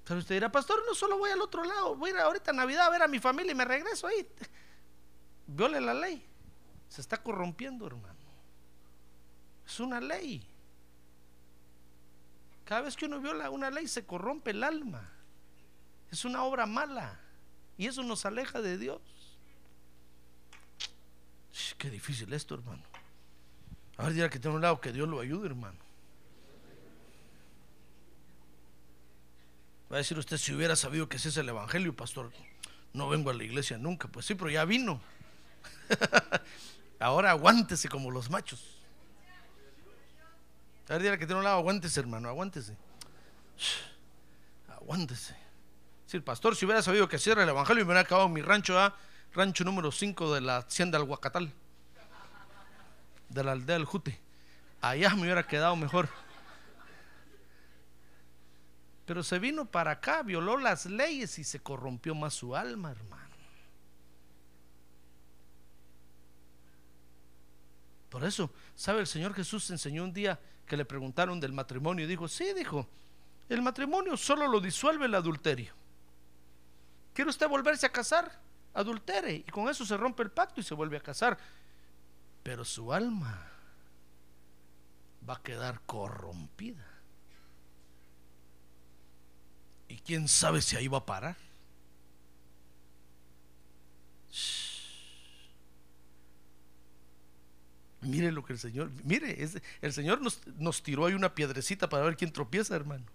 Pero 0.05 0.19
usted 0.19 0.35
dirá, 0.35 0.51
pastor, 0.51 0.83
no 0.85 0.93
solo 0.93 1.17
voy 1.17 1.31
al 1.31 1.41
otro 1.41 1.63
lado, 1.63 1.95
voy 1.95 2.11
a 2.11 2.13
ir 2.13 2.19
ahorita 2.19 2.51
a 2.51 2.53
Navidad 2.53 2.85
a 2.85 2.89
ver 2.91 3.01
a 3.01 3.07
mi 3.07 3.19
familia 3.19 3.51
y 3.51 3.55
me 3.55 3.65
regreso 3.65 4.07
ahí. 4.07 4.27
Viole 5.47 5.81
la 5.81 5.93
ley. 5.93 6.23
Se 6.87 7.01
está 7.01 7.17
corrompiendo, 7.21 7.87
hermano. 7.87 8.15
Es 9.65 9.79
una 9.79 9.99
ley. 9.99 10.47
Cada 12.65 12.81
vez 12.81 12.95
que 12.95 13.05
uno 13.05 13.19
viola 13.19 13.49
una 13.49 13.71
ley 13.71 13.87
se 13.87 14.05
corrompe 14.05 14.51
el 14.51 14.63
alma. 14.63 15.09
Es 16.11 16.23
una 16.23 16.43
obra 16.43 16.67
mala. 16.67 17.19
Y 17.77 17.87
eso 17.87 18.03
nos 18.03 18.25
aleja 18.25 18.61
de 18.61 18.77
Dios. 18.77 19.01
Qué 21.77 21.89
difícil 21.89 22.31
esto, 22.33 22.55
hermano. 22.55 22.83
A 23.97 24.03
ver, 24.03 24.13
dirá 24.13 24.29
que 24.29 24.39
tengo 24.39 24.55
un 24.55 24.61
lado 24.61 24.79
que 24.79 24.91
Dios 24.91 25.07
lo 25.07 25.19
ayude, 25.19 25.47
hermano. 25.47 25.84
Va 29.91 29.97
a 29.97 29.99
decir 29.99 30.17
usted, 30.17 30.37
si 30.37 30.53
hubiera 30.53 30.75
sabido 30.75 31.07
que 31.07 31.17
ese 31.17 31.29
es 31.29 31.37
el 31.37 31.49
Evangelio, 31.49 31.95
pastor, 31.95 32.31
no 32.93 33.09
vengo 33.09 33.29
a 33.29 33.33
la 33.33 33.43
iglesia 33.43 33.77
nunca. 33.77 34.07
Pues 34.07 34.25
sí, 34.25 34.35
pero 34.35 34.49
ya 34.49 34.65
vino. 34.65 34.99
Ahora 36.99 37.31
aguántese 37.31 37.89
como 37.89 38.09
los 38.09 38.29
machos. 38.29 38.63
A 40.87 40.93
ver, 40.93 41.03
dile 41.03 41.19
que 41.19 41.25
tiene 41.25 41.39
un 41.39 41.43
lado, 41.43 41.57
aguántese, 41.57 41.99
hermano, 41.99 42.29
aguántese. 42.29 42.75
Aguántese. 44.75 45.35
Si 46.05 46.19
pastor, 46.19 46.55
si 46.55 46.65
hubiera 46.65 46.83
sabido 46.83 47.07
que 47.09 47.17
cierra 47.17 47.41
el 47.41 47.49
evangelio, 47.49 47.83
me 47.83 47.87
hubiera 47.87 48.01
acabado 48.01 48.29
mi 48.29 48.41
rancho 48.41 48.79
A, 48.79 48.95
rancho 49.33 49.63
número 49.63 49.91
5 49.91 50.35
de 50.35 50.41
la 50.41 50.57
hacienda 50.57 50.99
del 50.99 51.07
Huacatal, 51.07 51.51
de 53.29 53.43
la 53.43 53.53
aldea 53.53 53.77
del 53.77 53.85
Jute. 53.85 54.19
Allá 54.81 55.15
me 55.15 55.23
hubiera 55.23 55.47
quedado 55.47 55.75
mejor. 55.75 56.07
Pero 59.05 59.23
se 59.23 59.39
vino 59.39 59.65
para 59.65 59.91
acá, 59.91 60.23
violó 60.23 60.57
las 60.57 60.85
leyes 60.87 61.37
y 61.37 61.43
se 61.43 61.59
corrompió 61.59 62.15
más 62.15 62.33
su 62.33 62.55
alma, 62.55 62.91
hermano. 62.91 63.35
Por 68.09 68.23
eso, 68.23 68.49
¿sabe? 68.75 69.01
El 69.01 69.07
Señor 69.07 69.33
Jesús 69.33 69.69
enseñó 69.69 70.03
un 70.03 70.13
día 70.13 70.39
que 70.65 70.77
le 70.77 70.85
preguntaron 70.85 71.39
del 71.39 71.53
matrimonio 71.53 72.05
y 72.05 72.07
dijo, 72.07 72.27
sí, 72.27 72.53
dijo, 72.53 72.87
el 73.49 73.61
matrimonio 73.61 74.17
solo 74.17 74.47
lo 74.47 74.59
disuelve 74.59 75.05
el 75.05 75.15
adulterio. 75.15 75.73
¿Quiere 77.13 77.29
usted 77.29 77.47
volverse 77.47 77.85
a 77.85 77.91
casar? 77.91 78.39
Adultere 78.73 79.33
y 79.35 79.43
con 79.43 79.69
eso 79.69 79.85
se 79.85 79.97
rompe 79.97 80.23
el 80.23 80.31
pacto 80.31 80.61
y 80.61 80.63
se 80.63 80.73
vuelve 80.73 80.97
a 80.97 81.01
casar. 81.01 81.37
Pero 82.41 82.65
su 82.65 82.91
alma 82.91 83.49
va 85.27 85.35
a 85.35 85.41
quedar 85.41 85.81
corrompida. 85.85 86.94
Y 89.87 89.97
quién 89.97 90.27
sabe 90.27 90.61
si 90.61 90.75
ahí 90.75 90.87
va 90.87 90.99
a 90.99 91.05
parar. 91.05 91.37
Mire 98.01 98.31
lo 98.31 98.43
que 98.43 98.53
el 98.53 98.59
Señor, 98.59 98.91
mire, 99.03 99.49
el 99.81 99.93
Señor 99.93 100.21
nos, 100.21 100.45
nos, 100.57 100.83
tiró 100.83 101.05
ahí 101.05 101.13
una 101.13 101.33
piedrecita 101.33 101.89
para 101.89 102.03
ver 102.03 102.15
quién 102.15 102.31
tropieza, 102.31 102.75
hermano. 102.75 103.05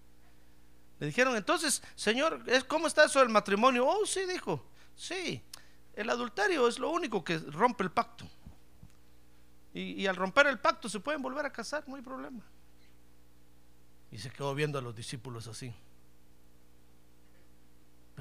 Le 0.99 1.07
dijeron, 1.07 1.35
entonces, 1.35 1.81
Señor, 1.95 2.43
¿cómo 2.67 2.87
está 2.87 3.05
eso 3.05 3.19
del 3.19 3.29
matrimonio? 3.29 3.87
Oh, 3.87 4.05
sí, 4.05 4.25
dijo, 4.25 4.65
sí, 4.95 5.41
el 5.95 6.09
adulterio 6.09 6.67
es 6.67 6.77
lo 6.77 6.89
único 6.89 7.23
que 7.23 7.37
rompe 7.37 7.83
el 7.83 7.91
pacto. 7.91 8.27
Y, 9.73 9.93
y 9.93 10.07
al 10.07 10.17
romper 10.17 10.47
el 10.47 10.59
pacto 10.59 10.89
se 10.89 10.99
pueden 10.99 11.21
volver 11.21 11.45
a 11.45 11.53
casar, 11.53 11.87
no 11.87 11.95
hay 11.95 12.01
problema. 12.01 12.43
Y 14.11 14.17
se 14.17 14.29
quedó 14.29 14.53
viendo 14.53 14.77
a 14.77 14.81
los 14.81 14.93
discípulos 14.93 15.47
así. 15.47 15.73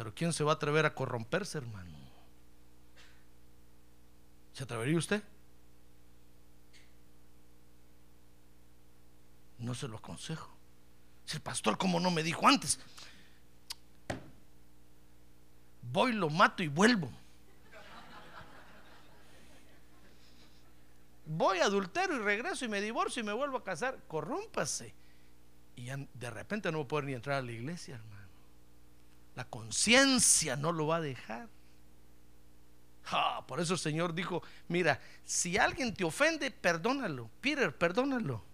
Pero 0.01 0.15
¿quién 0.15 0.33
se 0.33 0.43
va 0.45 0.53
a 0.53 0.55
atrever 0.55 0.87
a 0.87 0.95
corromperse, 0.95 1.59
hermano? 1.59 1.95
¿Se 4.55 4.63
atrevería 4.65 4.97
usted? 4.97 5.23
No 9.59 9.75
se 9.75 9.89
lo 9.89 9.99
aconsejo. 9.99 10.57
Si 11.27 11.37
el 11.37 11.43
pastor, 11.43 11.77
como 11.77 12.01
no 12.01 12.11
me 12.11 12.23
dijo 12.23 12.49
antes, 12.49 12.81
voy, 15.83 16.13
lo 16.13 16.31
mato 16.31 16.63
y 16.63 16.69
vuelvo. 16.69 17.13
voy 21.27 21.59
adultero 21.59 22.17
y 22.17 22.21
regreso 22.21 22.65
y 22.65 22.69
me 22.69 22.81
divorcio 22.81 23.21
y 23.21 23.27
me 23.27 23.35
vuelvo 23.35 23.59
a 23.59 23.65
casar, 23.65 23.99
corrúmpase. 24.09 24.95
Y 25.77 25.91
de 25.91 26.31
repente 26.31 26.73
no 26.73 26.89
poder 26.89 27.05
ni 27.05 27.13
entrar 27.13 27.41
a 27.41 27.43
la 27.43 27.53
iglesia, 27.53 27.97
hermano. 27.97 28.20
La 29.41 29.47
conciencia 29.47 30.55
no 30.55 30.71
lo 30.71 30.89
va 30.89 30.97
a 30.97 31.01
dejar. 31.01 31.49
Ah, 33.07 33.43
por 33.49 33.59
eso 33.59 33.73
el 33.73 33.79
Señor 33.79 34.13
dijo, 34.13 34.43
mira, 34.69 35.01
si 35.25 35.57
alguien 35.57 35.95
te 35.95 36.05
ofende, 36.05 36.51
perdónalo. 36.51 37.31
Peter, 37.41 37.75
perdónalo. 37.75 38.45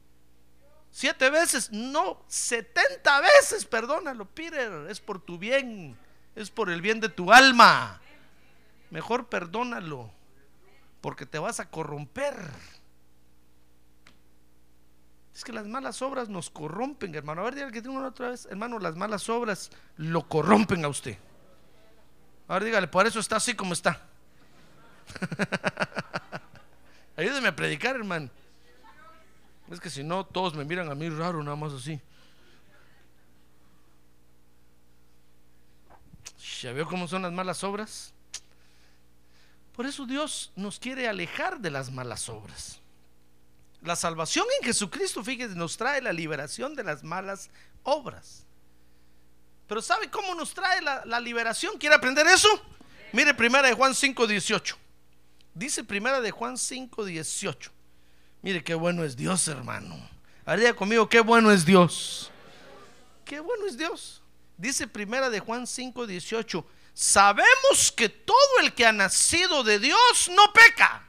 Siete 0.93 1.29
veces, 1.29 1.73
no, 1.73 2.23
setenta 2.29 3.21
veces, 3.21 3.65
perdónalo, 3.65 4.27
Peter. 4.27 4.87
Es 4.89 5.01
por 5.01 5.21
tu 5.21 5.39
bien, 5.39 5.99
es 6.37 6.51
por 6.51 6.71
el 6.71 6.81
bien 6.81 7.01
de 7.01 7.09
tu 7.09 7.33
alma. 7.33 8.01
Mejor 8.91 9.27
perdónalo, 9.29 10.13
porque 11.01 11.27
te 11.27 11.41
vas 11.41 11.59
a 11.59 11.69
corromper. 11.69 12.37
Es 15.37 15.45
que 15.45 15.53
las 15.53 15.67
malas 15.67 16.01
obras 16.01 16.31
nos 16.31 16.49
corrompen, 16.49 17.15
hermano. 17.15 17.43
A 17.43 17.45
ver, 17.45 17.57
dígale 17.57 17.71
que 17.71 17.83
tengo 17.83 17.99
una 17.99 18.09
otra 18.09 18.31
vez. 18.31 18.47
Hermano, 18.47 18.79
las 18.79 18.97
malas 18.97 19.29
obras 19.29 19.71
lo 19.99 20.27
corrompen 20.27 20.83
a 20.83 20.89
usted. 20.89 21.19
A 22.49 22.55
ver, 22.55 22.65
dígale, 22.65 22.89
por 22.89 23.07
eso 23.07 23.21
está 23.21 23.37
así 23.37 23.53
como 23.53 23.75
está. 23.75 24.01
Ayúdeme 27.19 27.49
a 27.49 27.55
predicar, 27.55 27.97
hermano. 27.97 28.31
Es 29.71 29.79
que 29.79 29.91
si 29.91 30.03
no, 30.03 30.25
todos 30.25 30.55
me 30.55 30.65
miran 30.65 30.91
a 30.91 30.95
mí 30.95 31.11
raro, 31.11 31.43
nada 31.43 31.57
más 31.57 31.75
así. 31.75 32.01
¿Ya 36.63 36.73
veo 36.73 36.87
cómo 36.87 37.07
son 37.07 37.21
las 37.21 37.33
malas 37.33 37.63
obras? 37.63 38.15
Por 39.75 39.85
eso 39.85 40.07
Dios 40.07 40.51
nos 40.57 40.79
quiere 40.79 41.09
alejar 41.09 41.61
de 41.61 41.71
las 41.71 41.93
malas 41.93 42.31
obras. 42.31 42.81
La 43.87 43.95
salvación 43.95 44.45
en 44.59 44.67
Jesucristo, 44.67 45.23
fíjese, 45.23 45.55
nos 45.55 45.77
trae 45.77 46.03
la 46.03 46.13
liberación 46.13 46.75
de 46.75 46.83
las 46.83 47.05
malas 47.05 47.51
obras. 47.85 48.45
Pero 49.69 49.81
¿sabe 49.81 50.11
cómo 50.11 50.35
nos 50.35 50.53
trae 50.53 50.83
la, 50.83 51.21
liberación? 51.21 51.79
¿Quiere 51.79 51.95
aprender 51.95 52.27
eso? 52.27 52.49
Mire 53.13 53.33
primera 53.33 53.69
de 53.69 53.75
Juan 53.75 53.95
5, 53.95 54.27
18. 54.27 54.77
Dice 55.55 55.85
primera 55.85 56.21
de 56.21 56.33
Juan 56.33 56.59
5, 56.59 57.05
18. 57.05 57.71
Mire 58.43 58.65
qué 58.65 58.75
bueno 58.75 59.05
es 59.05 59.17
Dios, 59.17 59.47
hermano. 59.47 59.97
Haría 60.45 60.75
conmigo, 60.75 61.09
qué 61.09 61.21
bueno 61.21 61.53
es 61.53 61.65
Dios. 61.65 62.33
Qué 63.25 63.39
bueno 63.39 63.67
es 63.67 63.79
Dios. 63.79 64.21
Dice 64.57 64.89
primera 64.89 65.31
de 65.31 65.39
Juan 65.39 65.65
5, 65.65 66.09
18. 66.09 66.67
Sabemos 66.93 67.93
que 67.97 68.09
todo 68.09 68.61
el 68.63 68.75
que 68.75 68.85
ha 68.85 68.93
nacido 68.93 69.63
de 69.63 69.79
Dios 69.79 70.29
no 70.35 70.53
peca, 70.53 71.06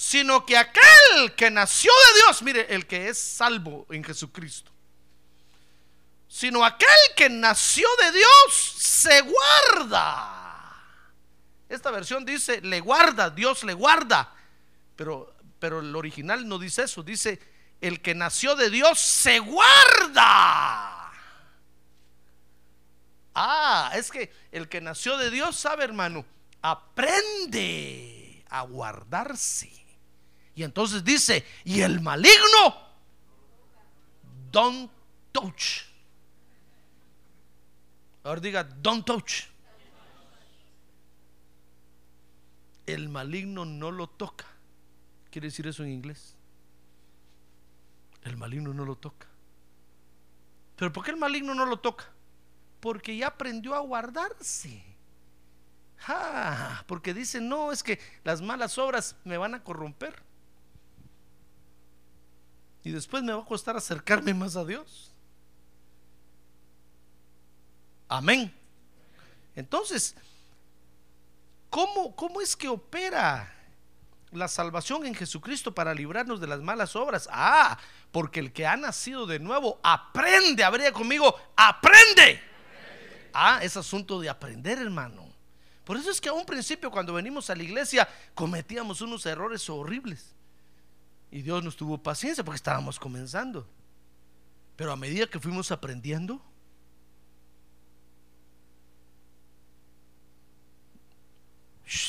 sino 0.00 0.46
que 0.46 0.56
aquel 0.56 1.34
que 1.36 1.50
nació 1.50 1.90
de 1.90 2.20
Dios, 2.20 2.42
mire, 2.42 2.72
el 2.72 2.86
que 2.86 3.08
es 3.08 3.18
salvo 3.18 3.84
en 3.90 4.04
Jesucristo, 4.04 4.70
sino 6.28 6.64
aquel 6.64 6.86
que 7.16 7.28
nació 7.28 7.88
de 7.98 8.12
Dios 8.12 8.74
se 8.78 9.22
guarda. 9.22 10.84
Esta 11.68 11.90
versión 11.90 12.24
dice, 12.24 12.60
le 12.60 12.78
guarda, 12.78 13.28
Dios 13.28 13.64
le 13.64 13.74
guarda, 13.74 14.32
pero 14.94 15.34
pero 15.58 15.80
el 15.80 15.96
original 15.96 16.46
no 16.46 16.60
dice 16.60 16.84
eso, 16.84 17.02
dice, 17.02 17.40
el 17.80 18.00
que 18.00 18.14
nació 18.14 18.54
de 18.54 18.70
Dios 18.70 19.00
se 19.00 19.40
guarda. 19.40 21.10
Ah, 23.34 23.90
es 23.96 24.12
que 24.12 24.32
el 24.52 24.68
que 24.68 24.80
nació 24.80 25.16
de 25.16 25.32
Dios 25.32 25.56
sabe, 25.56 25.82
hermano, 25.82 26.24
aprende 26.62 28.44
a 28.48 28.62
guardarse. 28.62 29.87
Y 30.58 30.62
entonces 30.64 31.04
dice, 31.04 31.44
y 31.64 31.80
el 31.80 32.00
maligno, 32.00 32.76
don't 34.50 34.90
touch. 35.32 35.84
Ahora 38.24 38.40
diga, 38.40 38.64
don't 38.64 39.06
touch. 39.06 39.44
El 42.86 43.08
maligno 43.08 43.64
no 43.64 43.90
lo 43.90 44.08
toca 44.08 44.46
quiere 45.30 45.46
decir 45.48 45.66
eso 45.66 45.84
en 45.84 45.90
inglés? 45.90 46.34
El 48.24 48.36
maligno 48.36 48.74
no 48.74 48.84
lo 48.84 48.96
toca. 48.96 49.28
¿Pero 50.76 50.92
por 50.92 51.04
qué 51.04 51.12
el 51.12 51.16
maligno 51.16 51.54
no 51.54 51.64
lo 51.66 51.78
toca? 51.78 52.06
Porque 52.80 53.16
ya 53.16 53.28
aprendió 53.28 53.74
a 53.74 53.80
guardarse. 53.80 54.84
Ah, 56.06 56.84
porque 56.86 57.14
dice, 57.14 57.40
no, 57.40 57.72
es 57.72 57.82
que 57.82 57.98
las 58.24 58.40
malas 58.40 58.78
obras 58.78 59.16
me 59.24 59.36
van 59.36 59.54
a 59.54 59.62
corromper. 59.62 60.22
Y 62.88 62.90
después 62.90 63.22
me 63.22 63.34
va 63.34 63.42
a 63.42 63.44
costar 63.44 63.76
acercarme 63.76 64.32
más 64.32 64.56
a 64.56 64.64
Dios. 64.64 65.12
Amén. 68.08 68.50
Entonces, 69.54 70.16
¿cómo, 71.68 72.16
cómo 72.16 72.40
es 72.40 72.56
que 72.56 72.66
opera 72.66 73.54
la 74.30 74.48
salvación 74.48 75.04
en 75.04 75.14
Jesucristo 75.14 75.74
para 75.74 75.92
librarnos 75.92 76.40
de 76.40 76.46
las 76.46 76.60
malas 76.60 76.96
obras. 76.96 77.28
Ah, 77.30 77.78
porque 78.10 78.40
el 78.40 78.54
que 78.54 78.66
ha 78.66 78.76
nacido 78.76 79.26
de 79.26 79.38
nuevo 79.38 79.78
aprende, 79.82 80.64
habría 80.64 80.90
conmigo, 80.90 81.34
aprende. 81.56 82.40
Ah, 83.34 83.60
es 83.62 83.76
asunto 83.76 84.18
de 84.18 84.30
aprender, 84.30 84.78
hermano. 84.78 85.28
Por 85.84 85.98
eso 85.98 86.10
es 86.10 86.22
que 86.22 86.30
a 86.30 86.32
un 86.32 86.46
principio 86.46 86.90
cuando 86.90 87.12
venimos 87.12 87.50
a 87.50 87.54
la 87.54 87.62
iglesia 87.62 88.08
cometíamos 88.34 89.02
unos 89.02 89.26
errores 89.26 89.68
horribles. 89.68 90.37
Y 91.30 91.42
Dios 91.42 91.62
nos 91.62 91.76
tuvo 91.76 91.98
paciencia 91.98 92.44
porque 92.44 92.56
estábamos 92.56 92.98
comenzando. 92.98 93.66
Pero 94.76 94.92
a 94.92 94.96
medida 94.96 95.26
que 95.26 95.40
fuimos 95.40 95.70
aprendiendo, 95.72 96.40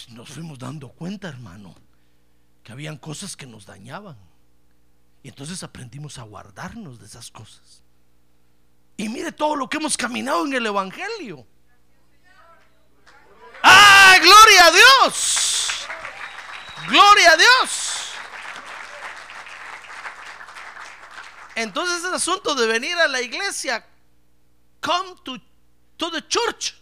nos 0.10 0.30
fuimos 0.30 0.60
dando 0.60 0.90
cuenta, 0.90 1.30
hermano 1.30 1.76
habían 2.72 2.98
cosas 2.98 3.36
que 3.36 3.46
nos 3.46 3.66
dañaban. 3.66 4.18
Y 5.24 5.30
entonces 5.30 5.64
aprendimos 5.64 6.18
a 6.18 6.24
guardarnos 6.24 7.00
de 7.00 7.06
esas 7.06 7.30
cosas. 7.32 7.84
Y 8.96 9.10
mire 9.10 9.32
todo 9.32 9.56
lo 9.56 9.70
que 9.70 9.78
hemos 9.78 9.98
caminado 9.98 10.46
en 10.46 10.54
el 10.54 10.66
Evangelio. 10.66 11.46
¡Ah, 13.64 14.16
gloria 14.22 14.66
a 14.66 14.72
Dios! 14.72 15.88
¡Gloria 16.88 17.32
a 17.32 17.38
Dios! 17.38 17.89
Entonces 21.60 22.06
es 22.06 22.14
asunto 22.14 22.56
de 22.56 22.68
venir 22.68 22.96
a 22.96 23.10
la 23.10 23.22
iglesia. 23.22 23.86
Come 24.80 25.16
to, 25.26 25.38
to 25.98 26.10
the 26.10 26.26
church. 26.26 26.74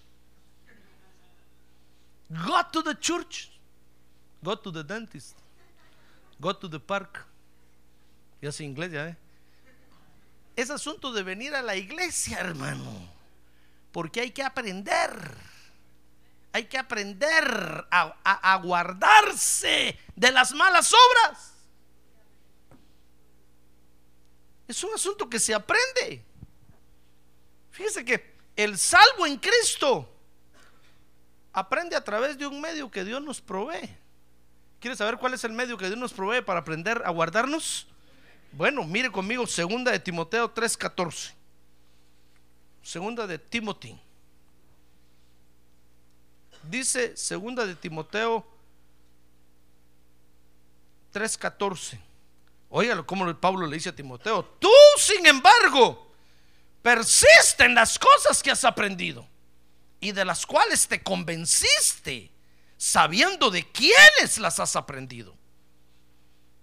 Go 2.29 2.63
to 2.71 2.83
the 2.83 2.93
church. 2.99 3.49
Go 4.43 4.55
to 4.55 4.71
the 4.71 4.83
dentist. 4.83 5.35
Go 6.39 6.53
to 6.53 6.69
the 6.69 6.79
park. 6.79 7.25
Ya 8.39 8.51
sé 8.51 8.65
inglés, 8.65 8.91
ya, 8.91 9.07
¿eh? 9.07 9.17
Es 10.55 10.69
asunto 10.69 11.11
de 11.11 11.23
venir 11.23 11.55
a 11.55 11.63
la 11.63 11.75
iglesia, 11.75 12.37
hermano. 12.37 13.09
Porque 13.91 14.21
hay 14.21 14.29
que 14.29 14.43
aprender. 14.43 15.09
Hay 16.53 16.65
que 16.65 16.77
aprender 16.77 17.87
a, 17.89 18.13
a 18.23 18.55
guardarse 18.57 19.99
de 20.15 20.31
las 20.31 20.53
malas 20.53 20.93
obras. 20.93 21.56
Es 24.67 24.83
un 24.83 24.93
asunto 24.93 25.29
que 25.29 25.39
se 25.39 25.53
aprende. 25.53 26.23
Fíjese 27.71 28.03
que 28.03 28.35
el 28.55 28.77
salvo 28.77 29.25
en 29.25 29.37
Cristo 29.37 30.09
aprende 31.53 31.95
a 31.95 32.03
través 32.03 32.37
de 32.37 32.47
un 32.47 32.59
medio 32.59 32.91
que 32.91 33.03
Dios 33.03 33.21
nos 33.21 33.39
provee. 33.39 33.89
¿Quieres 34.79 34.97
saber 34.97 35.17
cuál 35.17 35.33
es 35.33 35.43
el 35.43 35.53
medio 35.53 35.77
que 35.77 35.87
Dios 35.87 35.97
nos 35.97 36.13
provee 36.13 36.41
para 36.41 36.59
aprender 36.59 37.01
a 37.05 37.09
guardarnos? 37.11 37.87
Bueno, 38.51 38.83
mire 38.83 39.11
conmigo, 39.11 39.47
segunda 39.47 39.91
de 39.91 39.99
Timoteo 39.99 40.53
3:14. 40.53 41.33
Segunda 42.83 43.27
de 43.27 43.39
Timothy. 43.39 43.99
Dice 46.63 47.15
segunda 47.15 47.65
de 47.65 47.75
Timoteo 47.75 48.45
3:14. 51.13 51.99
Óigalo 52.69 53.05
como 53.05 53.33
Pablo 53.39 53.65
le 53.65 53.75
dice 53.75 53.89
a 53.89 53.95
Timoteo, 53.95 54.43
tú 54.59 54.71
sin 54.97 55.25
embargo, 55.25 56.11
persiste 56.81 57.65
en 57.65 57.75
las 57.75 57.97
cosas 57.97 58.43
que 58.43 58.51
has 58.51 58.65
aprendido 58.65 59.27
y 59.99 60.11
de 60.11 60.25
las 60.25 60.45
cuales 60.45 60.87
te 60.87 61.01
convenciste 61.01 62.31
sabiendo 62.77 63.49
de 63.49 63.69
quiénes 63.71 64.37
las 64.37 64.59
has 64.59 64.75
aprendido. 64.75 65.35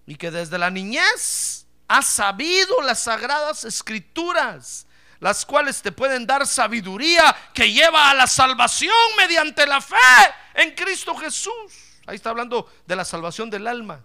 Y 0.07 0.17
que 0.17 0.31
desde 0.31 0.59
la 0.59 0.71
niñez 0.71 1.67
has 1.89 2.07
sabido 2.07 2.81
las 2.83 3.03
sagradas 3.03 3.65
escrituras, 3.65 4.87
las 5.21 5.47
cuales 5.47 5.81
te 5.83 5.93
pueden 5.93 6.27
dar 6.27 6.47
sabiduría 6.47 7.35
que 7.55 7.73
lleva 7.73 8.11
a 8.11 8.15
la 8.15 8.27
salvación 8.27 8.95
mediante 9.17 9.67
la 9.67 9.81
fe 9.81 9.97
en 10.55 10.75
Cristo 10.75 11.15
Jesús. 11.17 11.53
Ahí 12.07 12.17
está 12.17 12.31
hablando 12.31 12.71
de 12.87 12.97
la 12.97 13.05
salvación 13.05 13.49
del 13.49 13.67
alma. 13.67 14.05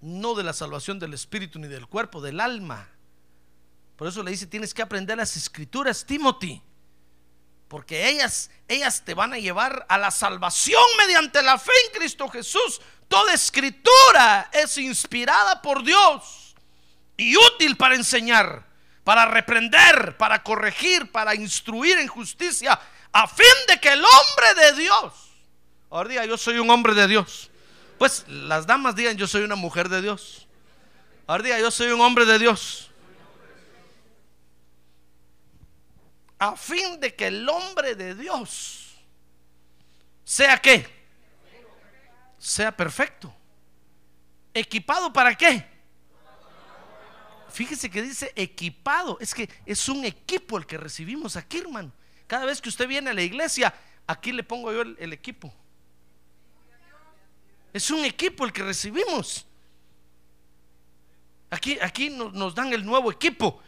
No 0.00 0.34
de 0.34 0.44
la 0.44 0.52
salvación 0.52 0.98
del 0.98 1.14
espíritu 1.14 1.58
ni 1.58 1.68
del 1.68 1.86
cuerpo, 1.86 2.20
del 2.20 2.40
alma. 2.40 2.88
Por 3.96 4.08
eso 4.08 4.22
le 4.22 4.30
dice, 4.30 4.46
tienes 4.46 4.72
que 4.72 4.82
aprender 4.82 5.18
las 5.18 5.36
escrituras, 5.36 6.04
Timothy. 6.06 6.62
Porque 7.68 8.08
ellas, 8.08 8.50
ellas 8.66 9.04
te 9.04 9.14
van 9.14 9.32
a 9.32 9.38
llevar 9.38 9.86
a 9.88 9.98
la 9.98 10.10
salvación 10.10 10.82
mediante 10.98 11.42
la 11.42 11.58
fe 11.58 11.72
en 11.86 11.98
Cristo 11.98 12.28
Jesús. 12.28 12.80
Toda 13.08 13.34
escritura 13.34 14.50
es 14.52 14.76
inspirada 14.78 15.60
por 15.60 15.84
Dios 15.84 16.54
y 17.16 17.36
útil 17.36 17.76
para 17.76 17.94
enseñar, 17.94 18.66
para 19.04 19.26
reprender, 19.26 20.16
para 20.16 20.42
corregir, 20.42 21.12
para 21.12 21.34
instruir 21.34 21.98
en 21.98 22.08
justicia, 22.08 22.80
a 23.12 23.28
fin 23.28 23.46
de 23.68 23.78
que 23.78 23.92
el 23.92 24.02
hombre 24.02 24.62
de 24.62 24.80
Dios, 24.80 25.12
ahora 25.90 26.08
diga, 26.08 26.24
yo 26.24 26.38
soy 26.38 26.58
un 26.58 26.70
hombre 26.70 26.94
de 26.94 27.06
Dios. 27.06 27.49
Pues 28.00 28.24
las 28.26 28.66
damas 28.66 28.96
digan, 28.96 29.16
yo 29.16 29.28
soy 29.28 29.42
una 29.42 29.56
mujer 29.56 29.88
de 29.88 30.00
Dios. 30.00 30.48
Ahora 31.28 31.44
diga, 31.44 31.60
yo 31.60 31.70
soy 31.70 31.92
un 31.92 32.00
hombre 32.00 32.24
de 32.24 32.40
Dios. 32.40 32.90
a 36.40 36.56
fin 36.56 36.98
de 36.98 37.14
que 37.14 37.26
el 37.26 37.46
hombre 37.48 37.94
de 37.94 38.14
Dios 38.14 38.94
sea 40.24 40.56
qué? 40.56 40.88
Sea 42.38 42.74
perfecto. 42.74 43.32
¿Equipado 44.54 45.12
para 45.12 45.34
qué? 45.34 45.68
Fíjese 47.50 47.90
que 47.90 48.00
dice 48.00 48.32
equipado. 48.34 49.18
Es 49.20 49.34
que 49.34 49.50
es 49.66 49.86
un 49.90 50.02
equipo 50.06 50.56
el 50.56 50.66
que 50.66 50.78
recibimos 50.78 51.36
aquí, 51.36 51.58
hermano. 51.58 51.92
Cada 52.26 52.46
vez 52.46 52.62
que 52.62 52.70
usted 52.70 52.88
viene 52.88 53.10
a 53.10 53.14
la 53.14 53.22
iglesia, 53.22 53.74
aquí 54.06 54.32
le 54.32 54.42
pongo 54.42 54.72
yo 54.72 54.80
el, 54.80 55.12
equipo. 55.12 55.52
Es 57.72 57.90
un 57.90 58.04
equipo 58.04 58.44
el 58.44 58.52
que 58.52 58.62
recibimos. 58.62 59.46
Aquí, 61.50 61.78
aquí 61.80 62.10
nos 62.10 62.54
dan 62.54 62.72
el 62.72 62.84
nuevo 62.84 63.10
equipo. 63.10 63.62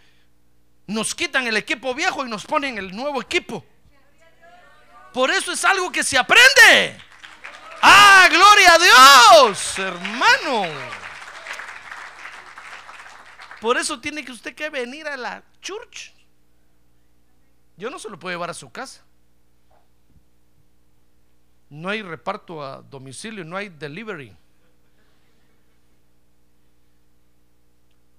Nos 0.87 1.15
quitan 1.15 1.47
el 1.47 1.57
equipo 1.57 1.95
viejo 1.95 2.25
y 2.25 2.29
nos 2.29 2.45
ponen 2.45 2.79
el 2.79 2.95
nuevo 2.95 3.21
equipo. 3.21 3.65
Por 5.13 5.31
eso 5.31 5.53
es 5.53 5.65
algo 5.65 5.93
que 5.93 6.03
se 6.03 6.17
aprende. 6.19 6.99
Ah, 7.83 8.29
gloria 8.31 8.75
a 8.75 8.79
Dios, 8.79 9.79
hermano. 9.79 10.67
Por 13.61 13.77
eso 13.77 14.01
tiene 14.01 14.25
que 14.25 14.33
usted 14.33 14.55
que 14.55 14.71
venir 14.71 15.07
a 15.07 15.17
la 15.17 15.43
church. 15.61 16.13
Yo 17.77 17.91
no 17.91 17.99
se 17.99 18.09
lo 18.09 18.19
puedo 18.19 18.35
llevar 18.35 18.51
a 18.51 18.55
su 18.55 18.71
casa. 18.71 19.03
No 21.73 21.89
hay 21.89 22.03
reparto 22.03 22.63
a 22.63 22.83
domicilio, 22.83 23.47
no 23.47 23.57
hay 23.57 23.71
delivery. 23.71 24.37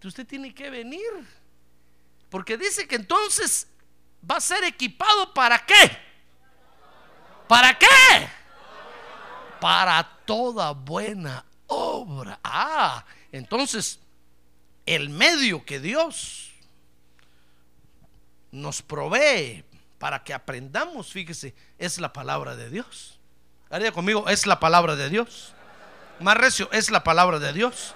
Usted 0.03 0.25
tiene 0.25 0.55
que 0.55 0.71
venir. 0.71 1.07
Porque 2.31 2.57
dice 2.57 2.87
que 2.87 2.95
entonces 2.95 3.67
va 4.29 4.37
a 4.37 4.41
ser 4.41 4.63
equipado 4.63 5.35
para 5.35 5.63
qué? 5.63 5.75
¿Para 7.47 7.77
qué? 7.77 7.85
Para 9.61 10.03
toda 10.25 10.71
buena 10.71 11.45
obra. 11.67 12.39
Ah, 12.43 13.05
entonces 13.31 13.99
el 14.87 15.09
medio 15.09 15.63
que 15.63 15.79
Dios 15.79 16.53
nos 18.51 18.81
provee 18.81 19.63
para 19.99 20.23
que 20.23 20.33
aprendamos, 20.33 21.13
fíjese, 21.13 21.53
es 21.77 21.99
la 21.99 22.11
palabra 22.11 22.55
de 22.55 22.71
Dios. 22.71 23.12
Haría 23.73 23.91
conmigo, 23.91 24.29
es 24.29 24.45
la 24.45 24.59
palabra 24.59 24.95
de 24.95 25.09
Dios. 25.09 25.51
Más 26.19 26.37
recio, 26.37 26.69
es 26.71 26.91
la 26.91 27.03
palabra 27.03 27.39
de 27.39 27.51
Dios. 27.53 27.95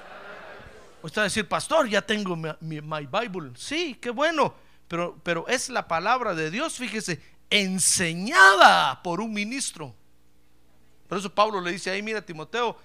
Usted 1.04 1.20
va 1.20 1.24
a 1.26 1.30
decir, 1.30 1.48
pastor, 1.48 1.88
ya 1.88 2.02
tengo 2.02 2.36
mi, 2.36 2.82
my 2.82 3.06
Bible. 3.06 3.52
Sí, 3.56 3.94
qué 4.02 4.10
bueno. 4.10 4.56
Pero, 4.88 5.20
pero 5.22 5.48
es 5.48 5.70
la 5.70 5.88
palabra 5.88 6.34
de 6.34 6.50
Dios, 6.50 6.78
fíjese, 6.78 7.22
enseñada 7.52 9.04
por 9.04 9.22
un 9.22 9.32
ministro. 9.32 9.94
Por 11.08 11.20
eso 11.20 11.32
Pablo 11.32 11.62
le 11.62 11.74
dice 11.74 11.92
ahí, 11.92 12.02
mira 12.02 12.26
Timoteo, 12.26 12.76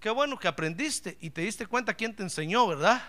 qué 0.00 0.08
bueno 0.08 0.38
que 0.38 0.48
aprendiste 0.48 1.18
y 1.20 1.28
te 1.28 1.42
diste 1.42 1.66
cuenta 1.66 1.92
quién 1.92 2.16
te 2.16 2.22
enseñó, 2.22 2.66
¿verdad? 2.68 3.02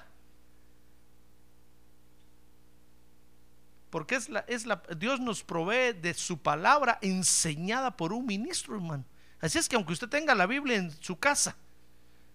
Porque 3.92 4.16
es 4.16 4.28
la, 4.28 4.42
es 4.42 4.66
la, 4.66 4.84
Dios 4.98 5.22
nos 5.22 5.42
provee 5.42 5.94
de 5.94 6.14
su 6.16 6.38
palabra 6.38 7.00
enseñada 7.02 7.96
por 7.96 8.12
un 8.12 8.26
ministro, 8.26 8.76
hermano. 8.76 9.06
Así 9.42 9.58
es 9.58 9.68
que 9.68 9.76
aunque 9.76 9.94
usted 9.94 10.08
tenga 10.08 10.36
la 10.36 10.46
Biblia 10.46 10.78
en 10.78 10.92
su 11.02 11.18
casa, 11.18 11.56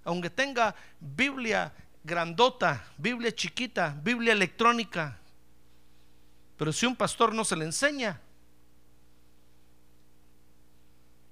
aunque 0.05 0.29
tenga 0.29 0.75
Biblia 1.01 1.73
grandota, 2.03 2.85
Biblia 2.99 3.33
chiquita, 3.35 3.97
Biblia 4.03 4.33
electrónica. 4.33 5.19
Pero 6.57 6.73
si 6.73 6.87
un 6.87 6.97
pastor 6.97 7.35
no 7.35 7.45
se 7.45 7.57
le 7.57 7.65
enseña, 7.65 8.21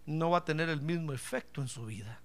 no 0.06 0.30
va 0.30 0.38
a 0.38 0.44
tener 0.44 0.68
el 0.68 0.80
mismo 0.80 1.12
efecto 1.12 1.60
en 1.60 1.68
su 1.68 1.86
vida. 1.86 2.20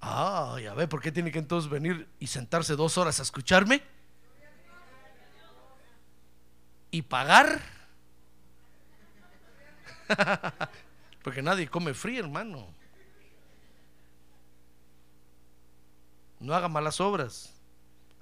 Ah, 0.00 0.56
ya 0.62 0.74
ve, 0.74 0.86
¿por 0.86 1.00
qué 1.00 1.10
tiene 1.10 1.32
que 1.32 1.38
entonces 1.38 1.68
venir 1.68 2.08
y 2.20 2.28
sentarse 2.28 2.76
dos 2.76 2.98
horas 2.98 3.18
a 3.18 3.22
escucharme? 3.22 3.82
¿Y 6.90 7.02
pagar? 7.02 7.77
Porque 11.22 11.42
nadie 11.42 11.68
come 11.68 11.94
frío, 11.94 12.24
hermano. 12.24 12.66
No 16.40 16.54
haga 16.54 16.68
malas 16.68 17.00
obras, 17.00 17.52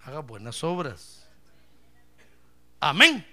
haga 0.03 0.21
buenas 0.21 0.65
obras. 0.65 1.29
Amén. 2.81 3.27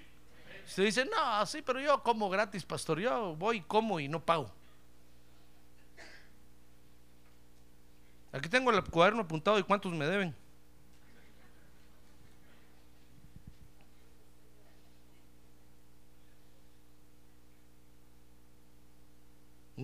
Usted 0.66 0.84
dice, 0.84 1.04
no, 1.04 1.46
sí, 1.46 1.62
pero 1.62 1.80
yo 1.80 2.02
como 2.02 2.28
gratis, 2.28 2.64
pastor. 2.64 3.00
Yo 3.00 3.34
voy, 3.36 3.60
como 3.60 4.00
y 4.00 4.08
no 4.08 4.20
pago. 4.24 4.50
Aquí 8.32 8.48
tengo 8.48 8.70
el 8.70 8.82
cuaderno 8.84 9.22
apuntado 9.22 9.58
y 9.58 9.62
cuántos 9.62 9.92
me 9.92 10.06
deben. 10.06 10.34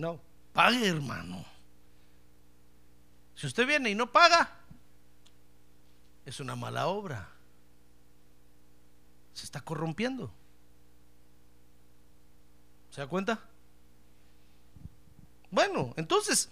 No, 0.01 0.19
pague 0.51 0.87
hermano. 0.87 1.45
Si 3.35 3.45
usted 3.45 3.67
viene 3.67 3.91
y 3.91 3.93
no 3.93 4.11
paga, 4.11 4.49
es 6.25 6.39
una 6.39 6.55
mala 6.55 6.87
obra. 6.87 7.29
Se 9.31 9.45
está 9.45 9.61
corrompiendo. 9.61 10.33
¿Se 12.89 13.01
da 13.01 13.05
cuenta? 13.05 13.39
Bueno, 15.51 15.93
entonces, 15.97 16.49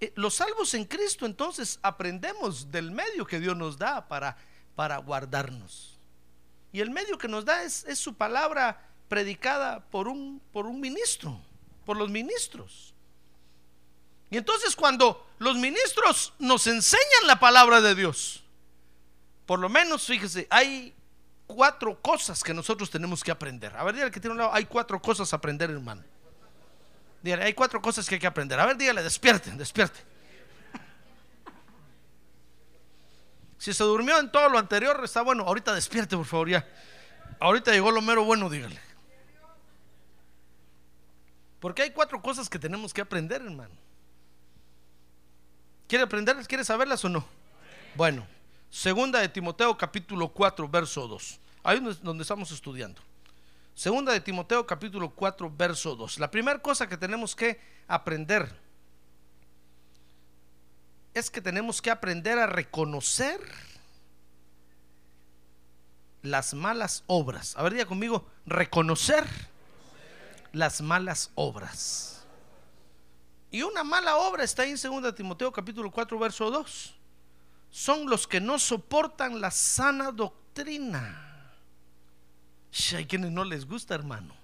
eh, 0.00 0.10
los 0.16 0.36
salvos 0.36 0.72
en 0.72 0.86
Cristo, 0.86 1.26
entonces 1.26 1.78
aprendemos 1.82 2.70
del 2.70 2.90
medio 2.90 3.26
que 3.26 3.38
Dios 3.38 3.54
nos 3.54 3.76
da 3.76 4.08
para, 4.08 4.38
para 4.74 4.96
guardarnos. 4.96 5.98
Y 6.72 6.80
el 6.80 6.88
medio 6.88 7.18
que 7.18 7.28
nos 7.28 7.44
da 7.44 7.64
es, 7.64 7.84
es 7.84 7.98
su 7.98 8.14
palabra 8.14 8.88
predicada 9.10 9.80
por 9.90 10.08
un, 10.08 10.40
por 10.52 10.64
un 10.64 10.80
ministro, 10.80 11.38
por 11.88 11.96
los 11.96 12.10
ministros. 12.10 12.92
Y 14.28 14.36
entonces 14.36 14.76
cuando 14.76 15.26
los 15.38 15.56
ministros 15.56 16.34
nos 16.38 16.66
enseñan 16.66 17.26
la 17.26 17.40
palabra 17.40 17.80
de 17.80 17.94
Dios, 17.94 18.44
por 19.46 19.58
lo 19.58 19.70
menos, 19.70 20.04
fíjese, 20.04 20.46
hay 20.50 20.94
cuatro 21.46 21.98
cosas 22.02 22.44
que 22.44 22.52
nosotros 22.52 22.90
tenemos 22.90 23.24
que 23.24 23.30
aprender. 23.30 23.74
A 23.74 23.84
ver, 23.84 23.94
dígale 23.94 24.10
que 24.10 24.20
tiene 24.20 24.32
un 24.32 24.38
lado, 24.38 24.52
hay 24.52 24.66
cuatro 24.66 25.00
cosas 25.00 25.32
a 25.32 25.36
aprender, 25.36 25.70
hermano. 25.70 26.04
Dígale, 27.22 27.44
hay 27.44 27.54
cuatro 27.54 27.80
cosas 27.80 28.06
que 28.06 28.16
hay 28.16 28.20
que 28.20 28.26
aprender. 28.26 28.60
A 28.60 28.66
ver, 28.66 28.76
dígale, 28.76 29.02
despierte, 29.02 29.50
despierte. 29.52 29.98
Si 33.56 33.72
se 33.72 33.82
durmió 33.82 34.18
en 34.18 34.30
todo 34.30 34.50
lo 34.50 34.58
anterior, 34.58 35.00
está 35.02 35.22
bueno. 35.22 35.44
Ahorita 35.44 35.72
despierte, 35.72 36.18
por 36.18 36.26
favor, 36.26 36.50
ya. 36.50 36.68
Ahorita 37.40 37.72
llegó 37.72 37.90
lo 37.90 38.02
mero 38.02 38.24
bueno, 38.24 38.50
dígale. 38.50 38.87
Porque 41.60 41.82
hay 41.82 41.90
cuatro 41.90 42.20
cosas 42.22 42.48
que 42.48 42.58
tenemos 42.58 42.94
que 42.94 43.00
aprender, 43.00 43.42
hermano. 43.42 43.74
¿Quiere 45.88 46.04
aprenderlas? 46.04 46.46
¿Quiere 46.46 46.64
saberlas 46.64 47.04
o 47.04 47.08
no? 47.08 47.24
Bueno. 47.94 48.26
Segunda 48.70 49.20
de 49.20 49.28
Timoteo 49.28 49.78
capítulo 49.78 50.28
4, 50.28 50.68
verso 50.68 51.08
2. 51.08 51.40
Ahí 51.64 51.82
es 51.88 52.02
donde 52.02 52.22
estamos 52.22 52.50
estudiando. 52.50 53.00
Segunda 53.74 54.12
de 54.12 54.20
Timoteo 54.20 54.66
capítulo 54.66 55.10
4, 55.10 55.52
verso 55.56 55.96
2. 55.96 56.18
La 56.18 56.30
primera 56.30 56.58
cosa 56.58 56.86
que 56.86 56.96
tenemos 56.96 57.34
que 57.34 57.60
aprender 57.86 58.54
es 61.14 61.30
que 61.30 61.40
tenemos 61.40 61.80
que 61.80 61.90
aprender 61.90 62.38
a 62.38 62.46
reconocer 62.46 63.40
las 66.22 66.52
malas 66.52 67.04
obras. 67.06 67.56
A 67.56 67.62
ver, 67.62 67.72
diga 67.72 67.86
conmigo, 67.86 68.26
reconocer 68.44 69.24
las 70.52 70.80
malas 70.80 71.30
obras. 71.34 72.26
Y 73.50 73.62
una 73.62 73.82
mala 73.82 74.16
obra 74.16 74.44
está 74.44 74.62
ahí 74.62 74.70
en 74.70 75.02
2 75.02 75.14
Timoteo 75.14 75.52
capítulo 75.52 75.90
4 75.90 76.18
verso 76.18 76.50
2. 76.50 76.94
Son 77.70 78.08
los 78.08 78.26
que 78.26 78.40
no 78.40 78.58
soportan 78.58 79.40
la 79.40 79.50
sana 79.50 80.10
doctrina. 80.12 81.52
Hay 82.94 83.06
quienes 83.06 83.30
no 83.30 83.44
les 83.44 83.66
gusta, 83.66 83.94
hermano. 83.94 84.34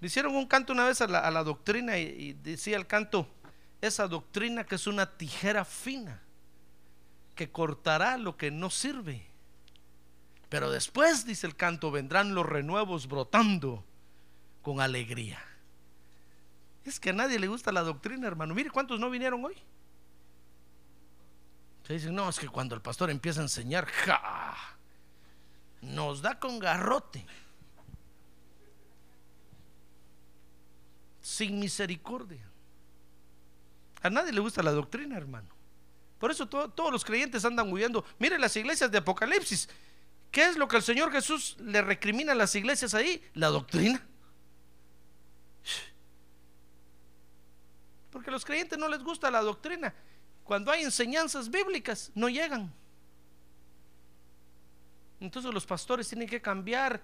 Le 0.00 0.06
hicieron 0.06 0.34
un 0.34 0.46
canto 0.46 0.72
una 0.72 0.86
vez 0.86 1.00
a 1.00 1.06
la, 1.06 1.44
doctrina 1.44 1.98
y 1.98 2.32
decía 2.32 2.76
el 2.76 2.88
canto, 2.88 3.28
esa 3.80 4.08
doctrina 4.08 4.64
que 4.64 4.76
es 4.76 4.86
una 4.86 5.06
tijera 5.06 5.64
fina, 5.64 6.20
que 7.36 7.50
cortará 7.50 8.16
lo 8.16 8.36
que 8.36 8.50
no 8.50 8.70
sirve. 8.70 9.26
Pero 10.48 10.70
después, 10.70 11.24
dice 11.24 11.46
el 11.46 11.56
canto, 11.56 11.90
vendrán 11.90 12.34
los 12.34 12.46
renuevos 12.46 13.06
brotando 13.06 13.84
con 14.62 14.80
alegría. 14.80 15.42
Es 16.84 16.98
que 16.98 17.10
a 17.10 17.12
nadie 17.12 17.38
le 17.38 17.46
gusta 17.48 17.70
la 17.72 17.82
doctrina, 17.82 18.26
hermano. 18.26 18.54
Mire 18.54 18.70
cuántos 18.70 18.98
no 18.98 19.10
vinieron 19.10 19.44
hoy. 19.44 19.54
Se 21.86 21.94
dicen, 21.94 22.14
no, 22.14 22.28
es 22.28 22.38
que 22.38 22.48
cuando 22.48 22.74
el 22.74 22.80
pastor 22.80 23.10
empieza 23.10 23.40
a 23.40 23.44
enseñar, 23.44 23.86
¡ja! 23.86 24.54
nos 25.82 26.22
da 26.22 26.38
con 26.38 26.58
garrote. 26.58 27.26
Sin 31.20 31.58
misericordia. 31.60 32.42
A 34.02 34.10
nadie 34.10 34.32
le 34.32 34.40
gusta 34.40 34.62
la 34.62 34.72
doctrina, 34.72 35.16
hermano. 35.16 35.48
Por 36.18 36.30
eso 36.30 36.48
to- 36.48 36.68
todos 36.70 36.90
los 36.92 37.04
creyentes 37.04 37.44
andan 37.44 37.72
huyendo. 37.72 38.04
Mire 38.18 38.38
las 38.38 38.56
iglesias 38.56 38.90
de 38.90 38.98
Apocalipsis. 38.98 39.68
¿Qué 40.30 40.46
es 40.46 40.56
lo 40.56 40.66
que 40.66 40.76
el 40.76 40.82
Señor 40.82 41.12
Jesús 41.12 41.56
le 41.60 41.82
recrimina 41.82 42.32
a 42.32 42.36
las 42.36 42.54
iglesias 42.54 42.94
ahí? 42.94 43.22
La 43.34 43.48
doctrina. 43.48 44.04
Porque 48.12 48.30
a 48.30 48.32
los 48.32 48.44
creyentes 48.44 48.78
no 48.78 48.88
les 48.88 49.02
gusta 49.02 49.30
la 49.30 49.40
doctrina. 49.40 49.92
Cuando 50.44 50.70
hay 50.70 50.82
enseñanzas 50.82 51.50
bíblicas, 51.50 52.12
no 52.14 52.28
llegan. 52.28 52.72
Entonces 55.18 55.52
los 55.52 55.64
pastores 55.64 56.08
tienen 56.08 56.28
que 56.28 56.42
cambiar 56.42 57.00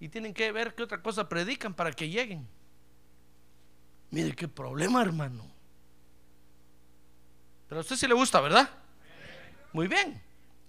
y 0.00 0.08
tienen 0.08 0.32
que 0.32 0.50
ver 0.52 0.74
qué 0.74 0.82
otra 0.82 1.02
cosa 1.02 1.28
predican 1.28 1.74
para 1.74 1.92
que 1.92 2.08
lleguen. 2.08 2.48
Mire 4.10 4.34
qué 4.34 4.48
problema, 4.48 5.02
hermano. 5.02 5.44
Pero 7.68 7.80
a 7.80 7.82
usted 7.82 7.96
sí 7.96 8.06
le 8.06 8.14
gusta, 8.14 8.40
¿verdad? 8.40 8.70
Muy 9.72 9.88
bien. 9.88 10.22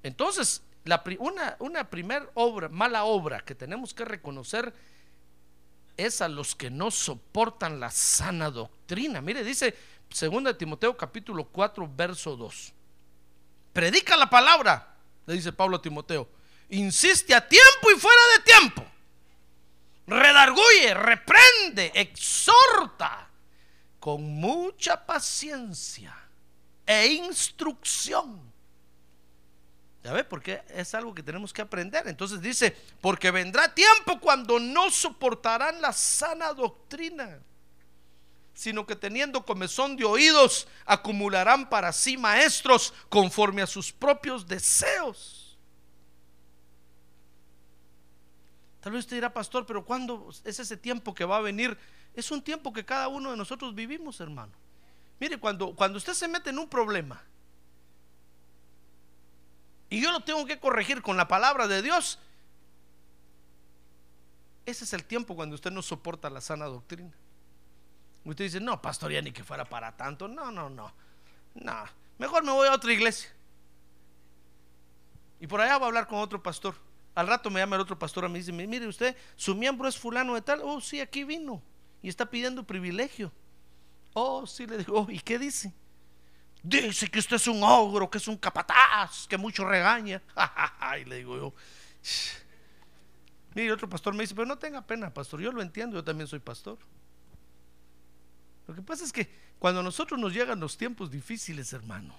Entonces, 0.03 0.63
la 0.83 1.03
una, 1.19 1.55
una 1.59 1.87
obra, 2.33 2.69
mala 2.69 3.05
obra 3.05 3.39
que 3.41 3.55
tenemos 3.55 3.93
que 3.93 4.03
reconocer 4.03 4.73
es 5.97 6.21
a 6.21 6.29
los 6.29 6.55
que 6.55 6.69
no 6.69 6.91
soportan 6.91 7.79
la 7.79 7.91
sana 7.91 8.51
doctrina. 8.51 9.19
Mire, 9.19 9.43
dice 9.43 9.75
2 10.09 10.57
Timoteo 10.57 10.95
capítulo 10.95 11.45
4, 11.45 11.91
verso 11.95 12.35
2. 12.35 12.73
Predica 13.73 14.15
la 14.15 14.29
palabra, 14.29 14.95
le 15.25 15.33
dice 15.33 15.51
Pablo 15.51 15.77
a 15.77 15.81
Timoteo. 15.81 16.29
Insiste 16.69 17.33
a 17.33 17.47
tiempo 17.47 17.91
y 17.95 17.99
fuera 17.99 18.21
de 18.37 18.43
tiempo. 18.43 18.85
Redarguye, 20.07 20.93
reprende, 20.93 21.91
exhorta 21.93 23.29
con 23.99 24.23
mucha 24.23 25.05
paciencia 25.05 26.15
e 26.85 27.07
instrucción. 27.07 28.46
¿Ya 30.07 30.13
ve? 30.13 30.23
Porque 30.23 30.61
es 30.69 30.95
algo 30.95 31.13
que 31.13 31.21
tenemos 31.21 31.51
que 31.51 31.61
aprender. 31.61 32.07
Entonces 32.07 32.39
dice, 32.39 32.73
porque 33.01 33.29
vendrá 33.29 33.75
tiempo 33.75 34.21
cuando 34.21 34.57
no 34.57 34.89
soportarán 34.89 35.81
la 35.81 35.91
sana 35.91 36.53
doctrina, 36.53 37.39
sino 38.53 38.87
que 38.87 38.95
teniendo 38.95 39.45
comezón 39.45 39.97
de 39.97 40.05
oídos, 40.05 40.69
acumularán 40.85 41.67
para 41.67 41.91
sí 41.91 42.15
maestros 42.15 42.93
conforme 43.09 43.61
a 43.61 43.67
sus 43.67 43.91
propios 43.91 44.47
deseos. 44.47 45.57
Tal 48.79 48.93
vez 48.93 48.99
usted 48.99 49.17
dirá, 49.17 49.33
pastor, 49.33 49.65
pero 49.65 49.83
¿cuándo 49.83 50.29
es 50.45 50.57
ese 50.57 50.77
tiempo 50.77 51.13
que 51.13 51.25
va 51.25 51.35
a 51.35 51.41
venir? 51.41 51.77
Es 52.13 52.31
un 52.31 52.41
tiempo 52.41 52.71
que 52.71 52.85
cada 52.85 53.09
uno 53.09 53.31
de 53.31 53.35
nosotros 53.35 53.75
vivimos, 53.75 54.21
hermano. 54.21 54.53
Mire, 55.19 55.37
cuando, 55.37 55.75
cuando 55.75 55.97
usted 55.97 56.13
se 56.13 56.29
mete 56.29 56.51
en 56.51 56.59
un 56.59 56.69
problema 56.69 57.21
y 59.89 60.01
yo 60.01 60.11
lo 60.11 60.21
tengo 60.21 60.45
que 60.45 60.59
corregir 60.59 61.01
con 61.01 61.17
la 61.17 61.27
palabra 61.27 61.67
de 61.67 61.81
Dios, 61.81 62.19
ese 64.65 64.83
es 64.83 64.93
el 64.93 65.05
tiempo 65.05 65.35
cuando 65.35 65.55
usted 65.55 65.71
no 65.71 65.81
soporta 65.81 66.29
la 66.29 66.41
sana 66.41 66.65
doctrina. 66.65 67.13
Usted 68.25 68.43
dice, 68.43 68.59
no, 68.59 68.81
pastor, 68.81 69.13
ya 69.13 69.21
ni 69.21 69.31
que 69.31 69.43
fuera 69.43 69.63
para 69.63 69.95
tanto. 69.95 70.27
No, 70.27 70.51
no, 70.51 70.69
no. 70.69 70.91
No, 71.55 71.83
mejor 72.17 72.43
me 72.43 72.51
voy 72.51 72.67
a 72.67 72.73
otra 72.73 72.91
iglesia. 72.91 73.29
Y 75.39 75.47
por 75.47 75.61
allá 75.61 75.77
va 75.77 75.85
a 75.85 75.87
hablar 75.87 76.07
con 76.07 76.19
otro 76.19 76.43
pastor. 76.43 76.75
Al 77.15 77.27
rato 77.27 77.49
me 77.49 77.61
llama 77.61 77.77
el 77.77 77.81
otro 77.81 77.97
pastor 77.97 78.25
y 78.25 78.29
me 78.29 78.39
dice, 78.39 78.51
mire 78.51 78.85
usted, 78.87 79.15
su 79.37 79.55
miembro 79.55 79.87
es 79.87 79.97
fulano 79.97 80.35
de 80.35 80.41
tal. 80.41 80.59
Oh, 80.63 80.81
sí, 80.81 80.99
aquí 80.99 81.23
vino. 81.23 81.63
Y 82.01 82.09
está 82.09 82.29
pidiendo 82.29 82.65
privilegio. 82.65 83.31
Oh, 84.13 84.45
sí, 84.45 84.67
le 84.67 84.79
digo, 84.79 84.99
oh, 84.99 85.07
¿y 85.09 85.19
qué 85.19 85.39
dice? 85.39 85.73
Dice 86.67 87.09
que 87.09 87.19
usted 87.19 87.37
es 87.37 87.47
un 87.47 87.63
ogro, 87.63 88.09
que 88.09 88.17
es 88.17 88.27
un 88.27 88.35
capataz, 88.35 89.25
que 89.25 89.37
mucho 89.37 89.63
regaña. 89.63 90.21
y 91.01 91.05
le 91.05 91.17
digo 91.19 91.37
yo, 91.37 91.53
mire, 93.55 93.71
otro 93.71 93.87
pastor 93.87 94.13
me 94.13 94.23
dice, 94.23 94.35
pero 94.35 94.45
no 94.45 94.57
tenga 94.57 94.85
pena, 94.85 95.13
pastor, 95.13 95.39
yo 95.39 95.53
lo 95.53 95.61
entiendo, 95.61 95.95
yo 95.95 96.03
también 96.03 96.27
soy 96.27 96.39
pastor. 96.39 96.77
Lo 98.67 98.75
que 98.75 98.81
pasa 98.81 99.05
es 99.05 99.13
que 99.13 99.29
cuando 99.59 99.79
a 99.79 99.83
nosotros 99.83 100.19
nos 100.19 100.33
llegan 100.33 100.59
los 100.59 100.75
tiempos 100.75 101.09
difíciles, 101.09 101.71
hermano, 101.71 102.13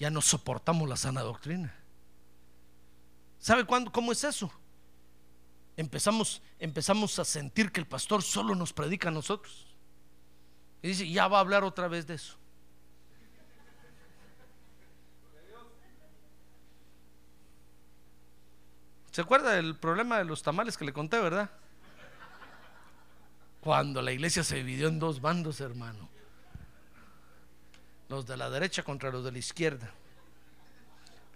ya 0.00 0.10
no 0.10 0.20
soportamos 0.20 0.88
la 0.88 0.96
sana 0.96 1.20
doctrina. 1.20 1.72
¿Sabe 3.38 3.66
cuándo, 3.66 3.92
cómo 3.92 4.10
es 4.10 4.24
eso? 4.24 4.50
Empezamos, 5.76 6.42
empezamos 6.58 7.20
a 7.20 7.24
sentir 7.24 7.70
que 7.70 7.78
el 7.78 7.86
pastor 7.86 8.24
solo 8.24 8.56
nos 8.56 8.72
predica 8.72 9.10
a 9.10 9.12
nosotros. 9.12 9.76
Y 10.82 10.88
dice, 10.88 11.08
ya 11.08 11.28
va 11.28 11.36
a 11.36 11.40
hablar 11.40 11.62
otra 11.62 11.86
vez 11.86 12.08
de 12.08 12.14
eso. 12.14 12.39
¿Se 19.10 19.20
acuerda 19.22 19.52
del 19.52 19.76
problema 19.76 20.18
de 20.18 20.24
los 20.24 20.42
tamales 20.42 20.76
que 20.76 20.84
le 20.84 20.92
conté, 20.92 21.18
verdad? 21.18 21.50
Cuando 23.60 24.00
la 24.02 24.12
iglesia 24.12 24.44
se 24.44 24.56
dividió 24.56 24.88
en 24.88 24.98
dos 24.98 25.20
bandos, 25.20 25.60
hermano. 25.60 26.08
Los 28.08 28.26
de 28.26 28.36
la 28.36 28.50
derecha 28.50 28.82
contra 28.82 29.10
los 29.10 29.24
de 29.24 29.32
la 29.32 29.38
izquierda. 29.38 29.92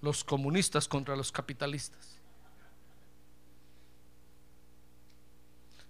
Los 0.01 0.25
comunistas 0.25 0.89
contra 0.89 1.16
los 1.16 1.33
capitalistas. 1.33 2.18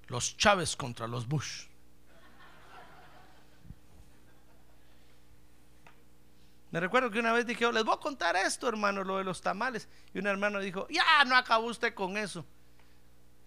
Los 0.08 0.36
Chávez 0.36 0.76
contra 0.76 1.06
los 1.06 1.26
Bush. 1.26 1.66
Me 6.74 6.80
recuerdo 6.80 7.08
que 7.08 7.20
una 7.20 7.32
vez 7.32 7.46
dije, 7.46 7.64
"Oh, 7.66 7.70
les 7.70 7.84
voy 7.84 7.94
a 7.94 8.00
contar 8.00 8.34
esto, 8.34 8.68
hermano, 8.68 9.04
lo 9.04 9.18
de 9.18 9.22
los 9.22 9.40
tamales. 9.40 9.86
Y 10.12 10.18
un 10.18 10.26
hermano 10.26 10.58
dijo, 10.58 10.88
ya 10.90 11.24
no 11.24 11.36
acabó 11.36 11.66
usted 11.66 11.94
con 11.94 12.16
eso. 12.16 12.44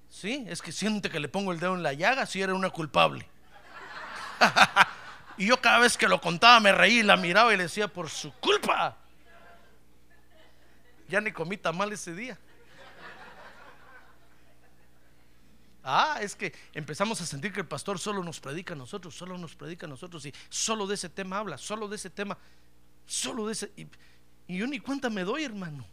Sí, 0.09 0.45
es 0.47 0.61
que 0.61 0.71
siente 0.71 1.09
que 1.09 1.19
le 1.19 1.28
pongo 1.28 1.51
el 1.51 1.59
dedo 1.59 1.75
en 1.75 1.84
la 1.84 1.91
llaga 1.91 2.25
si 2.25 2.41
era 2.41 2.53
una 2.53 2.69
culpable. 2.69 3.28
y 5.38 5.45
yo 5.45 5.59
cada 5.59 5.80
vez 5.80 5.97
que 5.97 6.07
lo 6.07 6.21
contaba 6.21 6.61
me 6.61 6.71
reí, 6.71 7.03
la 7.03 7.17
miraba 7.17 7.53
y 7.53 7.57
le 7.57 7.63
decía, 7.63 7.89
por 7.89 8.09
su 8.09 8.32
culpa. 8.32 8.95
Ya 11.09 11.19
ni 11.19 11.34
comí 11.34 11.57
tamal 11.57 11.91
ese 11.91 12.13
día. 12.13 12.39
Ah, 15.84 16.19
es 16.21 16.34
que 16.34 16.55
empezamos 16.73 17.19
a 17.19 17.25
sentir 17.25 17.51
que 17.51 17.59
el 17.59 17.67
pastor 17.67 17.99
solo 17.99 18.23
nos 18.23 18.39
predica 18.39 18.73
a 18.73 18.78
nosotros, 18.78 19.13
solo 19.13 19.38
nos 19.38 19.53
predica 19.53 19.86
a 19.86 19.89
nosotros 19.89 20.25
y 20.25 20.34
solo 20.47 20.88
de 20.88 20.95
ese 20.95 21.09
tema 21.09 21.39
habla, 21.39 21.57
solo 21.57 21.89
de 21.89 21.97
ese 21.97 22.09
tema, 22.09 22.38
solo 23.07 23.47
de 23.47 23.53
ese... 23.53 23.71
Y, 23.75 23.87
y 24.47 24.57
yo 24.57 24.67
ni 24.67 24.79
cuenta 24.79 25.09
me 25.09 25.23
doy, 25.23 25.43
hermano. 25.43 25.85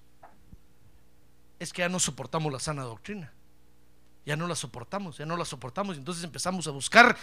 Es 1.58 1.72
que 1.72 1.80
ya 1.80 1.88
no 1.88 1.98
soportamos 1.98 2.52
la 2.52 2.60
sana 2.60 2.82
doctrina. 2.82 3.32
Ya 4.26 4.36
no 4.36 4.46
la 4.46 4.54
soportamos, 4.54 5.18
ya 5.18 5.26
no 5.26 5.36
la 5.36 5.44
soportamos. 5.44 5.96
Entonces 5.96 6.22
empezamos 6.24 6.66
a 6.66 6.70
buscar, 6.70 7.16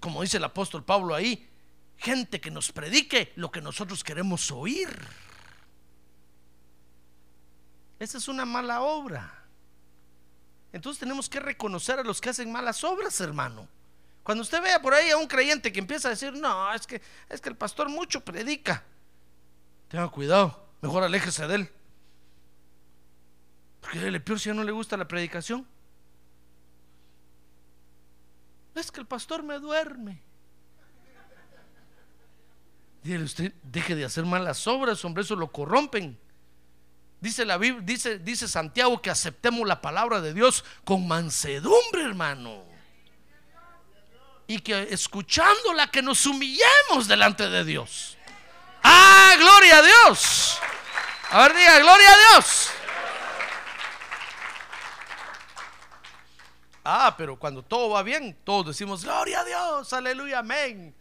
como 0.00 0.22
dice 0.22 0.36
el 0.36 0.44
apóstol 0.44 0.84
Pablo 0.84 1.14
ahí, 1.14 1.48
gente 1.96 2.40
que 2.40 2.50
nos 2.50 2.72
predique 2.72 3.32
lo 3.36 3.50
que 3.50 3.60
nosotros 3.60 4.04
queremos 4.04 4.50
oír. 4.50 4.88
Esa 7.98 8.18
es 8.18 8.28
una 8.28 8.44
mala 8.44 8.82
obra. 8.82 9.44
Entonces 10.72 11.00
tenemos 11.00 11.28
que 11.28 11.40
reconocer 11.40 11.98
a 11.98 12.02
los 12.02 12.20
que 12.20 12.30
hacen 12.30 12.52
malas 12.52 12.84
obras, 12.84 13.20
hermano. 13.20 13.68
Cuando 14.22 14.42
usted 14.42 14.60
vea 14.60 14.82
por 14.82 14.92
ahí 14.92 15.08
a 15.10 15.16
un 15.16 15.26
creyente 15.26 15.72
que 15.72 15.78
empieza 15.78 16.08
a 16.08 16.10
decir, 16.10 16.32
no, 16.32 16.72
es 16.74 16.86
que, 16.86 17.00
es 17.28 17.40
que 17.40 17.48
el 17.48 17.56
pastor 17.56 17.88
mucho 17.88 18.24
predica. 18.24 18.84
Tenga 19.88 20.08
cuidado, 20.08 20.68
mejor 20.80 21.04
aléjese 21.04 21.46
de 21.46 21.54
él. 21.54 21.72
Porque 23.80 23.98
el 23.98 24.22
ya 24.24 24.54
no 24.54 24.64
le 24.64 24.72
gusta 24.72 24.96
la 24.96 25.06
predicación. 25.06 25.66
Es 28.74 28.90
que 28.90 29.00
el 29.00 29.06
pastor 29.06 29.42
me 29.42 29.58
duerme. 29.58 30.20
Dígale 33.02 33.24
usted, 33.24 33.52
deje 33.62 33.94
de 33.94 34.04
hacer 34.04 34.24
malas 34.24 34.66
obras, 34.66 35.04
hombre, 35.04 35.22
eso 35.22 35.36
lo 35.36 35.52
corrompen. 35.52 36.18
Dice 37.20 37.44
la 37.44 37.56
Biblia, 37.56 37.82
dice, 37.84 38.18
dice 38.18 38.48
Santiago 38.48 39.00
que 39.00 39.10
aceptemos 39.10 39.66
la 39.66 39.80
palabra 39.80 40.20
de 40.20 40.34
Dios 40.34 40.64
con 40.84 41.06
mansedumbre, 41.06 42.02
hermano. 42.02 42.64
Y 44.48 44.58
que 44.58 44.88
escuchándola 44.90 45.88
que 45.90 46.02
nos 46.02 46.26
humillemos 46.26 47.06
delante 47.06 47.48
de 47.48 47.64
Dios. 47.64 48.15
Ah, 48.88 49.34
gloria 49.36 49.78
a 49.78 49.82
Dios. 49.82 50.60
A 51.30 51.42
ver, 51.42 51.56
diga, 51.56 51.78
gloria 51.80 52.12
a 52.12 52.16
Dios. 52.16 52.70
Ah, 56.84 57.14
pero 57.18 57.36
cuando 57.36 57.64
todo 57.64 57.90
va 57.90 58.04
bien, 58.04 58.36
todos 58.44 58.66
decimos, 58.66 59.02
gloria 59.02 59.40
a 59.40 59.44
Dios, 59.44 59.92
aleluya, 59.92 60.38
amén. 60.38 60.94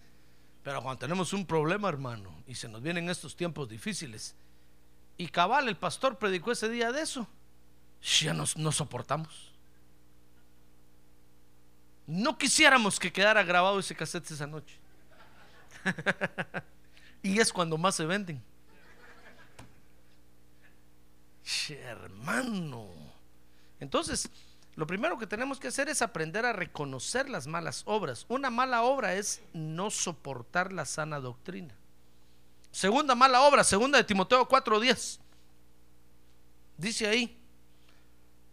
Pero 0.64 0.82
cuando 0.82 0.98
tenemos 0.98 1.32
un 1.32 1.46
problema, 1.46 1.88
hermano, 1.88 2.44
y 2.48 2.56
se 2.56 2.68
nos 2.68 2.82
vienen 2.82 3.08
estos 3.08 3.36
tiempos 3.36 3.70
difíciles, 3.70 4.36
y 5.16 5.28
cabal, 5.28 5.68
el 5.68 5.78
pastor 5.78 6.18
predicó 6.18 6.52
ese 6.52 6.70
día 6.70 6.92
de 6.92 7.04
eso, 7.04 7.28
ya 8.02 8.34
nos, 8.34 8.58
no 8.58 8.72
soportamos. 8.72 9.54
No 12.08 12.36
quisiéramos 12.36 13.00
que 13.00 13.14
quedara 13.14 13.44
grabado 13.44 13.78
ese 13.78 13.96
cassette 13.96 14.32
esa 14.32 14.48
noche. 14.48 14.80
y 17.26 17.40
es 17.40 17.52
cuando 17.52 17.78
más 17.78 17.96
se 17.96 18.06
venden. 18.06 18.42
hermano. 21.70 22.88
Entonces, 23.80 24.30
lo 24.76 24.86
primero 24.86 25.18
que 25.18 25.26
tenemos 25.26 25.60
que 25.60 25.70
hacer 25.70 25.90
es 25.90 26.04
aprender 26.04 26.46
a 26.46 26.54
reconocer 26.54 27.28
las 27.28 27.48
malas 27.48 27.82
obras. 27.86 28.28
Una 28.30 28.52
mala 28.52 28.84
obra 28.84 29.16
es 29.16 29.42
no 29.54 29.90
soportar 29.90 30.72
la 30.72 30.86
sana 30.86 31.20
doctrina. 31.20 31.74
Segunda 32.72 33.16
mala 33.16 33.42
obra, 33.42 33.64
segunda 33.64 33.98
de 33.98 34.04
Timoteo 34.04 34.48
4:10. 34.48 35.20
Dice 36.78 37.08
ahí, 37.08 37.42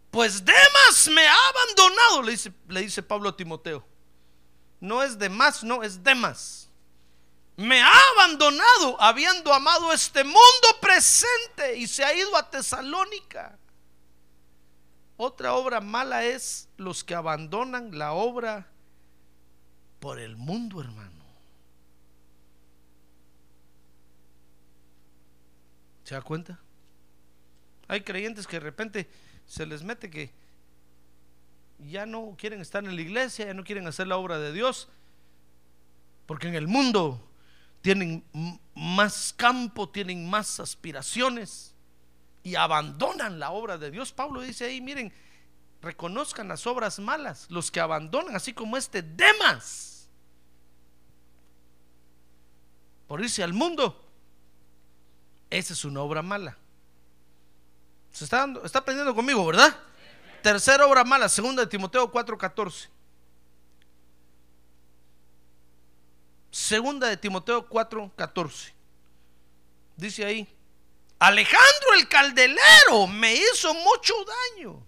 pues 0.09 0.43
Demas 0.43 1.09
me 1.13 1.27
ha 1.27 1.37
abandonado, 1.49 2.23
le 2.23 2.31
dice, 2.31 2.51
le 2.69 2.81
dice 2.81 3.03
Pablo 3.03 3.29
a 3.29 3.37
Timoteo. 3.37 3.85
No 4.79 5.03
es 5.03 5.19
Demas, 5.19 5.63
no, 5.63 5.83
es 5.83 6.03
Demas. 6.03 6.69
Me 7.55 7.81
ha 7.81 7.99
abandonado 8.15 8.99
habiendo 8.99 9.53
amado 9.53 9.93
este 9.93 10.23
mundo 10.23 10.67
presente 10.81 11.77
y 11.77 11.87
se 11.87 12.03
ha 12.03 12.13
ido 12.13 12.35
a 12.35 12.49
Tesalónica. 12.49 13.57
Otra 15.17 15.53
obra 15.53 15.79
mala 15.79 16.23
es 16.25 16.67
los 16.77 17.03
que 17.03 17.13
abandonan 17.13 17.97
la 17.97 18.13
obra 18.13 18.67
por 19.99 20.19
el 20.19 20.35
mundo, 20.35 20.81
hermano. 20.81 21.23
¿Se 26.03 26.15
da 26.15 26.21
cuenta? 26.21 26.59
Hay 27.87 28.01
creyentes 28.01 28.47
que 28.47 28.57
de 28.57 28.65
repente 28.65 29.09
se 29.47 29.65
les 29.65 29.83
mete 29.83 30.09
que 30.09 30.31
ya 31.79 32.05
no 32.05 32.35
quieren 32.37 32.61
estar 32.61 32.83
en 32.83 32.95
la 32.95 33.01
iglesia, 33.01 33.45
ya 33.45 33.53
no 33.53 33.63
quieren 33.63 33.87
hacer 33.87 34.07
la 34.07 34.17
obra 34.17 34.39
de 34.39 34.51
Dios, 34.51 34.89
porque 36.25 36.47
en 36.47 36.55
el 36.55 36.67
mundo 36.67 37.21
tienen 37.83 38.23
más 38.73 39.33
campo, 39.35 39.89
tienen 39.89 40.27
más 40.29 40.61
aspiraciones 40.61 41.75
y 42.41 42.55
abandonan 42.55 43.39
la 43.39 43.51
obra 43.51 43.77
de 43.77 43.91
Dios. 43.91 44.13
Pablo 44.13 44.39
dice 44.39 44.65
ahí, 44.65 44.79
miren, 44.79 45.13
reconozcan 45.81 46.47
las 46.47 46.65
obras 46.65 46.97
malas, 46.99 47.45
los 47.49 47.71
que 47.71 47.81
abandonan, 47.81 48.37
así 48.37 48.53
como 48.53 48.77
este 48.77 49.01
Demas, 49.01 50.07
por 53.05 53.19
irse 53.19 53.43
al 53.43 53.51
mundo. 53.51 54.09
Esa 55.49 55.73
es 55.73 55.83
una 55.83 55.99
obra 55.99 56.21
mala. 56.21 56.57
Se 58.11 58.23
está, 58.23 58.47
está 58.63 58.79
aprendiendo 58.79 59.13
conmigo, 59.13 59.45
¿verdad? 59.45 59.77
Tercera 60.41 60.87
obra 60.87 61.03
mala, 61.03 61.27
segunda 61.27 61.63
de 61.63 61.67
Timoteo 61.67 62.09
4:14. 62.09 62.87
Segunda 66.53 67.07
de 67.07 67.17
Timoteo 67.17 67.67
4:14. 67.67 68.73
Dice 69.97 70.23
ahí, 70.23 70.47
Alejandro 71.17 71.93
el 71.97 72.07
caldelero 72.07 73.07
me 73.07 73.33
hizo 73.33 73.73
mucho 73.73 74.13
daño. 74.53 74.85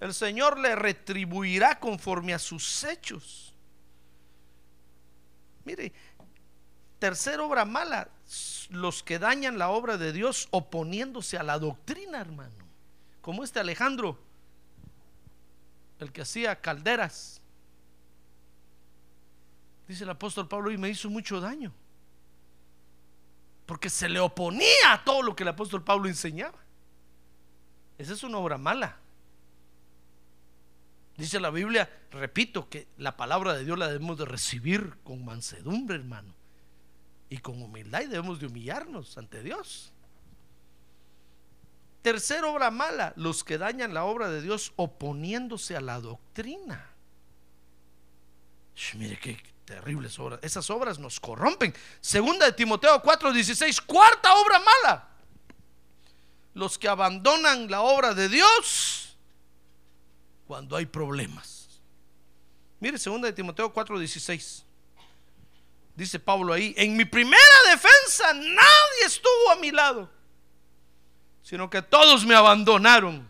El 0.00 0.12
Señor 0.12 0.58
le 0.58 0.76
retribuirá 0.76 1.80
conforme 1.80 2.34
a 2.34 2.38
sus 2.38 2.84
hechos. 2.84 3.54
Mire, 5.64 5.94
tercera 6.98 7.42
obra 7.42 7.64
mala, 7.64 8.10
los 8.68 9.02
que 9.02 9.18
dañan 9.18 9.56
la 9.56 9.70
obra 9.70 9.96
de 9.96 10.12
Dios 10.12 10.48
oponiéndose 10.50 11.38
a 11.38 11.42
la 11.42 11.58
doctrina, 11.58 12.20
hermano. 12.20 12.66
Como 13.22 13.44
este 13.44 13.60
Alejandro, 13.60 14.18
el 16.00 16.12
que 16.12 16.20
hacía 16.20 16.60
calderas. 16.60 17.37
Dice 19.88 20.04
el 20.04 20.10
apóstol 20.10 20.46
Pablo, 20.46 20.70
y 20.70 20.78
me 20.78 20.90
hizo 20.90 21.10
mucho 21.10 21.40
daño 21.40 21.72
porque 23.68 23.90
se 23.90 24.08
le 24.08 24.18
oponía 24.18 24.94
a 24.94 25.04
todo 25.04 25.20
lo 25.20 25.36
que 25.36 25.42
el 25.42 25.50
apóstol 25.50 25.84
Pablo 25.84 26.08
enseñaba. 26.08 26.58
Esa 27.98 28.14
es 28.14 28.22
una 28.22 28.38
obra 28.38 28.56
mala. 28.56 28.96
Dice 31.18 31.38
la 31.38 31.50
Biblia, 31.50 31.86
repito, 32.10 32.70
que 32.70 32.88
la 32.96 33.18
palabra 33.18 33.52
de 33.52 33.66
Dios 33.66 33.78
la 33.78 33.88
debemos 33.88 34.16
de 34.16 34.24
recibir 34.24 34.96
con 35.04 35.22
mansedumbre, 35.22 35.96
hermano. 35.96 36.32
Y 37.28 37.36
con 37.38 37.60
humildad 37.60 38.00
y 38.00 38.06
debemos 38.06 38.40
de 38.40 38.46
humillarnos 38.46 39.18
ante 39.18 39.42
Dios. 39.42 39.92
Tercera 42.00 42.46
obra 42.46 42.70
mala, 42.70 43.12
los 43.16 43.44
que 43.44 43.58
dañan 43.58 43.92
la 43.92 44.04
obra 44.04 44.30
de 44.30 44.40
Dios 44.40 44.72
oponiéndose 44.76 45.76
a 45.76 45.82
la 45.82 46.00
doctrina. 46.00 46.88
mire 48.94 49.18
que 49.18 49.36
terribles 49.68 50.18
obras. 50.18 50.40
Esas 50.42 50.70
obras 50.70 50.98
nos 50.98 51.20
corrompen. 51.20 51.74
Segunda 52.00 52.46
de 52.46 52.52
Timoteo 52.52 53.02
4:16, 53.02 53.82
cuarta 53.82 54.32
obra 54.34 54.58
mala. 54.58 55.08
Los 56.54 56.78
que 56.78 56.88
abandonan 56.88 57.70
la 57.70 57.82
obra 57.82 58.14
de 58.14 58.30
Dios 58.30 59.14
cuando 60.46 60.74
hay 60.74 60.86
problemas. 60.86 61.68
Mire, 62.80 62.98
segunda 62.98 63.26
de 63.26 63.34
Timoteo 63.34 63.70
4:16. 63.70 64.64
Dice 65.94 66.18
Pablo 66.18 66.54
ahí, 66.54 66.72
en 66.78 66.96
mi 66.96 67.04
primera 67.04 67.58
defensa 67.70 68.32
nadie 68.32 69.04
estuvo 69.04 69.50
a 69.50 69.56
mi 69.56 69.70
lado, 69.70 70.08
sino 71.42 71.68
que 71.68 71.82
todos 71.82 72.24
me 72.24 72.34
abandonaron. 72.34 73.28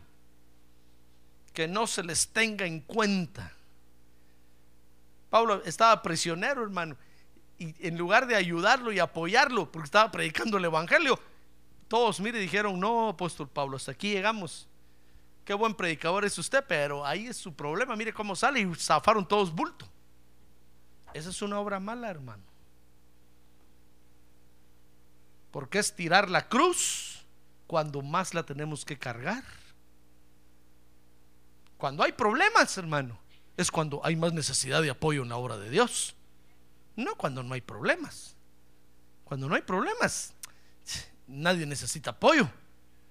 Que 1.53 1.66
no 1.66 1.89
se 1.89 2.05
les 2.05 2.28
tenga 2.28 2.64
en 2.64 2.78
cuenta 2.80 3.58
Pablo 5.31 5.62
estaba 5.64 6.03
prisionero, 6.03 6.62
hermano. 6.62 6.97
Y 7.59 7.74
en 7.87 7.99
lugar 7.99 8.26
de 8.26 8.37
ayudarlo 8.37 8.93
y 8.93 8.99
apoyarlo, 8.99 9.70
porque 9.70 9.87
estaba 9.87 10.11
predicando 10.11 10.59
el 10.59 10.64
Evangelio, 10.64 11.18
todos, 11.89 12.20
mire, 12.20 12.39
dijeron, 12.39 12.79
no, 12.79 13.09
apóstol 13.09 13.49
Pablo, 13.49 13.76
hasta 13.76 13.93
aquí 13.93 14.12
llegamos. 14.12 14.68
Qué 15.45 15.55
buen 15.55 15.74
predicador 15.74 16.24
es 16.24 16.39
usted, 16.39 16.64
pero 16.68 17.05
ahí 17.05 17.26
es 17.26 17.37
su 17.37 17.55
problema. 17.55 17.97
Mire 17.97 18.12
cómo 18.12 18.37
sale 18.37 18.61
y 18.61 18.74
zafaron 18.74 19.26
todos 19.26 19.55
bulto. 19.55 19.89
Esa 21.14 21.31
es 21.31 21.43
una 21.43 21.59
obra 21.59 21.81
mala, 21.81 22.11
hermano. 22.11 22.43
Porque 25.51 25.79
es 25.79 25.95
tirar 25.97 26.29
la 26.29 26.49
cruz 26.49 27.24
cuando 27.66 28.03
más 28.03 28.35
la 28.35 28.43
tenemos 28.43 28.85
que 28.85 28.99
cargar. 28.99 29.43
Cuando 31.79 32.03
hay 32.03 32.12
problemas, 32.12 32.76
hermano 32.76 33.18
es 33.59 33.73
cuando 33.73 34.01
hay 34.05 34.15
más 34.15 34.33
necesidad 34.33 34.81
de 34.81 34.91
apoyo 34.91 35.25
en 35.25 35.31
la 35.31 35.37
obra 35.37 35.59
de 35.59 35.69
Dios. 35.69 36.15
No 36.95 37.17
cuando 37.17 37.43
no 37.43 37.55
hay 37.55 37.61
problemas. 37.61 38.37
Cuando 39.25 39.49
no 39.49 39.57
hay 39.57 39.63
problemas, 39.63 40.33
nadie 41.27 41.67
necesita 41.67 42.11
apoyo. 42.11 42.49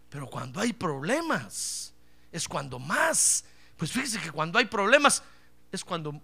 Pero 0.10 0.30
cuando 0.30 0.62
hay 0.62 0.72
problemas, 0.72 1.94
es 2.32 2.48
cuando 2.48 2.80
más. 2.80 3.44
Pues 3.76 3.92
fíjese 3.92 4.22
que 4.22 4.32
cuando 4.32 4.58
hay 4.58 4.66
problemas, 4.66 5.22
es 5.70 5.84
cuando 5.84 6.22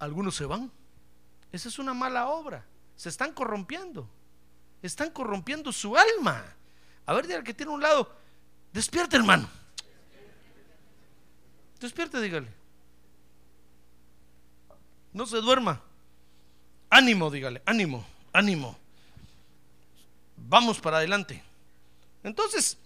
algunos 0.00 0.34
se 0.34 0.44
van. 0.44 0.72
Esa 1.52 1.68
es 1.68 1.78
una 1.78 1.94
mala 1.94 2.26
obra. 2.26 2.66
Se 2.96 3.08
están 3.08 3.32
corrompiendo. 3.32 4.10
Están 4.82 5.12
corrompiendo 5.12 5.70
su 5.70 5.96
alma. 5.96 6.44
A 7.06 7.14
ver, 7.14 7.28
dígale 7.28 7.44
que 7.44 7.54
tiene 7.54 7.70
un 7.70 7.80
lado. 7.80 8.12
Despierte, 8.72 9.14
hermano. 9.14 9.48
Despierte, 11.78 12.20
dígale. 12.20 12.65
No 15.16 15.24
se 15.24 15.38
duerma. 15.38 15.80
Ánimo, 16.90 17.30
dígale, 17.30 17.62
ánimo, 17.64 18.06
ánimo. 18.34 18.76
Vamos 20.36 20.78
para 20.78 20.98
adelante. 20.98 21.42
Entonces, 22.22 22.76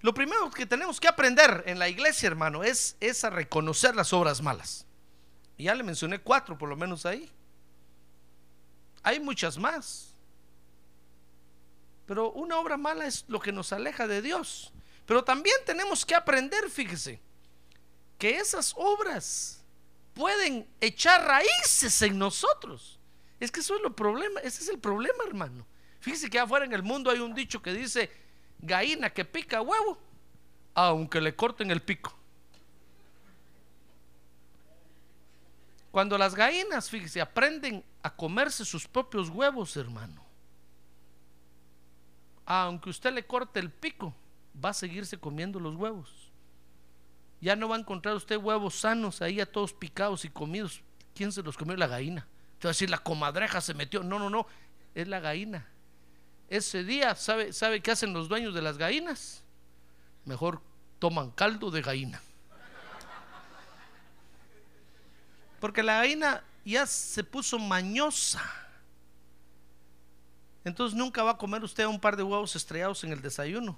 lo 0.00 0.14
primero 0.14 0.48
que 0.52 0.64
tenemos 0.64 1.00
que 1.00 1.08
aprender 1.08 1.64
en 1.66 1.80
la 1.80 1.88
iglesia, 1.88 2.28
hermano, 2.28 2.62
es, 2.62 2.96
es 3.00 3.24
a 3.24 3.30
reconocer 3.30 3.96
las 3.96 4.12
obras 4.12 4.40
malas. 4.40 4.86
Ya 5.58 5.74
le 5.74 5.82
mencioné 5.82 6.20
cuatro, 6.20 6.56
por 6.56 6.68
lo 6.68 6.76
menos 6.76 7.04
ahí. 7.04 7.28
Hay 9.02 9.18
muchas 9.18 9.58
más. 9.58 10.14
Pero 12.06 12.30
una 12.30 12.60
obra 12.60 12.76
mala 12.76 13.06
es 13.06 13.24
lo 13.26 13.40
que 13.40 13.50
nos 13.50 13.72
aleja 13.72 14.06
de 14.06 14.22
Dios. 14.22 14.72
Pero 15.04 15.24
también 15.24 15.56
tenemos 15.66 16.06
que 16.06 16.14
aprender, 16.14 16.70
fíjese, 16.70 17.20
que 18.18 18.36
esas 18.36 18.72
obras 18.76 19.61
pueden 20.14 20.68
echar 20.80 21.26
raíces 21.26 22.02
en 22.02 22.18
nosotros. 22.18 22.98
Es 23.40 23.50
que 23.50 23.60
eso 23.60 23.76
es 23.76 23.82
el 23.84 23.92
problema, 23.92 24.40
ese 24.40 24.62
es 24.62 24.68
el 24.68 24.78
problema, 24.78 25.24
hermano. 25.26 25.66
Fíjese 26.00 26.30
que 26.30 26.38
afuera 26.38 26.64
en 26.64 26.72
el 26.72 26.82
mundo 26.82 27.10
hay 27.10 27.18
un 27.20 27.34
dicho 27.34 27.62
que 27.62 27.72
dice, 27.72 28.10
gallina 28.58 29.10
que 29.10 29.24
pica 29.24 29.60
huevo, 29.60 29.98
aunque 30.74 31.20
le 31.20 31.34
corten 31.34 31.70
el 31.70 31.82
pico. 31.82 32.16
Cuando 35.90 36.16
las 36.16 36.34
gallinas, 36.34 36.88
fíjese, 36.88 37.20
aprenden 37.20 37.84
a 38.02 38.14
comerse 38.14 38.64
sus 38.64 38.88
propios 38.88 39.28
huevos, 39.28 39.76
hermano, 39.76 40.24
aunque 42.46 42.90
usted 42.90 43.12
le 43.12 43.26
corte 43.26 43.60
el 43.60 43.70
pico, 43.70 44.14
va 44.62 44.70
a 44.70 44.74
seguirse 44.74 45.18
comiendo 45.18 45.60
los 45.60 45.76
huevos. 45.76 46.21
Ya 47.42 47.56
no 47.56 47.68
va 47.68 47.74
a 47.74 47.80
encontrar 47.80 48.14
usted 48.14 48.36
huevos 48.36 48.76
sanos 48.76 49.20
ahí 49.20 49.40
a 49.40 49.50
todos 49.50 49.72
picados 49.72 50.24
y 50.24 50.30
comidos. 50.30 50.80
¿Quién 51.12 51.32
se 51.32 51.42
los 51.42 51.58
comió? 51.58 51.76
La 51.76 51.88
gallina. 51.88 52.26
Te 52.60 52.68
va 52.68 52.70
a 52.70 52.72
decir, 52.72 52.88
la 52.88 52.98
comadreja 52.98 53.60
se 53.60 53.74
metió. 53.74 54.04
No, 54.04 54.20
no, 54.20 54.30
no, 54.30 54.46
es 54.94 55.08
la 55.08 55.18
gallina. 55.18 55.66
Ese 56.48 56.84
día, 56.84 57.16
¿sabe, 57.16 57.52
¿sabe 57.52 57.80
qué 57.80 57.90
hacen 57.90 58.14
los 58.14 58.28
dueños 58.28 58.54
de 58.54 58.62
las 58.62 58.78
gallinas? 58.78 59.42
Mejor 60.24 60.62
toman 61.00 61.32
caldo 61.32 61.72
de 61.72 61.82
gallina. 61.82 62.22
Porque 65.58 65.82
la 65.82 65.94
gallina 65.94 66.44
ya 66.64 66.86
se 66.86 67.24
puso 67.24 67.58
mañosa. 67.58 68.40
Entonces 70.64 70.96
nunca 70.96 71.24
va 71.24 71.32
a 71.32 71.38
comer 71.38 71.64
usted 71.64 71.86
un 71.86 71.98
par 71.98 72.16
de 72.16 72.22
huevos 72.22 72.54
estrellados 72.54 73.02
en 73.02 73.10
el 73.10 73.20
desayuno. 73.20 73.76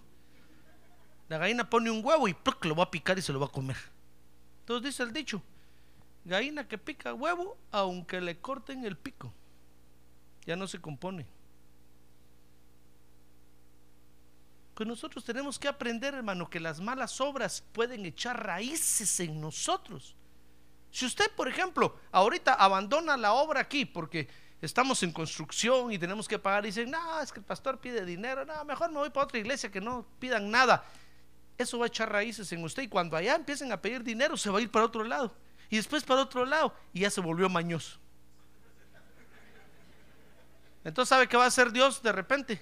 La 1.34 1.38
gallina 1.38 1.68
pone 1.68 1.90
un 1.90 2.00
huevo 2.04 2.28
y 2.28 2.36
lo 2.62 2.76
va 2.76 2.84
a 2.84 2.90
picar 2.92 3.18
y 3.18 3.22
se 3.22 3.32
lo 3.32 3.40
va 3.40 3.46
a 3.46 3.50
comer. 3.50 3.76
Entonces 4.60 4.92
dice 4.92 5.02
el 5.02 5.12
dicho, 5.12 5.42
gallina 6.24 6.68
que 6.68 6.78
pica 6.78 7.12
huevo, 7.12 7.58
aunque 7.72 8.20
le 8.20 8.38
corten 8.38 8.84
el 8.84 8.96
pico, 8.96 9.32
ya 10.46 10.54
no 10.54 10.68
se 10.68 10.80
compone. 10.80 11.26
Pues 14.76 14.88
nosotros 14.88 15.24
tenemos 15.24 15.58
que 15.58 15.66
aprender, 15.66 16.14
hermano, 16.14 16.48
que 16.48 16.60
las 16.60 16.80
malas 16.80 17.20
obras 17.20 17.64
pueden 17.72 18.06
echar 18.06 18.46
raíces 18.46 19.18
en 19.18 19.40
nosotros. 19.40 20.14
Si 20.92 21.04
usted, 21.04 21.32
por 21.32 21.48
ejemplo, 21.48 21.98
ahorita 22.12 22.54
abandona 22.54 23.16
la 23.16 23.32
obra 23.32 23.62
aquí 23.62 23.84
porque 23.84 24.28
estamos 24.62 25.02
en 25.02 25.10
construcción 25.10 25.90
y 25.90 25.98
tenemos 25.98 26.28
que 26.28 26.38
pagar 26.38 26.64
y 26.64 26.68
dicen, 26.68 26.92
no, 26.92 27.20
es 27.20 27.32
que 27.32 27.40
el 27.40 27.44
pastor 27.44 27.80
pide 27.80 28.04
dinero, 28.04 28.44
no, 28.44 28.64
mejor 28.64 28.92
me 28.92 28.98
voy 28.98 29.10
para 29.10 29.24
otra 29.24 29.40
iglesia 29.40 29.72
que 29.72 29.80
no 29.80 30.06
pidan 30.20 30.48
nada 30.48 30.84
eso 31.56 31.78
va 31.78 31.86
a 31.86 31.88
echar 31.88 32.10
raíces 32.10 32.50
en 32.52 32.64
usted 32.64 32.82
y 32.82 32.88
cuando 32.88 33.16
allá 33.16 33.36
empiecen 33.36 33.70
a 33.72 33.80
pedir 33.80 34.02
dinero 34.02 34.36
se 34.36 34.50
va 34.50 34.58
a 34.58 34.62
ir 34.62 34.70
para 34.70 34.86
otro 34.86 35.04
lado 35.04 35.34
y 35.70 35.76
después 35.76 36.02
para 36.02 36.22
otro 36.22 36.44
lado 36.44 36.74
y 36.92 37.00
ya 37.00 37.10
se 37.10 37.20
volvió 37.20 37.48
mañoso. 37.48 37.98
Entonces, 40.84 41.08
¿sabe 41.08 41.28
qué 41.28 41.36
va 41.36 41.44
a 41.44 41.48
hacer 41.48 41.72
Dios 41.72 42.02
de 42.02 42.12
repente? 42.12 42.60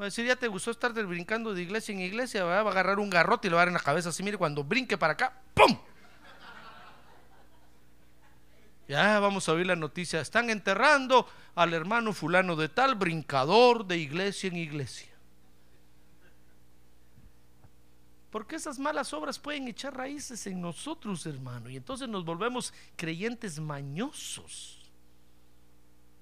Va 0.00 0.04
a 0.04 0.08
decir, 0.08 0.24
ya 0.24 0.36
te 0.36 0.48
gustó 0.48 0.70
estar 0.70 0.92
brincando 0.92 1.52
de 1.52 1.60
iglesia 1.60 1.92
en 1.92 2.00
iglesia, 2.00 2.44
va 2.44 2.56
a 2.56 2.60
agarrar 2.60 2.98
un 2.98 3.10
garrote 3.10 3.48
y 3.48 3.50
lo 3.50 3.56
va 3.56 3.62
a 3.62 3.64
dar 3.66 3.68
en 3.68 3.74
la 3.74 3.80
cabeza 3.80 4.08
así, 4.08 4.22
mire, 4.22 4.38
cuando 4.38 4.64
brinque 4.64 4.96
para 4.96 5.12
acá, 5.12 5.42
¡pum! 5.52 5.78
Ya 8.88 9.20
vamos 9.20 9.48
a 9.48 9.52
oír 9.52 9.66
la 9.66 9.76
noticia, 9.76 10.20
están 10.20 10.48
enterrando 10.48 11.28
al 11.54 11.74
hermano 11.74 12.12
fulano 12.12 12.56
de 12.56 12.68
tal 12.68 12.94
brincador 12.94 13.86
de 13.86 13.98
iglesia 13.98 14.48
en 14.48 14.56
iglesia. 14.56 15.09
Porque 18.30 18.56
esas 18.56 18.78
malas 18.78 19.12
obras 19.12 19.38
pueden 19.38 19.66
echar 19.66 19.96
raíces 19.96 20.46
en 20.46 20.60
nosotros, 20.60 21.26
hermano. 21.26 21.68
Y 21.68 21.76
entonces 21.76 22.08
nos 22.08 22.24
volvemos 22.24 22.72
creyentes 22.96 23.58
mañosos. 23.58 24.78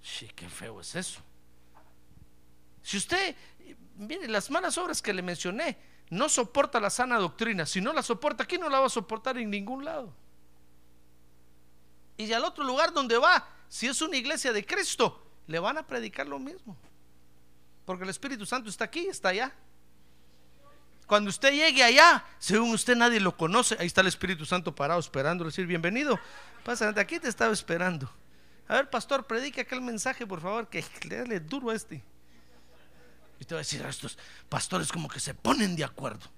Sí, 0.02 0.28
qué 0.34 0.48
feo 0.48 0.80
es 0.80 0.94
eso. 0.96 1.20
Si 2.82 2.96
usted, 2.96 3.36
mire, 3.96 4.26
las 4.28 4.50
malas 4.50 4.78
obras 4.78 5.02
que 5.02 5.12
le 5.12 5.20
mencioné, 5.20 5.76
no 6.08 6.30
soporta 6.30 6.80
la 6.80 6.88
sana 6.88 7.18
doctrina. 7.18 7.66
Si 7.66 7.82
no 7.82 7.92
la 7.92 8.02
soporta 8.02 8.44
aquí, 8.44 8.56
no 8.56 8.70
la 8.70 8.80
va 8.80 8.86
a 8.86 8.90
soportar 8.90 9.36
en 9.36 9.50
ningún 9.50 9.84
lado. 9.84 10.14
Y 12.16 12.32
al 12.32 12.44
otro 12.44 12.64
lugar 12.64 12.92
donde 12.94 13.18
va, 13.18 13.46
si 13.68 13.86
es 13.86 14.00
una 14.00 14.16
iglesia 14.16 14.52
de 14.52 14.64
Cristo, 14.64 15.22
le 15.46 15.58
van 15.58 15.76
a 15.76 15.86
predicar 15.86 16.26
lo 16.26 16.38
mismo. 16.38 16.74
Porque 17.84 18.04
el 18.04 18.10
Espíritu 18.10 18.46
Santo 18.46 18.70
está 18.70 18.84
aquí, 18.84 19.06
está 19.06 19.28
allá. 19.28 19.54
Cuando 21.08 21.30
usted 21.30 21.52
llegue 21.52 21.82
allá, 21.82 22.22
según 22.38 22.70
usted 22.74 22.94
nadie 22.94 23.18
lo 23.18 23.34
conoce, 23.34 23.78
ahí 23.80 23.86
está 23.86 24.02
el 24.02 24.08
Espíritu 24.08 24.44
Santo 24.44 24.74
parado 24.74 25.00
esperando, 25.00 25.42
decir 25.42 25.66
bienvenido. 25.66 26.20
Pasa, 26.62 26.92
de 26.92 27.00
aquí 27.00 27.18
te 27.18 27.30
estaba 27.30 27.50
esperando. 27.50 28.12
A 28.68 28.74
ver, 28.74 28.90
pastor, 28.90 29.26
predique 29.26 29.62
aquel 29.62 29.80
mensaje, 29.80 30.26
por 30.26 30.42
favor, 30.42 30.68
que 30.68 30.84
le 31.08 31.40
duro 31.40 31.70
a 31.70 31.74
este. 31.74 32.04
Y 33.40 33.44
te 33.46 33.54
va 33.54 33.60
a 33.60 33.64
decir 33.64 33.82
a 33.86 33.88
estos 33.88 34.18
pastores 34.50 34.92
como 34.92 35.08
que 35.08 35.18
se 35.18 35.32
ponen 35.32 35.76
de 35.76 35.84
acuerdo. 35.84 36.28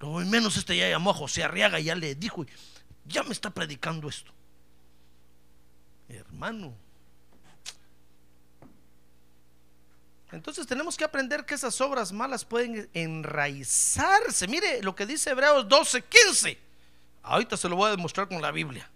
Lo 0.00 0.14
menos 0.14 0.56
este 0.56 0.76
ya 0.76 0.88
llamó 0.88 1.10
a 1.10 1.14
José 1.14 1.44
Arriaga 1.44 1.78
y 1.78 1.84
ya 1.84 1.94
le 1.94 2.16
dijo, 2.16 2.44
ya 3.04 3.22
me 3.22 3.30
está 3.30 3.50
predicando 3.50 4.08
esto. 4.08 4.32
Hermano, 6.08 6.74
Entonces 10.32 10.66
tenemos 10.66 10.96
que 10.96 11.04
aprender 11.04 11.46
que 11.46 11.54
esas 11.54 11.80
obras 11.80 12.12
malas 12.12 12.44
pueden 12.44 12.88
enraizarse. 12.92 14.46
Mire 14.46 14.82
lo 14.82 14.94
que 14.94 15.06
dice 15.06 15.30
Hebreos 15.30 15.68
12, 15.68 16.04
15. 16.04 16.58
Ahorita 17.22 17.56
se 17.56 17.68
lo 17.68 17.76
voy 17.76 17.88
a 17.88 17.96
demostrar 17.96 18.28
con 18.28 18.42
la 18.42 18.50
Biblia. 18.50 18.88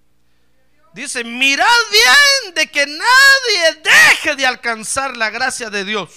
Dice, 0.92 1.24
mirad 1.24 1.66
bien 1.90 2.54
de 2.54 2.66
que 2.66 2.86
nadie 2.86 3.82
deje 3.82 4.36
de 4.36 4.44
alcanzar 4.44 5.16
la 5.16 5.30
gracia 5.30 5.70
de 5.70 5.84
Dios. 5.84 6.10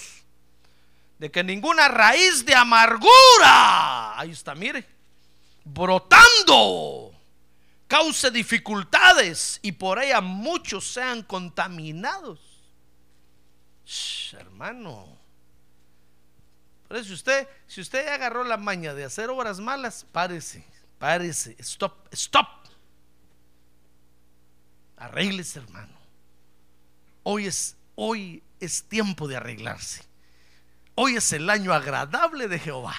De 1.18 1.30
que 1.30 1.42
ninguna 1.42 1.88
raíz 1.88 2.44
de 2.44 2.54
amargura, 2.54 4.18
ahí 4.20 4.32
está, 4.32 4.54
mire, 4.54 4.86
brotando, 5.64 7.14
cause 7.88 8.30
dificultades 8.30 9.58
y 9.62 9.72
por 9.72 9.98
ella 9.98 10.20
muchos 10.20 10.86
sean 10.86 11.22
contaminados 11.22 12.45
hermano. 14.38 15.06
Pero 16.88 17.02
si 17.02 17.12
usted, 17.12 17.48
si 17.66 17.80
usted 17.80 18.06
agarró 18.08 18.44
la 18.44 18.56
maña 18.56 18.94
de 18.94 19.04
hacer 19.04 19.30
obras 19.30 19.58
malas, 19.58 20.06
párese, 20.12 20.64
párese, 20.98 21.56
stop, 21.58 22.08
stop. 22.12 22.46
Arréglese, 24.96 25.58
hermano. 25.58 25.94
Hoy 27.22 27.46
es, 27.46 27.76
hoy 27.96 28.42
es 28.60 28.84
tiempo 28.84 29.28
de 29.28 29.36
arreglarse. 29.36 30.04
Hoy 30.94 31.16
es 31.16 31.32
el 31.32 31.50
año 31.50 31.72
agradable 31.74 32.48
de 32.48 32.58
Jehová. 32.58 32.94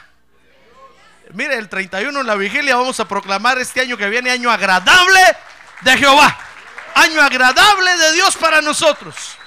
Mire, 1.34 1.56
el 1.56 1.68
31 1.68 2.22
en 2.22 2.28
la 2.28 2.36
vigilia 2.36 2.76
vamos 2.76 3.00
a 3.00 3.08
proclamar 3.08 3.58
este 3.58 3.82
año 3.82 3.98
que 3.98 4.08
viene 4.10 4.32
año 4.32 4.52
agradable 4.52 5.20
de 5.82 5.98
Jehová. 5.98 6.38
Año 6.94 7.22
agradable 7.22 7.98
de 7.98 8.14
Dios 8.14 8.36
para 8.38 8.62
nosotros 8.62 9.38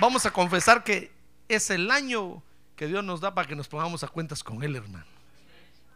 vamos 0.00 0.26
a 0.26 0.32
confesar 0.32 0.84
que 0.84 1.12
es 1.48 1.70
el 1.70 1.90
año 1.90 2.42
que 2.76 2.86
Dios 2.86 3.04
nos 3.04 3.20
da 3.20 3.34
para 3.34 3.48
que 3.48 3.56
nos 3.56 3.68
pongamos 3.68 4.02
a 4.02 4.08
cuentas 4.08 4.42
con 4.42 4.62
Él, 4.62 4.76
hermano. 4.76 5.06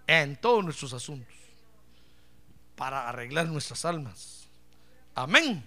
En 0.07 0.37
todos 0.37 0.65
nuestros 0.65 0.93
asuntos. 0.93 1.35
Para 2.77 3.09
arreglar 3.09 3.47
nuestras 3.47 3.85
almas. 3.85 4.49
Amén. 5.15 5.65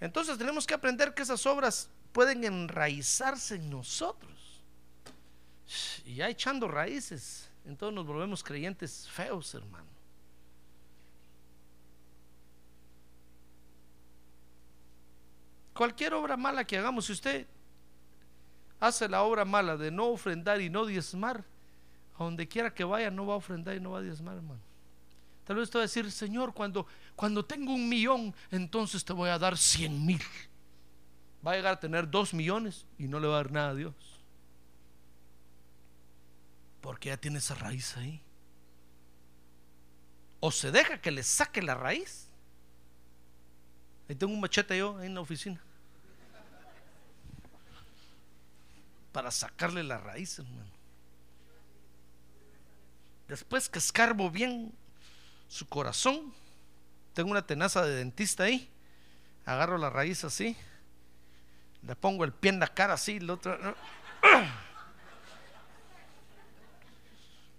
Entonces 0.00 0.36
tenemos 0.38 0.66
que 0.66 0.74
aprender 0.74 1.14
que 1.14 1.22
esas 1.22 1.46
obras 1.46 1.88
pueden 2.12 2.44
enraizarse 2.44 3.56
en 3.56 3.70
nosotros. 3.70 4.30
Y 6.04 6.16
ya 6.16 6.28
echando 6.28 6.66
raíces, 6.66 7.48
entonces 7.64 7.94
nos 7.94 8.06
volvemos 8.06 8.42
creyentes 8.42 9.08
feos, 9.08 9.54
hermano. 9.54 9.86
Cualquier 15.72 16.12
obra 16.14 16.36
mala 16.36 16.64
que 16.64 16.76
hagamos, 16.76 17.06
si 17.06 17.12
usted 17.12 17.46
hace 18.80 19.08
la 19.08 19.22
obra 19.22 19.44
mala 19.44 19.76
de 19.76 19.90
no 19.90 20.06
ofrendar 20.06 20.60
y 20.60 20.70
no 20.70 20.86
diezmar, 20.86 21.44
a 22.18 22.24
donde 22.24 22.48
quiera 22.48 22.74
que 22.74 22.82
vaya 22.82 23.10
no 23.10 23.26
va 23.26 23.34
a 23.34 23.36
ofrendar 23.36 23.76
y 23.76 23.80
no 23.80 23.92
va 23.92 23.98
a 23.98 24.02
diezmar, 24.02 24.36
hermano. 24.36 24.60
Tal 25.44 25.56
vez 25.56 25.70
te 25.70 25.78
va 25.78 25.82
a 25.82 25.86
decir, 25.86 26.10
Señor, 26.10 26.54
cuando, 26.54 26.86
cuando 27.14 27.44
tengo 27.44 27.72
un 27.72 27.88
millón, 27.88 28.34
entonces 28.50 29.04
te 29.04 29.12
voy 29.12 29.28
a 29.28 29.38
dar 29.38 29.56
cien 29.56 30.04
mil. 30.04 30.22
Va 31.46 31.52
a 31.52 31.56
llegar 31.56 31.74
a 31.74 31.80
tener 31.80 32.10
dos 32.10 32.34
millones 32.34 32.86
y 32.98 33.08
no 33.08 33.18
le 33.18 33.26
va 33.26 33.34
a 33.34 33.36
dar 33.38 33.52
nada 33.52 33.70
a 33.70 33.74
Dios. 33.74 33.94
Porque 36.80 37.08
ya 37.08 37.16
tiene 37.16 37.38
esa 37.38 37.54
raíz 37.54 37.96
ahí. 37.96 38.22
O 40.40 40.50
se 40.50 40.70
deja 40.70 41.00
que 41.00 41.10
le 41.10 41.22
saque 41.22 41.62
la 41.62 41.74
raíz. 41.74 42.28
Ahí 44.08 44.14
tengo 44.14 44.32
un 44.32 44.40
machete 44.40 44.76
yo 44.78 44.98
ahí 44.98 45.06
en 45.06 45.14
la 45.14 45.20
oficina. 45.20 45.60
Para 49.20 49.30
sacarle 49.30 49.82
la 49.82 49.98
raíz, 49.98 50.38
hermano. 50.38 50.70
Después 53.28 53.68
que 53.68 53.78
escarbo 53.78 54.30
bien 54.30 54.72
su 55.46 55.68
corazón, 55.68 56.32
tengo 57.12 57.30
una 57.30 57.46
tenaza 57.46 57.84
de 57.84 57.96
dentista 57.96 58.44
ahí, 58.44 58.70
agarro 59.44 59.76
la 59.76 59.90
raíz 59.90 60.24
así, 60.24 60.56
le 61.82 61.94
pongo 61.96 62.24
el 62.24 62.32
pie 62.32 62.52
en 62.52 62.60
la 62.60 62.68
cara 62.68 62.94
así, 62.94 63.18
el 63.18 63.28
otro... 63.28 63.58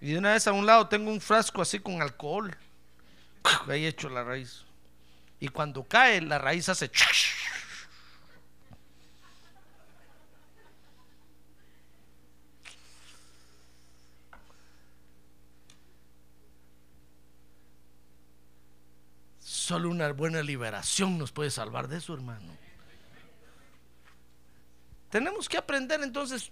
Y 0.01 0.13
de 0.13 0.17
una 0.17 0.33
vez 0.33 0.47
a 0.47 0.53
un 0.53 0.65
lado 0.65 0.87
tengo 0.87 1.11
un 1.11 1.21
frasco 1.21 1.61
así 1.61 1.79
con 1.79 2.01
alcohol. 2.01 2.57
Ahí 3.67 3.85
hecho 3.85 4.09
la 4.09 4.23
raíz. 4.23 4.65
Y 5.39 5.49
cuando 5.49 5.83
cae, 5.83 6.21
la 6.21 6.39
raíz 6.39 6.69
hace... 6.69 6.89
Solo 19.71 19.87
una 19.87 20.11
buena 20.11 20.43
liberación 20.43 21.17
nos 21.17 21.31
puede 21.31 21.49
salvar 21.49 21.87
de 21.87 21.99
eso, 21.99 22.13
hermano. 22.13 22.57
Tenemos 25.09 25.47
que 25.47 25.55
aprender 25.55 26.01
entonces 26.01 26.51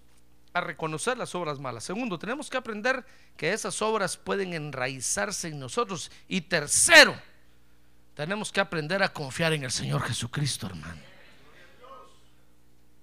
a 0.53 0.61
reconocer 0.61 1.17
las 1.17 1.35
obras 1.35 1.59
malas. 1.59 1.83
Segundo, 1.83 2.17
tenemos 2.17 2.49
que 2.49 2.55
aprender 2.55 3.05
que 3.35 3.51
esas 3.51 3.81
obras 3.81 4.15
pueden 4.15 4.53
enraizarse 4.53 5.49
en 5.49 5.59
nosotros. 5.59 6.09
Y 6.29 6.39
tercero, 6.39 7.13
tenemos 8.13 8.53
que 8.53 8.61
aprender 8.61 9.03
a 9.03 9.11
confiar 9.11 9.51
en 9.51 9.65
el 9.65 9.71
Señor 9.71 10.01
Jesucristo, 10.03 10.67
hermano. 10.67 11.01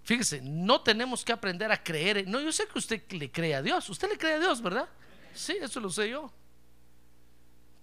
Fíjese, 0.02 0.40
no 0.40 0.80
tenemos 0.80 1.26
que 1.26 1.32
aprender 1.34 1.70
a 1.70 1.84
creer. 1.84 2.26
No, 2.26 2.40
yo 2.40 2.52
sé 2.52 2.66
que 2.66 2.78
usted 2.78 3.02
le 3.12 3.30
cree 3.30 3.54
a 3.54 3.60
Dios. 3.60 3.86
Usted 3.90 4.08
le 4.08 4.16
cree 4.16 4.36
a 4.36 4.40
Dios, 4.40 4.62
¿verdad? 4.62 4.88
Sí, 5.34 5.58
eso 5.60 5.78
lo 5.78 5.90
sé 5.90 6.08
yo. 6.08 6.32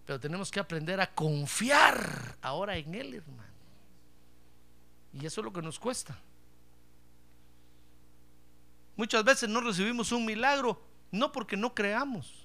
Pero 0.06 0.20
tenemos 0.20 0.51
que 0.51 0.60
aprender 0.60 0.99
a 0.99 1.14
confiar 1.14 2.38
ahora 2.41 2.76
en 2.78 2.93
Él, 2.93 3.14
hermano. 3.16 3.54
Y 5.14 5.26
eso 5.26 5.41
es 5.41 5.45
lo 5.45 5.54
que 5.54 5.62
nos 5.62 5.80
cuesta. 5.80 6.18
Muchas 8.95 9.24
veces 9.24 9.49
no 9.49 9.62
recibimos 9.62 10.12
un 10.12 10.26
milagro, 10.26 10.82
no 11.12 11.32
porque 11.32 11.56
no 11.56 11.74
creamos. 11.74 12.43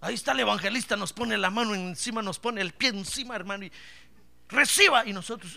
Ahí 0.00 0.14
está 0.14 0.32
el 0.32 0.40
evangelista, 0.40 0.96
nos 0.96 1.12
pone 1.12 1.38
la 1.38 1.50
mano 1.50 1.74
encima, 1.74 2.22
nos 2.22 2.38
pone 2.38 2.60
el 2.60 2.72
pie 2.72 2.88
encima, 2.88 3.36
hermano, 3.36 3.64
y 3.64 3.72
reciba. 4.48 5.06
Y 5.06 5.12
nosotros, 5.12 5.56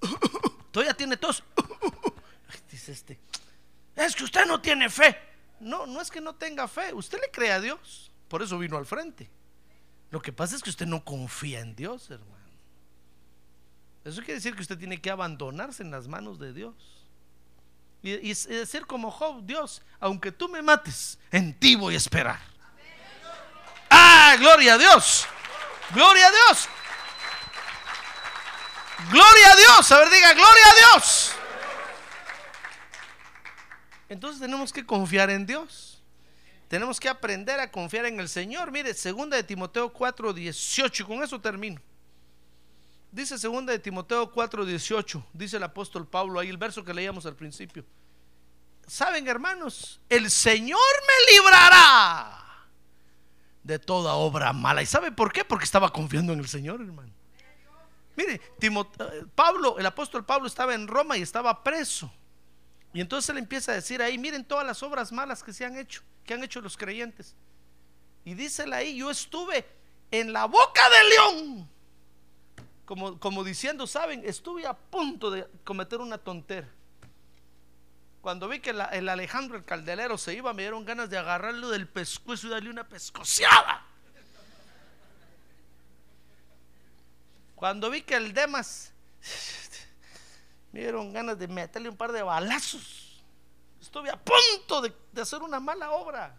todavía 0.70 0.94
tiene 0.94 1.16
tos. 1.16 1.42
Dice 2.70 2.92
este, 2.92 3.18
es 3.96 4.14
que 4.14 4.24
usted 4.24 4.44
no 4.44 4.60
tiene 4.60 4.90
fe. 4.90 5.18
No, 5.60 5.86
no 5.86 6.00
es 6.00 6.10
que 6.10 6.20
no 6.20 6.34
tenga 6.34 6.68
fe, 6.68 6.92
usted 6.92 7.18
le 7.20 7.30
cree 7.30 7.52
a 7.52 7.60
Dios. 7.60 8.07
Por 8.28 8.42
eso 8.42 8.58
vino 8.58 8.76
al 8.76 8.86
frente. 8.86 9.30
Lo 10.10 10.20
que 10.20 10.32
pasa 10.32 10.56
es 10.56 10.62
que 10.62 10.70
usted 10.70 10.86
no 10.86 11.04
confía 11.04 11.60
en 11.60 11.74
Dios, 11.74 12.10
hermano. 12.10 12.38
Eso 14.04 14.20
quiere 14.20 14.34
decir 14.34 14.54
que 14.54 14.62
usted 14.62 14.78
tiene 14.78 15.00
que 15.00 15.10
abandonarse 15.10 15.82
en 15.82 15.90
las 15.90 16.08
manos 16.08 16.38
de 16.38 16.52
Dios. 16.52 16.74
Y, 18.02 18.32
decir 18.32 18.86
como 18.86 19.10
Job, 19.10 19.44
Dios, 19.44 19.82
aunque 19.98 20.30
tú 20.30 20.48
me 20.48 20.62
mates, 20.62 21.18
en 21.32 21.52
ti 21.58 21.74
voy 21.74 21.94
a 21.94 21.96
esperar. 21.96 22.38
Ah, 23.90 24.36
gloria 24.38 24.74
a 24.74 24.78
Dios. 24.78 25.26
Gloria 25.92 26.26
a 26.26 26.30
Dios. 26.30 26.68
Gloria 29.10 29.52
a 29.52 29.56
Dios. 29.56 29.92
A 29.92 29.98
ver, 29.98 30.10
diga, 30.10 30.32
gloria 30.32 30.64
a 30.70 30.74
Dios. 30.74 31.32
Entonces 34.08 34.40
tenemos 34.40 34.72
que 34.72 34.86
confiar 34.86 35.30
en 35.30 35.46
Dios. 35.46 35.87
Tenemos 36.68 37.00
que 37.00 37.08
aprender 37.08 37.58
a 37.60 37.70
confiar 37.70 38.04
en 38.04 38.20
el 38.20 38.28
Señor. 38.28 38.70
Mire, 38.70 38.92
segunda 38.94 39.36
de 39.36 39.42
Timoteo 39.42 39.92
4, 39.92 40.32
18, 40.34 41.06
con 41.06 41.22
eso 41.22 41.40
termino. 41.40 41.80
Dice 43.10 43.38
segunda 43.38 43.72
de 43.72 43.78
Timoteo 43.78 44.30
4, 44.30 44.66
18, 44.66 45.26
dice 45.32 45.56
el 45.56 45.62
apóstol 45.62 46.06
Pablo 46.06 46.38
ahí, 46.38 46.50
el 46.50 46.58
verso 46.58 46.84
que 46.84 46.92
leíamos 46.92 47.24
al 47.24 47.36
principio. 47.36 47.84
Saben, 48.86 49.26
hermanos, 49.28 50.00
el 50.10 50.30
Señor 50.30 50.78
me 50.78 51.34
librará 51.34 52.44
de 53.62 53.78
toda 53.78 54.14
obra 54.14 54.52
mala. 54.52 54.82
¿Y 54.82 54.86
sabe 54.86 55.10
por 55.10 55.32
qué? 55.32 55.44
Porque 55.44 55.64
estaba 55.64 55.90
confiando 55.90 56.34
en 56.34 56.38
el 56.40 56.48
Señor, 56.48 56.80
hermano. 56.82 57.12
Mire, 58.16 58.40
eh, 58.60 59.24
Pablo, 59.34 59.78
el 59.78 59.86
apóstol 59.86 60.24
Pablo 60.24 60.46
estaba 60.46 60.74
en 60.74 60.86
Roma 60.86 61.16
y 61.16 61.22
estaba 61.22 61.62
preso. 61.62 62.12
Y 62.98 63.00
entonces 63.00 63.30
él 63.30 63.38
empieza 63.38 63.70
a 63.70 63.76
decir 63.76 64.02
ahí, 64.02 64.18
miren 64.18 64.44
todas 64.44 64.66
las 64.66 64.82
obras 64.82 65.12
malas 65.12 65.44
que 65.44 65.52
se 65.52 65.64
han 65.64 65.76
hecho 65.76 66.02
que 66.24 66.34
han 66.34 66.42
hecho 66.42 66.60
los 66.60 66.76
creyentes. 66.76 67.36
Y 68.24 68.34
dísela 68.34 68.78
ahí, 68.78 68.96
yo 68.96 69.08
estuve 69.08 69.64
en 70.10 70.32
la 70.32 70.46
boca 70.46 70.82
del 70.90 71.08
león. 71.08 71.70
Como, 72.84 73.20
como 73.20 73.44
diciendo, 73.44 73.86
saben, 73.86 74.22
estuve 74.24 74.66
a 74.66 74.74
punto 74.74 75.30
de 75.30 75.46
cometer 75.62 76.00
una 76.00 76.18
tontera. 76.18 76.68
Cuando 78.20 78.48
vi 78.48 78.58
que 78.58 78.70
el 78.70 79.08
Alejandro 79.08 79.56
el 79.56 79.64
Caldelero 79.64 80.18
se 80.18 80.34
iba, 80.34 80.52
me 80.52 80.62
dieron 80.62 80.84
ganas 80.84 81.08
de 81.08 81.18
agarrarlo 81.18 81.70
del 81.70 81.86
pescuezo 81.86 82.48
y 82.48 82.50
darle 82.50 82.68
una 82.68 82.88
pescociada. 82.88 83.86
Cuando 87.54 87.90
vi 87.90 88.02
que 88.02 88.16
el 88.16 88.32
Demas, 88.32 88.92
me 90.72 90.80
dieron 90.80 91.12
ganas 91.12 91.38
de 91.38 91.48
meterle 91.48 91.88
un 91.88 91.96
par 91.96 92.12
de 92.12 92.22
balazos. 92.22 93.22
Estuve 93.80 94.10
a 94.10 94.16
punto 94.16 94.82
de, 94.82 94.92
hacer 95.20 95.42
una 95.42 95.60
mala 95.60 95.90
obra. 95.92 96.34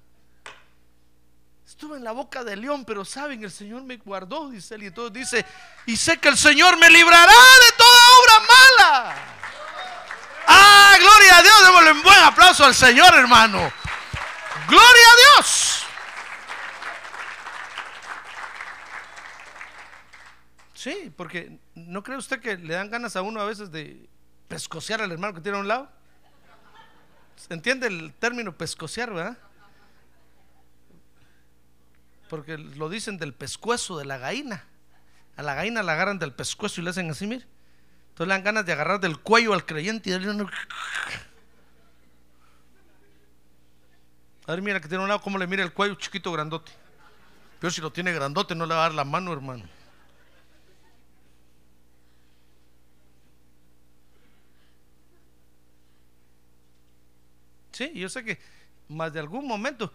Estuve 1.65 1.97
en 1.97 2.03
la 2.03 2.11
boca 2.11 2.43
del 2.43 2.61
león, 2.61 2.83
pero 2.83 3.05
saben, 3.05 3.43
el 3.43 3.51
Señor 3.51 3.83
me 3.83 3.97
guardó, 3.97 4.49
dice 4.49 4.75
él. 4.75 4.83
Y 4.83 4.87
entonces 4.87 5.13
dice, 5.13 5.45
y 5.85 5.95
sé 5.95 6.17
que 6.17 6.29
el 6.29 6.37
Señor 6.37 6.77
me 6.77 6.89
librará 6.89 7.31
de 7.31 7.77
toda 7.77 7.99
obra 8.19 8.39
mala. 8.39 9.15
Ah, 10.47 10.95
gloria 10.99 11.37
a 11.37 11.43
Dios, 11.43 11.65
démosle 11.65 11.91
un 11.91 12.03
buen 12.03 12.23
aplauso 12.23 12.65
al 12.65 12.73
Señor, 12.73 13.13
hermano. 13.15 13.71
Gloria 14.67 15.11
a 15.11 15.35
Dios. 15.35 15.85
Sí, 20.73 21.13
porque 21.15 21.59
¿no 21.75 22.01
cree 22.03 22.17
usted 22.17 22.39
que 22.39 22.55
le 22.57 22.73
dan 22.73 22.89
ganas 22.89 23.15
a 23.15 23.21
uno 23.21 23.41
a 23.41 23.45
veces 23.45 23.69
de 23.69 24.09
pescocear 24.49 25.01
al 25.01 25.11
hermano 25.13 25.33
que 25.33 25.39
tiene 25.39 25.57
a 25.57 25.61
un 25.61 25.67
lado? 25.69 25.89
¿Entiende 27.47 27.87
el 27.87 28.13
término 28.13 28.57
pescociar, 28.57 29.13
verdad? 29.13 29.37
Porque 32.27 32.57
lo 32.57 32.89
dicen 32.89 33.17
del 33.17 33.33
pescuezo 33.33 33.97
de 33.97 34.03
la 34.03 34.17
gallina. 34.17 34.65
A 35.37 35.43
la 35.43 35.55
gallina 35.55 35.81
la 35.81 35.93
agarran 35.93 36.19
del 36.19 36.33
pescuezo 36.33 36.81
y 36.81 36.83
le 36.83 36.89
hacen 36.89 37.09
así, 37.09 37.25
mire. 37.25 37.45
Entonces 38.09 38.27
le 38.27 38.33
dan 38.33 38.43
ganas 38.43 38.65
de 38.65 38.73
agarrar 38.73 38.99
del 38.99 39.17
cuello 39.19 39.53
al 39.53 39.65
creyente 39.65 40.09
y 40.09 40.13
darle 40.13 40.31
una... 40.31 40.51
A 44.45 44.51
ver, 44.51 44.61
mira 44.61 44.81
que 44.81 44.89
tiene 44.89 45.03
un 45.03 45.07
lado, 45.07 45.21
cómo 45.21 45.37
le 45.37 45.47
mira 45.47 45.63
el 45.63 45.71
cuello 45.71 45.95
chiquito 45.95 46.31
grandote. 46.31 46.71
Pero 47.59 47.71
si 47.71 47.81
lo 47.81 47.91
tiene 47.91 48.11
grandote, 48.11 48.55
no 48.55 48.65
le 48.65 48.73
va 48.73 48.81
a 48.81 48.83
dar 48.83 48.93
la 48.95 49.05
mano, 49.05 49.31
hermano. 49.31 49.63
Sí, 57.79 57.93
yo 57.95 58.09
sé 58.09 58.25
que 58.25 58.37
más 58.89 59.13
de 59.13 59.21
algún 59.21 59.47
momento. 59.47 59.93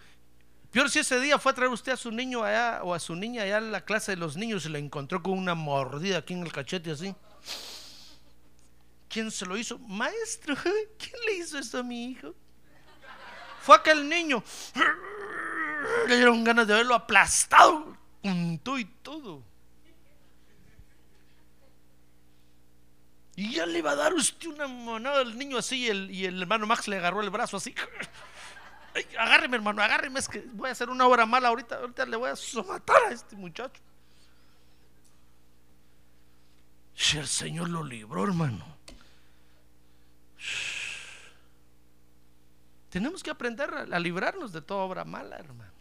Peor 0.71 0.89
si 0.89 1.01
ese 1.01 1.21
día 1.21 1.39
fue 1.39 1.53
a 1.53 1.55
traer 1.55 1.71
usted 1.71 1.93
a 1.93 1.99
su 1.99 2.11
niño 2.11 2.43
allá 2.43 2.81
o 2.83 2.95
a 2.95 2.99
su 2.99 3.15
niña 3.15 3.43
allá 3.43 3.59
a 3.59 3.61
la 3.61 3.85
clase 3.85 4.13
de 4.13 4.17
los 4.17 4.39
niños 4.39 4.65
y 4.65 4.71
la 4.71 4.79
encontró 4.79 5.23
con 5.23 5.35
una 5.35 5.55
mordida 5.55 6.17
aquí 6.17 6.33
en 6.33 6.45
el 6.45 6.51
cachete 6.51 6.93
así. 6.93 7.15
¿Quién 9.07 9.31
se 9.31 9.45
lo 9.45 9.55
hizo? 9.59 9.79
Maestro, 9.81 10.57
¿quién 10.99 11.13
le 11.27 11.35
hizo 11.35 11.59
esto 11.59 11.81
a 11.81 11.83
mi 11.83 12.13
hijo? 12.13 12.35
Fue 13.61 13.77
aquel 13.77 14.09
niño. 14.09 14.43
Le 16.09 16.17
dieron 16.17 16.43
ganas 16.43 16.67
de 16.67 16.73
verlo 16.73 16.95
aplastado 16.95 17.99
todo 18.63 18.79
y 18.79 18.87
todo. 19.03 19.43
Y 23.37 23.55
ya 23.55 23.64
le 23.75 23.81
iba 23.81 23.91
a 23.91 23.97
dar 23.97 24.15
usted 24.15 24.49
una 24.49 24.69
monada 24.69 25.21
al 25.21 25.37
niño 25.37 25.59
así 25.59 25.87
y 25.87 26.25
el, 26.25 26.41
hermano 26.41 26.67
Max 26.67 26.87
le 26.87 26.97
agarró 26.97 27.21
el 27.21 27.31
brazo 27.31 27.57
así. 27.57 27.75
agárreme, 29.19 29.57
hermano, 29.57 29.83
agárreme, 29.83 30.21
es 30.21 30.29
que 30.29 30.45
voy 30.53 30.69
a 30.69 30.73
hacer 30.73 30.89
una 30.89 31.07
obra 31.07 31.27
mala 31.27 31.49
ahorita, 31.49 31.81
ahorita 31.81 32.07
le 32.07 32.17
voy 32.17 32.31
a 32.31 32.37
somatar 32.37 33.03
a 33.09 33.11
este 33.11 33.35
muchacho. 33.35 33.83
Si 36.95 37.19
el 37.19 37.27
Señor 37.27 37.69
lo 37.69 37.83
libró, 37.83 38.23
hermano. 38.23 38.65
Tenemos 42.91 43.25
que 43.25 43.31
aprender 43.31 43.75
a, 43.75 43.99
librarnos 43.99 44.53
de 44.53 44.63
toda 44.63 44.85
obra 44.85 45.05
mala, 45.05 45.37
hermano. 45.37 45.73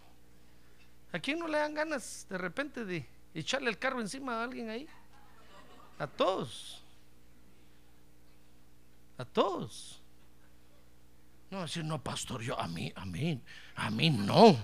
¿A 1.11 1.19
quién 1.19 1.37
no 1.37 1.47
le 1.47 1.59
dan 1.59 1.75
ganas 1.75 2.25
de 2.27 2.39
repente 2.39 2.85
de 2.85 3.07
echarle 3.35 3.69
el 3.69 3.77
carro 3.77 4.01
encima 4.01 4.41
a 4.41 4.45
alguien 4.45 4.71
ahí? 4.71 4.89
A 5.99 6.07
todos. 6.07 6.82
A 9.17 9.25
todos. 9.25 10.01
No, 11.51 11.61
decir, 11.61 11.85
no, 11.85 12.01
pastor, 12.01 12.41
yo 12.41 12.59
a 12.59 12.67
mí, 12.67 12.91
a 12.95 13.05
mí, 13.05 13.39
a 13.75 13.91
mí 13.91 14.09
no. 14.09 14.57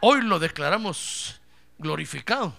Hoy 0.00 0.22
lo 0.22 0.38
declaramos 0.38 1.40
glorificado. 1.78 2.54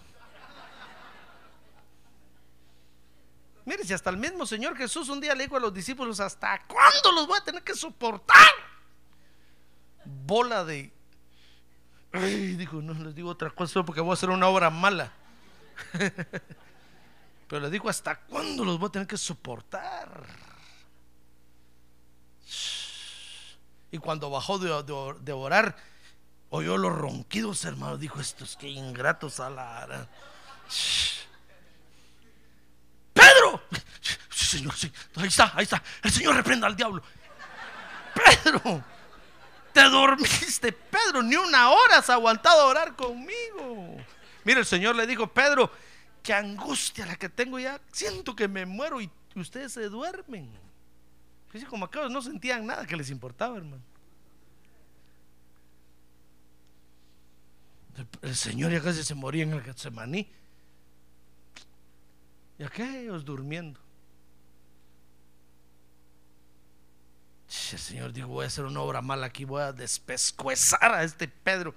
Mire, 3.65 3.84
si 3.84 3.93
hasta 3.93 4.09
el 4.09 4.17
mismo 4.17 4.45
Señor 4.45 4.77
Jesús 4.77 5.09
un 5.09 5.21
día 5.21 5.34
le 5.34 5.45
dijo 5.45 5.57
a 5.57 5.59
los 5.59 5.73
discípulos, 5.73 6.19
¿hasta 6.19 6.61
cuándo 6.67 7.11
los 7.13 7.27
voy 7.27 7.38
a 7.39 7.43
tener 7.43 7.63
que 7.63 7.73
soportar? 7.73 8.51
Bola 10.05 10.65
de... 10.65 10.91
Ay, 12.11 12.55
dijo, 12.55 12.81
no 12.81 12.93
les 12.93 13.15
digo 13.15 13.29
otra 13.29 13.49
cosa 13.49 13.84
porque 13.84 14.01
voy 14.01 14.11
a 14.11 14.13
hacer 14.13 14.29
una 14.29 14.47
obra 14.47 14.69
mala. 14.69 15.11
Pero 17.47 17.61
les 17.61 17.71
dijo, 17.71 17.89
¿hasta 17.89 18.19
cuándo 18.19 18.63
los 18.63 18.77
voy 18.77 18.89
a 18.89 18.91
tener 18.91 19.07
que 19.07 19.17
soportar? 19.17 20.53
Y 23.94 24.00
cuando 24.00 24.32
bajó 24.32 24.58
de, 24.58 24.70
de 25.22 25.32
orar, 25.34 25.78
oyó 26.50 26.78
los 26.78 26.91
ronquidos, 26.91 27.64
hermano. 27.64 27.96
Dijo, 27.96 28.20
estos 28.20 28.58
que 28.58 28.68
ingratos 28.68 29.39
a 29.39 29.52
la... 29.52 30.08
Pedro, 33.14 33.62
Señor, 34.32 34.74
sí, 34.74 34.91
ahí 35.16 35.28
está, 35.28 35.52
ahí 35.54 35.66
está. 35.66 35.84
El 36.02 36.12
Señor 36.12 36.36
reprenda 36.36 36.66
al 36.66 36.76
diablo. 36.76 37.04
Pedro, 38.16 38.84
te 39.72 39.84
dormiste, 39.84 40.72
Pedro, 40.72 41.22
ni 41.22 41.36
una 41.36 41.70
hora 41.70 42.00
has 42.00 42.10
aguantado 42.10 42.66
orar 42.66 42.96
conmigo. 42.96 43.96
Mira, 44.44 44.62
el 44.62 44.66
Señor 44.66 44.96
le 44.96 45.06
dijo, 45.06 45.28
Pedro, 45.28 45.72
qué 46.24 46.34
angustia 46.34 47.06
la 47.06 47.16
que 47.16 47.30
tengo 47.30 47.60
ya. 47.60 47.80
Siento 47.91 48.36
que 48.36 48.48
me 48.48 48.66
muero 48.66 49.00
y 49.00 49.12
ustedes 49.36 49.74
se 49.74 49.88
duermen. 49.88 50.62
Fíjense 51.54 51.70
como 51.70 51.86
aquellos 51.86 52.10
no 52.10 52.20
sentían 52.20 52.66
nada 52.66 52.84
que 52.88 52.95
les 52.95 53.12
importaba, 53.12 53.58
hermano. 53.58 53.84
El, 58.24 58.36
Señor 58.36 58.72
ya 58.72 58.82
casi 58.82 59.04
se 59.04 59.14
moría 59.14 59.43
en 59.43 59.54
el 59.54 59.62
Getsemaní. 59.62 60.28
Y 62.58 62.64
aquellos 62.64 63.24
durmiendo. 63.24 63.80
El 67.72 67.78
Señor 67.78 68.14
dijo, 68.14 68.30
voy 68.30 68.45
a 68.45 68.47
hacer 68.47 68.66
una 68.66 68.82
obra 68.82 69.04
mala 69.04 69.28
aquí, 69.28 69.45
voy 69.45 69.62
a 69.62 69.72
despescuezar 69.72 70.91
a 70.91 71.04
este 71.04 71.28
Pedro. 71.28 71.76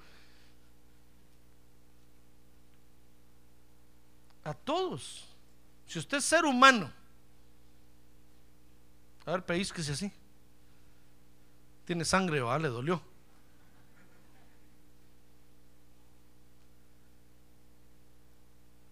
A 4.43 4.55
todos. 4.55 5.27
Si 5.87 5.99
usted 5.99 6.17
es 6.17 6.25
ser 6.25 6.47
humano, 6.47 6.91
a 9.27 9.33
ver, 9.33 9.45
pellizquese 9.45 9.93
así. 9.93 10.13
Tiene 11.85 12.05
sangre, 12.05 12.41
¿va? 12.41 12.59
Le 12.59 12.69
dolió. 12.69 13.03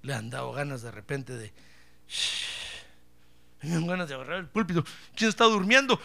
Le 0.03 0.15
han 0.15 0.29
dado 0.29 0.53
ganas 0.53 0.83
de 0.83 0.91
repente 0.91 1.35
de 1.35 1.53
me 3.63 3.87
ganas 3.87 4.09
de 4.09 4.15
agarrar 4.15 4.39
el 4.39 4.49
púlpito. 4.49 4.85
¿Quién 5.17 5.31
está 5.31 5.45
durmiendo? 5.45 5.99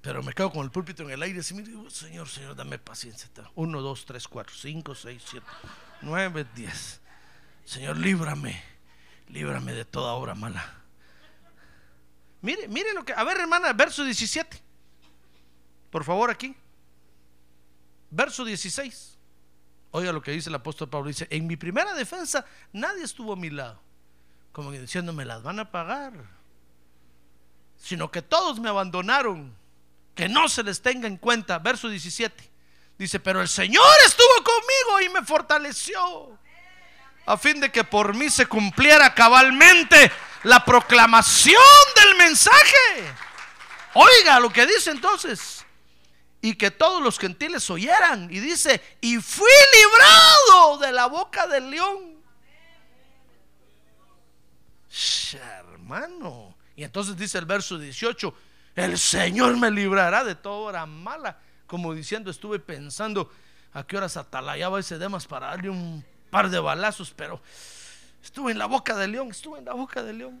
Pero 0.00 0.22
me 0.22 0.32
quedo 0.32 0.50
con 0.50 0.64
el 0.64 0.70
púlpito 0.70 1.02
en 1.02 1.10
el 1.10 1.22
aire. 1.22 1.40
Así 1.40 1.60
digo, 1.62 1.90
Señor, 1.90 2.28
Señor, 2.28 2.56
dame 2.56 2.78
paciencia. 2.78 3.28
Uno, 3.56 3.82
dos, 3.82 4.06
tres, 4.06 4.26
cuatro, 4.26 4.54
cinco, 4.54 4.94
seis, 4.94 5.22
siete, 5.26 5.46
nueve, 6.00 6.46
diez. 6.54 7.00
Señor, 7.66 7.98
líbrame. 7.98 8.62
Líbrame 9.28 9.74
de 9.74 9.84
toda 9.84 10.12
obra 10.12 10.34
mala. 10.34 10.74
Mire, 12.40 12.68
mire 12.68 12.94
lo 12.94 13.04
que. 13.04 13.12
A 13.12 13.24
ver, 13.24 13.38
hermana, 13.38 13.72
verso 13.72 14.04
17. 14.04 14.62
Por 15.90 16.04
favor, 16.04 16.30
aquí. 16.30 16.54
Verso 18.08 18.44
16. 18.44 19.18
Oiga 19.90 20.12
lo 20.12 20.22
que 20.22 20.30
dice 20.30 20.48
el 20.48 20.54
apóstol 20.54 20.88
Pablo. 20.88 21.08
Dice, 21.08 21.26
en 21.28 21.46
mi 21.46 21.56
primera 21.56 21.92
defensa 21.94 22.44
nadie 22.72 23.02
estuvo 23.02 23.32
a 23.32 23.36
mi 23.36 23.50
lado. 23.50 23.80
Como 24.52 24.70
diciendo, 24.70 25.12
me 25.12 25.24
las 25.24 25.42
van 25.42 25.58
a 25.58 25.70
pagar. 25.70 26.12
Sino 27.76 28.10
que 28.10 28.22
todos 28.22 28.60
me 28.60 28.68
abandonaron. 28.68 29.54
Que 30.14 30.28
no 30.28 30.48
se 30.48 30.62
les 30.62 30.80
tenga 30.80 31.08
en 31.08 31.16
cuenta. 31.16 31.58
Verso 31.58 31.88
17. 31.88 32.48
Dice, 32.96 33.18
pero 33.18 33.40
el 33.42 33.48
Señor 33.48 33.84
estuvo 34.06 34.44
conmigo 34.44 35.10
y 35.10 35.12
me 35.12 35.26
fortaleció. 35.26 36.38
A 37.26 37.36
fin 37.36 37.60
de 37.60 37.70
que 37.70 37.84
por 37.84 38.14
mí 38.14 38.30
se 38.30 38.46
cumpliera 38.46 39.14
cabalmente 39.14 40.10
la 40.44 40.64
proclamación 40.64 41.62
del 41.96 42.16
mensaje. 42.16 43.14
Oiga 43.94 44.40
lo 44.40 44.50
que 44.50 44.66
dice 44.66 44.90
entonces 44.90 45.66
y 46.40 46.54
que 46.54 46.70
todos 46.70 47.02
los 47.02 47.18
gentiles 47.18 47.68
oyeran. 47.70 48.28
Y 48.30 48.38
dice, 48.38 48.80
y 49.00 49.18
fui 49.18 49.50
librado 49.72 50.78
de 50.78 50.92
la 50.92 51.06
boca 51.06 51.46
del 51.46 51.70
león. 51.70 52.16
hermano. 55.34 56.54
Y 56.76 56.84
entonces 56.84 57.16
dice 57.16 57.38
el 57.38 57.46
verso 57.46 57.78
18, 57.78 58.34
el 58.76 58.98
Señor 58.98 59.56
me 59.56 59.70
librará 59.70 60.22
de 60.22 60.36
toda 60.36 60.56
hora 60.56 60.86
mala. 60.86 61.40
Como 61.66 61.94
diciendo, 61.94 62.30
estuve 62.30 62.60
pensando 62.60 63.32
a 63.72 63.84
qué 63.84 63.96
horas 63.96 64.16
atalayaba 64.16 64.78
ese 64.78 64.98
Demas 64.98 65.26
para 65.26 65.48
darle 65.48 65.70
un 65.70 66.04
par 66.30 66.50
de 66.50 66.58
balazos, 66.58 67.12
pero 67.14 67.40
estuve 68.22 68.52
en 68.52 68.58
la 68.58 68.66
boca 68.66 68.96
del 68.96 69.12
león, 69.12 69.28
estuve 69.28 69.58
en 69.58 69.64
la 69.64 69.74
boca 69.74 70.02
del 70.02 70.18
león. 70.18 70.40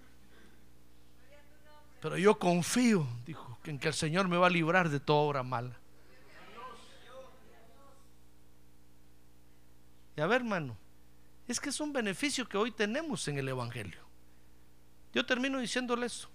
Pero 2.00 2.16
yo 2.18 2.38
confío, 2.38 3.06
dijo, 3.24 3.58
en 3.64 3.78
que 3.78 3.88
el 3.88 3.94
Señor 3.94 4.28
me 4.28 4.36
va 4.36 4.46
a 4.46 4.50
librar 4.50 4.88
de 4.88 5.00
toda 5.00 5.20
hora 5.20 5.42
mala. 5.42 5.76
Y 10.16 10.20
a 10.20 10.26
ver, 10.26 10.40
hermano, 10.40 10.76
es 11.46 11.60
que 11.60 11.68
es 11.68 11.80
un 11.80 11.92
beneficio 11.92 12.48
que 12.48 12.56
hoy 12.56 12.70
tenemos 12.70 13.26
en 13.28 13.38
el 13.38 13.48
Evangelio. 13.48 14.00
Yo 15.12 15.24
termino 15.24 15.58
diciéndole 15.58 16.06
eso. 16.06 16.28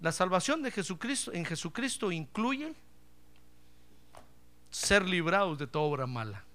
La 0.00 0.12
salvación 0.12 0.62
de 0.62 0.70
Jesucristo 0.70 1.32
en 1.32 1.44
Jesucristo 1.44 2.12
incluye 2.12 2.74
ser 4.70 5.08
librados 5.08 5.58
de 5.58 5.66
toda 5.66 5.84
obra 5.84 6.06
mala. 6.06 6.45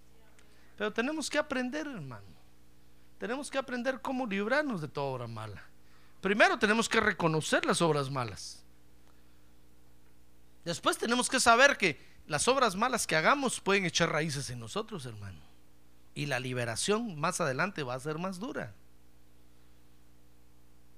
Pero 0.78 0.92
tenemos 0.92 1.30
que 1.30 1.38
aprender, 1.38 1.88
hermano. 1.88 2.26
Tenemos 3.18 3.52
que 3.52 3.58
aprender 3.58 4.02
cómo 4.02 4.26
librarnos 4.26 4.82
de 4.82 4.88
toda 4.88 5.08
obra 5.08 5.28
mala. 5.28 5.64
Primero 6.22 6.58
tenemos 6.58 6.90
que 6.90 7.00
reconocer 7.00 7.66
las 7.66 7.82
obras 7.82 8.10
malas. 8.10 8.64
Después 10.66 10.98
tenemos 10.98 11.30
que 11.30 11.40
saber 11.40 11.78
que 11.78 12.00
las 12.28 12.48
obras 12.48 12.76
malas 12.76 13.06
que 13.06 13.16
hagamos 13.16 13.60
pueden 13.60 13.86
echar 13.86 14.12
raíces 14.12 14.50
en 14.50 14.60
nosotros, 14.60 15.06
hermano 15.06 15.52
y 16.14 16.26
la 16.26 16.40
liberación 16.40 17.20
más 17.20 17.42
adelante 17.42 17.84
va 17.84 17.96
a 17.96 18.00
ser 18.00 18.18
más 18.18 18.40
dura. 18.40 18.74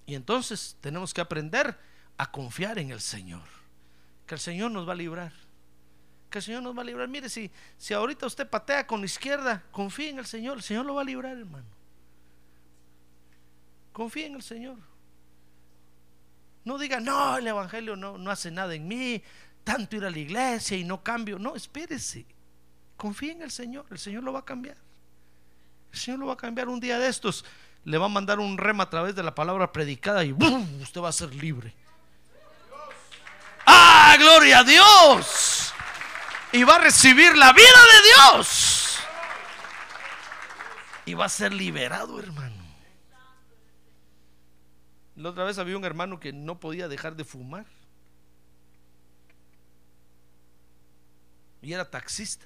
Y 0.05 0.15
entonces 0.15 0.75
tenemos 0.81 1.13
que 1.13 1.21
aprender 1.21 1.77
a 2.17 2.31
confiar 2.31 2.77
en 2.79 2.91
el 2.91 2.99
Señor, 2.99 3.43
que 4.27 4.35
el 4.35 4.41
Señor 4.41 4.71
nos 4.71 4.87
va 4.87 4.93
a 4.93 4.97
librar, 4.97 5.33
que 6.33 6.39
el 6.39 6.43
Señor 6.43 6.63
nos 6.63 6.75
va 6.75 6.81
a 6.81 6.85
librar. 6.85 7.07
Mire, 7.07 7.29
si, 7.29 7.51
si 7.77 7.93
ahorita 7.93 8.25
usted 8.25 8.49
patea 8.49 8.87
con 8.87 9.01
la 9.01 9.05
izquierda, 9.05 9.61
confíe 9.71 10.09
en 10.09 10.17
el 10.17 10.25
Señor, 10.25 10.57
el 10.57 10.63
Señor 10.63 10.83
lo 10.83 10.95
va 10.95 11.03
a 11.03 11.05
librar, 11.05 11.37
hermano. 11.37 11.67
Confíe 13.91 14.25
en 14.25 14.33
el 14.33 14.41
Señor. 14.41 14.77
No 16.65 16.79
diga, 16.79 16.99
no, 16.99 17.37
el 17.37 17.45
Evangelio 17.45 17.95
no, 17.95 18.17
no 18.17 18.31
hace 18.31 18.49
nada 18.49 18.73
en 18.73 18.87
mí, 18.87 19.21
tanto 19.63 19.95
ir 19.95 20.05
a 20.05 20.09
la 20.09 20.17
iglesia 20.17 20.75
y 20.75 20.83
no 20.83 21.03
cambio. 21.03 21.37
No, 21.37 21.55
espérese. 21.55 22.25
Confíe 22.97 23.33
en 23.33 23.43
el 23.43 23.51
Señor, 23.51 23.85
el 23.91 23.99
Señor 23.99 24.23
lo 24.23 24.33
va 24.33 24.39
a 24.39 24.45
cambiar. 24.45 24.77
El 25.91 25.99
Señor 25.99 26.19
lo 26.19 26.25
va 26.25 26.33
a 26.33 26.37
cambiar 26.37 26.67
un 26.67 26.79
día 26.79 26.97
de 26.97 27.09
estos. 27.09 27.45
Le 27.85 27.99
va 27.99 28.07
a 28.07 28.09
mandar 28.09 28.39
un 28.39 28.57
rema 28.57 28.85
a 28.85 28.89
través 28.89 29.13
de 29.13 29.21
la 29.21 29.35
palabra 29.35 29.71
predicada 29.71 30.25
y 30.25 30.31
usted 30.31 30.99
va 30.99 31.09
a 31.09 31.11
ser 31.11 31.31
libre. 31.35 31.75
¡Ah, 33.67 34.15
gloria 34.17 34.59
a 34.59 34.63
Dios! 34.63 35.52
Y 36.53 36.63
va 36.63 36.75
a 36.75 36.79
recibir 36.79 37.35
la 37.35 37.51
vida 37.51 37.63
de 37.65 38.37
Dios. 38.37 38.99
Y 41.05 41.15
va 41.15 41.25
a 41.25 41.29
ser 41.29 41.51
liberado, 41.51 42.19
hermano. 42.19 42.63
La 45.15 45.29
otra 45.29 45.43
vez 45.43 45.57
había 45.57 45.77
un 45.77 45.83
hermano 45.83 46.19
que 46.19 46.31
no 46.31 46.59
podía 46.59 46.87
dejar 46.87 47.15
de 47.15 47.23
fumar. 47.23 47.65
Y 51.63 51.73
era 51.73 51.89
taxista. 51.89 52.45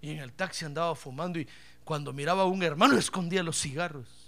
Y 0.00 0.10
en 0.10 0.18
el 0.18 0.32
taxi 0.32 0.64
andaba 0.64 0.96
fumando 0.96 1.38
y 1.38 1.48
cuando 1.84 2.12
miraba 2.12 2.42
a 2.42 2.46
un 2.46 2.62
hermano 2.62 2.98
escondía 2.98 3.44
los 3.44 3.60
cigarros. 3.60 4.21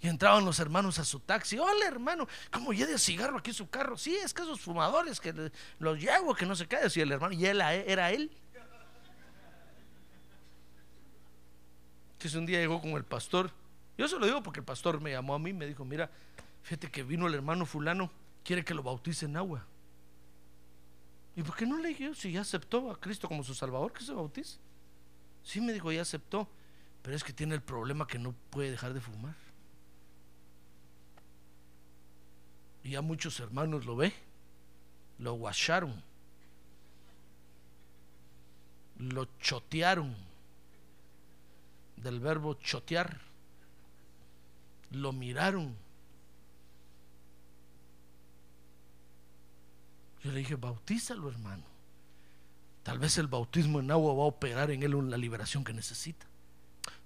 Y 0.00 0.08
entraban 0.08 0.44
los 0.44 0.60
hermanos 0.60 0.98
a 0.98 1.04
su 1.04 1.18
taxi. 1.20 1.58
Hola 1.58 1.86
hermano, 1.86 2.28
¿cómo 2.52 2.72
lleva 2.72 2.92
de 2.92 2.98
cigarro 2.98 3.38
aquí 3.38 3.52
su 3.52 3.68
carro? 3.68 3.96
Sí, 3.96 4.14
es 4.16 4.32
que 4.32 4.42
esos 4.42 4.60
fumadores 4.60 5.20
que 5.20 5.50
los 5.78 5.98
llevo, 5.98 6.34
que 6.34 6.46
no 6.46 6.54
se 6.54 6.66
cae. 6.66 6.86
Y 6.94 7.00
el 7.00 7.12
hermano, 7.12 7.34
y 7.34 7.44
él 7.46 7.60
era 7.60 8.12
él. 8.12 8.30
Entonces 12.12 12.34
un 12.36 12.46
día 12.46 12.58
llegó 12.58 12.80
con 12.80 12.90
el 12.90 13.04
pastor 13.04 13.52
Yo 13.96 14.08
se 14.08 14.18
lo 14.18 14.26
digo 14.26 14.42
porque 14.42 14.58
el 14.58 14.66
pastor 14.66 15.00
me 15.00 15.12
llamó 15.12 15.34
a 15.34 15.38
mí, 15.38 15.52
me 15.52 15.66
dijo, 15.66 15.84
mira, 15.84 16.10
fíjate 16.62 16.90
que 16.90 17.02
vino 17.04 17.26
el 17.26 17.34
hermano 17.34 17.64
fulano, 17.64 18.10
quiere 18.44 18.64
que 18.64 18.74
lo 18.74 18.82
bautice 18.82 19.26
en 19.26 19.36
agua. 19.36 19.64
¿Y 21.36 21.42
por 21.42 21.54
qué 21.54 21.66
no 21.66 21.78
le 21.78 21.90
dije 21.90 22.12
si 22.14 22.32
ya 22.32 22.40
aceptó 22.40 22.90
a 22.90 22.98
Cristo 22.98 23.28
como 23.28 23.44
su 23.44 23.54
Salvador 23.54 23.92
que 23.92 24.02
se 24.04 24.12
bautice? 24.12 24.58
Sí, 25.44 25.60
me 25.60 25.72
dijo, 25.72 25.92
ya 25.92 26.02
aceptó, 26.02 26.48
pero 27.02 27.16
es 27.16 27.22
que 27.22 27.32
tiene 27.32 27.54
el 27.54 27.62
problema 27.62 28.06
que 28.06 28.18
no 28.18 28.34
puede 28.50 28.72
dejar 28.72 28.94
de 28.94 29.00
fumar. 29.00 29.47
Y 32.84 32.90
ya 32.90 33.02
muchos 33.02 33.38
hermanos 33.40 33.84
lo 33.84 33.96
ve, 33.96 34.12
lo 35.18 35.34
guacharon, 35.34 36.02
lo 38.98 39.26
chotearon, 39.40 40.14
del 41.96 42.20
verbo 42.20 42.54
chotear, 42.54 43.20
lo 44.90 45.12
miraron. 45.12 45.74
Yo 50.22 50.32
le 50.32 50.40
dije, 50.40 50.56
bautízalo, 50.56 51.28
hermano. 51.28 51.64
Tal 52.82 52.98
vez 52.98 53.18
el 53.18 53.26
bautismo 53.26 53.80
en 53.80 53.90
agua 53.90 54.14
va 54.14 54.22
a 54.22 54.26
operar 54.26 54.70
en 54.70 54.82
él 54.82 55.10
la 55.10 55.16
liberación 55.16 55.62
que 55.62 55.72
necesita. 55.72 56.26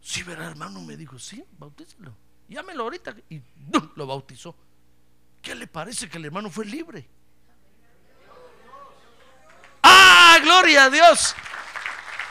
Sí, 0.00 0.22
verá, 0.22 0.46
hermano, 0.46 0.80
me 0.80 0.96
dijo, 0.96 1.18
sí, 1.18 1.44
bautízalo. 1.58 2.14
Llámelo 2.48 2.84
ahorita. 2.84 3.16
Y 3.28 3.42
lo 3.96 4.06
bautizó. 4.06 4.54
¿Qué 5.42 5.56
le 5.56 5.66
parece 5.66 6.08
que 6.08 6.18
el 6.18 6.24
hermano 6.24 6.48
fue 6.48 6.64
libre? 6.64 7.06
¡Ah, 9.82 10.38
gloria 10.40 10.84
a 10.84 10.90
Dios! 10.90 11.34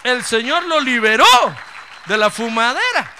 El 0.03 0.23
Señor 0.23 0.65
lo 0.65 0.79
liberó 0.79 1.25
de 2.07 2.17
la 2.17 2.29
fumadera. 2.29 3.13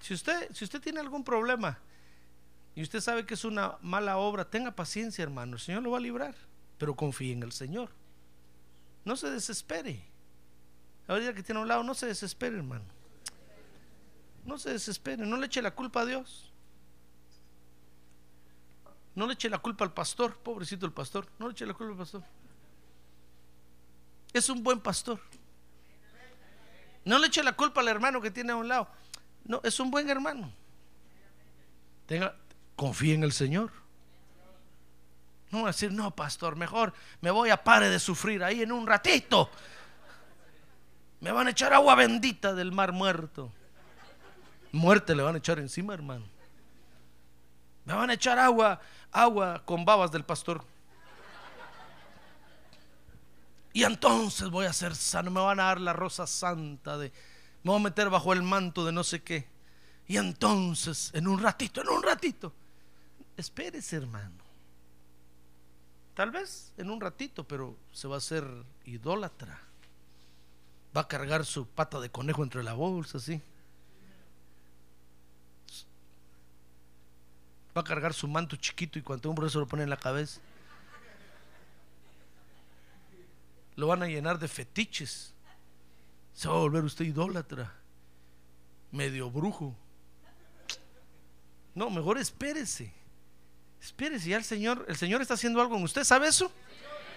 Si 0.00 0.14
usted, 0.14 0.52
si 0.52 0.64
usted 0.64 0.80
tiene 0.80 1.00
algún 1.00 1.24
problema 1.24 1.78
y 2.74 2.82
usted 2.82 3.00
sabe 3.00 3.24
que 3.24 3.34
es 3.34 3.44
una 3.44 3.76
mala 3.80 4.18
obra, 4.18 4.44
tenga 4.44 4.72
paciencia, 4.72 5.22
hermano. 5.22 5.54
El 5.54 5.62
Señor 5.62 5.82
lo 5.82 5.92
va 5.92 5.98
a 5.98 6.00
librar, 6.00 6.34
pero 6.76 6.94
confíe 6.94 7.32
en 7.32 7.42
el 7.42 7.52
Señor. 7.52 7.90
No 9.04 9.16
se 9.16 9.30
desespere. 9.30 10.04
Ahorita 11.08 11.32
que 11.32 11.42
tiene 11.42 11.60
a 11.60 11.62
un 11.62 11.68
lado, 11.68 11.84
no 11.84 11.94
se 11.94 12.06
desespere, 12.06 12.56
hermano. 12.56 12.84
No 14.44 14.58
se 14.58 14.70
desespere, 14.70 15.24
no 15.24 15.36
le 15.36 15.46
eche 15.46 15.62
la 15.62 15.70
culpa 15.70 16.02
a 16.02 16.06
Dios. 16.06 16.52
No 19.16 19.26
le 19.26 19.32
eche 19.32 19.48
la 19.48 19.58
culpa 19.58 19.84
al 19.84 19.92
pastor, 19.92 20.36
pobrecito 20.36 20.86
el 20.86 20.92
pastor. 20.92 21.26
No 21.38 21.48
le 21.48 21.52
eche 21.52 21.66
la 21.66 21.74
culpa 21.74 21.92
al 21.92 21.98
pastor. 21.98 22.22
Es 24.32 24.48
un 24.50 24.62
buen 24.62 24.78
pastor. 24.78 25.18
No 27.04 27.18
le 27.18 27.26
eche 27.26 27.42
la 27.42 27.54
culpa 27.54 27.80
al 27.80 27.88
hermano 27.88 28.20
que 28.20 28.30
tiene 28.30 28.52
a 28.52 28.56
un 28.56 28.68
lado. 28.68 28.88
No, 29.44 29.60
es 29.64 29.80
un 29.80 29.90
buen 29.90 30.08
hermano. 30.10 30.52
Tenga, 32.06 32.36
confíe 32.76 33.14
en 33.14 33.24
el 33.24 33.32
Señor. 33.32 33.72
No 35.50 35.62
va 35.62 35.68
a 35.68 35.72
decir, 35.72 35.92
no, 35.92 36.14
pastor, 36.14 36.56
mejor 36.56 36.92
me 37.20 37.30
voy 37.30 37.50
a 37.50 37.62
pare 37.62 37.88
de 37.88 37.98
sufrir 37.98 38.44
ahí 38.44 38.62
en 38.62 38.72
un 38.72 38.86
ratito. 38.86 39.50
Me 41.20 41.32
van 41.32 41.46
a 41.46 41.50
echar 41.50 41.72
agua 41.72 41.94
bendita 41.94 42.52
del 42.52 42.70
mar 42.70 42.92
muerto. 42.92 43.50
Muerte 44.72 45.14
le 45.14 45.22
van 45.22 45.36
a 45.36 45.38
echar 45.38 45.58
encima, 45.58 45.94
hermano. 45.94 46.26
Me 47.86 47.94
van 47.94 48.10
a 48.10 48.14
echar 48.14 48.38
agua, 48.38 48.80
agua 49.22 49.62
con 49.64 49.84
babas 49.84 50.12
del 50.12 50.24
pastor. 50.24 50.64
Y 53.72 53.84
entonces 53.84 54.48
voy 54.48 54.66
a 54.66 54.72
ser 54.72 54.94
sano, 54.94 55.30
me 55.30 55.40
van 55.40 55.60
a 55.60 55.64
dar 55.64 55.80
la 55.80 55.92
rosa 55.92 56.26
santa 56.26 56.96
de, 56.96 57.12
me 57.62 57.70
voy 57.70 57.80
a 57.80 57.84
meter 57.84 58.08
bajo 58.08 58.32
el 58.32 58.42
manto 58.42 58.84
de 58.84 58.92
no 58.92 59.04
sé 59.04 59.22
qué. 59.22 59.46
Y 60.08 60.16
entonces, 60.16 61.10
en 61.14 61.26
un 61.26 61.40
ratito, 61.40 61.82
en 61.82 61.88
un 61.88 62.02
ratito, 62.02 62.52
espérese 63.36 63.96
hermano. 63.96 64.44
Tal 66.14 66.30
vez 66.30 66.72
en 66.78 66.90
un 66.90 67.00
ratito, 67.00 67.44
pero 67.44 67.76
se 67.92 68.08
va 68.08 68.14
a 68.14 68.18
hacer 68.18 68.46
idólatra. 68.86 69.60
Va 70.96 71.02
a 71.02 71.08
cargar 71.08 71.44
su 71.44 71.66
pata 71.66 72.00
de 72.00 72.08
conejo 72.08 72.42
entre 72.42 72.62
la 72.62 72.72
bolsa, 72.72 73.18
así. 73.18 73.42
Va 77.76 77.82
a 77.82 77.84
cargar 77.84 78.14
su 78.14 78.26
manto 78.26 78.56
chiquito 78.56 78.98
y 78.98 79.02
cuando 79.02 79.30
un 79.30 79.50
se 79.50 79.58
lo 79.58 79.66
pone 79.66 79.82
en 79.82 79.90
la 79.90 79.98
cabeza. 79.98 80.40
Lo 83.74 83.88
van 83.88 84.02
a 84.02 84.06
llenar 84.06 84.38
de 84.38 84.48
fetiches. 84.48 85.34
Se 86.32 86.48
va 86.48 86.54
a 86.54 86.58
volver 86.58 86.84
usted 86.84 87.04
idólatra. 87.04 87.72
Medio 88.90 89.30
brujo. 89.30 89.76
No, 91.74 91.90
mejor 91.90 92.16
espérese. 92.16 92.90
Espérese, 93.82 94.30
ya 94.30 94.38
el 94.38 94.44
Señor, 94.44 94.86
el 94.88 94.96
Señor 94.96 95.20
está 95.20 95.34
haciendo 95.34 95.60
algo 95.60 95.76
en 95.76 95.84
usted. 95.84 96.02
¿Sabe 96.04 96.28
eso? 96.28 96.50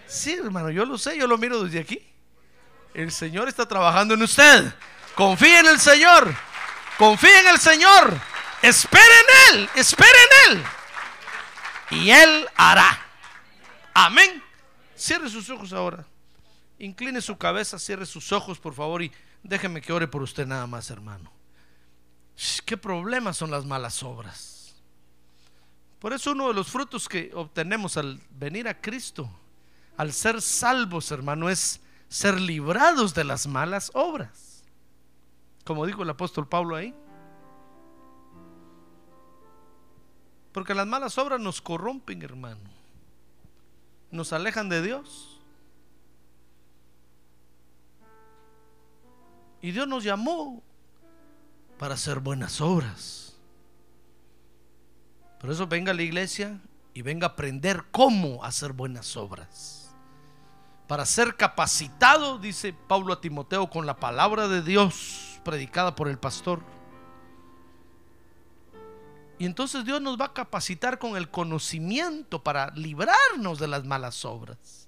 Sí, 0.07 0.33
hermano, 0.33 0.69
yo 0.69 0.85
lo 0.85 0.97
sé, 0.97 1.17
yo 1.17 1.25
lo 1.27 1.37
miro 1.37 1.63
desde 1.63 1.79
aquí. 1.79 2.05
El 2.93 3.11
Señor 3.11 3.47
está 3.47 3.65
trabajando 3.65 4.15
en 4.15 4.23
usted. 4.23 4.73
Confíe 5.15 5.59
en 5.59 5.67
el 5.67 5.79
Señor. 5.79 6.35
Confíe 6.97 7.39
en 7.39 7.47
el 7.47 7.59
Señor. 7.59 8.19
Espere 8.61 9.03
en 9.03 9.28
Espere 9.75 10.09
en 10.47 10.57
Él. 10.57 10.63
Y 11.91 12.09
Él 12.11 12.47
hará. 12.55 12.99
Amén. 13.93 14.43
Cierre 14.95 15.29
sus 15.29 15.49
ojos 15.49 15.73
ahora. 15.73 16.05
Incline 16.77 17.21
su 17.21 17.37
cabeza, 17.37 17.79
cierre 17.79 18.05
sus 18.05 18.31
ojos, 18.31 18.59
por 18.59 18.73
favor, 18.73 19.01
y 19.01 19.11
déjeme 19.43 19.81
que 19.81 19.91
ore 19.91 20.07
por 20.07 20.21
usted 20.21 20.45
nada 20.45 20.67
más, 20.67 20.89
hermano. 20.89 21.31
¿Qué 22.65 22.77
problemas 22.77 23.35
son 23.35 23.51
las 23.51 23.65
malas 23.65 24.01
obras? 24.03 24.75
Por 25.99 26.13
eso 26.13 26.31
uno 26.31 26.47
de 26.47 26.53
los 26.53 26.67
frutos 26.67 27.09
que 27.09 27.31
obtenemos 27.33 27.97
al 27.97 28.21
venir 28.29 28.69
a 28.69 28.79
Cristo, 28.79 29.29
al 29.97 30.13
ser 30.13 30.41
salvos, 30.41 31.11
hermano, 31.11 31.49
es 31.49 31.81
ser 32.07 32.39
librados 32.39 33.13
de 33.13 33.25
las 33.25 33.45
malas 33.47 33.91
obras. 33.93 34.63
Como 35.65 35.85
dijo 35.85 36.03
el 36.03 36.09
apóstol 36.09 36.47
Pablo 36.47 36.77
ahí. 36.77 36.95
Porque 40.51 40.73
las 40.73 40.87
malas 40.87 41.17
obras 41.17 41.39
nos 41.39 41.61
corrompen, 41.61 42.21
hermano. 42.21 42.69
Nos 44.11 44.33
alejan 44.33 44.69
de 44.69 44.81
Dios. 44.81 45.39
Y 49.61 49.71
Dios 49.71 49.87
nos 49.87 50.03
llamó 50.03 50.63
para 51.77 51.93
hacer 51.93 52.19
buenas 52.19 52.61
obras. 52.61 53.35
Por 55.39 55.51
eso 55.51 55.67
venga 55.67 55.91
a 55.91 55.95
la 55.95 56.01
iglesia 56.01 56.59
y 56.93 57.01
venga 57.01 57.27
a 57.27 57.29
aprender 57.31 57.85
cómo 57.91 58.43
hacer 58.43 58.73
buenas 58.73 59.15
obras. 59.15 59.95
Para 60.87 61.05
ser 61.05 61.35
capacitado, 61.35 62.39
dice 62.39 62.73
Pablo 62.73 63.13
a 63.13 63.21
Timoteo, 63.21 63.69
con 63.69 63.85
la 63.85 63.97
palabra 63.97 64.47
de 64.47 64.61
Dios 64.61 65.39
predicada 65.45 65.95
por 65.95 66.09
el 66.09 66.17
pastor. 66.17 66.61
Y 69.39 69.45
entonces 69.45 69.85
Dios 69.85 70.01
nos 70.01 70.19
va 70.19 70.25
a 70.25 70.33
capacitar 70.33 70.99
con 70.99 71.15
el 71.17 71.29
conocimiento 71.29 72.43
para 72.43 72.71
librarnos 72.75 73.57
de 73.57 73.67
las 73.67 73.85
malas 73.85 74.25
obras. 74.25 74.87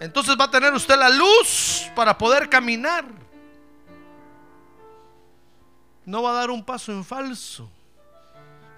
Entonces 0.00 0.36
va 0.38 0.44
a 0.44 0.50
tener 0.50 0.74
usted 0.74 0.98
la 0.98 1.08
luz 1.08 1.88
para 1.94 2.18
poder 2.18 2.50
caminar 2.50 3.04
no 6.06 6.22
va 6.22 6.30
a 6.30 6.34
dar 6.34 6.50
un 6.50 6.64
paso 6.64 6.92
en 6.92 7.04
falso, 7.04 7.68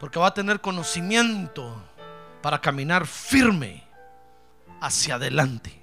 porque 0.00 0.18
va 0.18 0.28
a 0.28 0.34
tener 0.34 0.60
conocimiento 0.60 1.80
para 2.42 2.60
caminar 2.60 3.06
firme 3.06 3.84
hacia 4.80 5.16
adelante. 5.16 5.78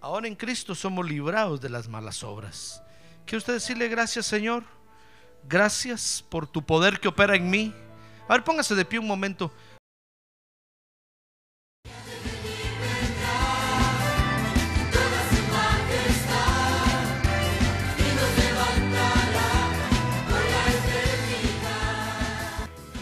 Ahora 0.00 0.26
en 0.26 0.34
Cristo 0.34 0.74
somos 0.74 1.08
librados 1.08 1.60
de 1.60 1.70
las 1.70 1.88
malas 1.88 2.22
obras. 2.24 2.82
¿Quiere 3.24 3.38
usted 3.38 3.54
decirle 3.54 3.88
gracias, 3.88 4.26
Señor? 4.26 4.64
Gracias 5.48 6.24
por 6.28 6.46
tu 6.46 6.62
poder 6.62 7.00
que 7.00 7.08
opera 7.08 7.36
en 7.36 7.50
mí. 7.50 7.74
A 8.28 8.32
ver, 8.34 8.44
póngase 8.44 8.74
de 8.74 8.84
pie 8.84 8.98
un 8.98 9.06
momento. 9.06 9.52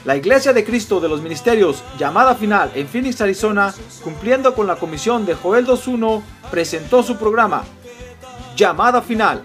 La 0.05 0.17
Iglesia 0.17 0.53
de 0.53 0.65
Cristo 0.65 1.01
de 1.01 1.09
los 1.09 1.23
Ministerios 1.23 1.85
Llamada 1.97 2.35
Final 2.35 2.73
en 2.75 2.89
Phoenix, 2.89 3.21
Arizona, 3.21 3.73
cumpliendo 4.03 4.53
con 4.53 4.67
la 4.67 4.75
comisión 4.75 5.25
de 5.25 5.35
Joel 5.35 5.65
2.1, 5.65 6.23
presentó 6.51 7.05
su 7.05 7.17
programa 7.17 7.63
Llamada 8.57 9.01
Final. 9.01 9.45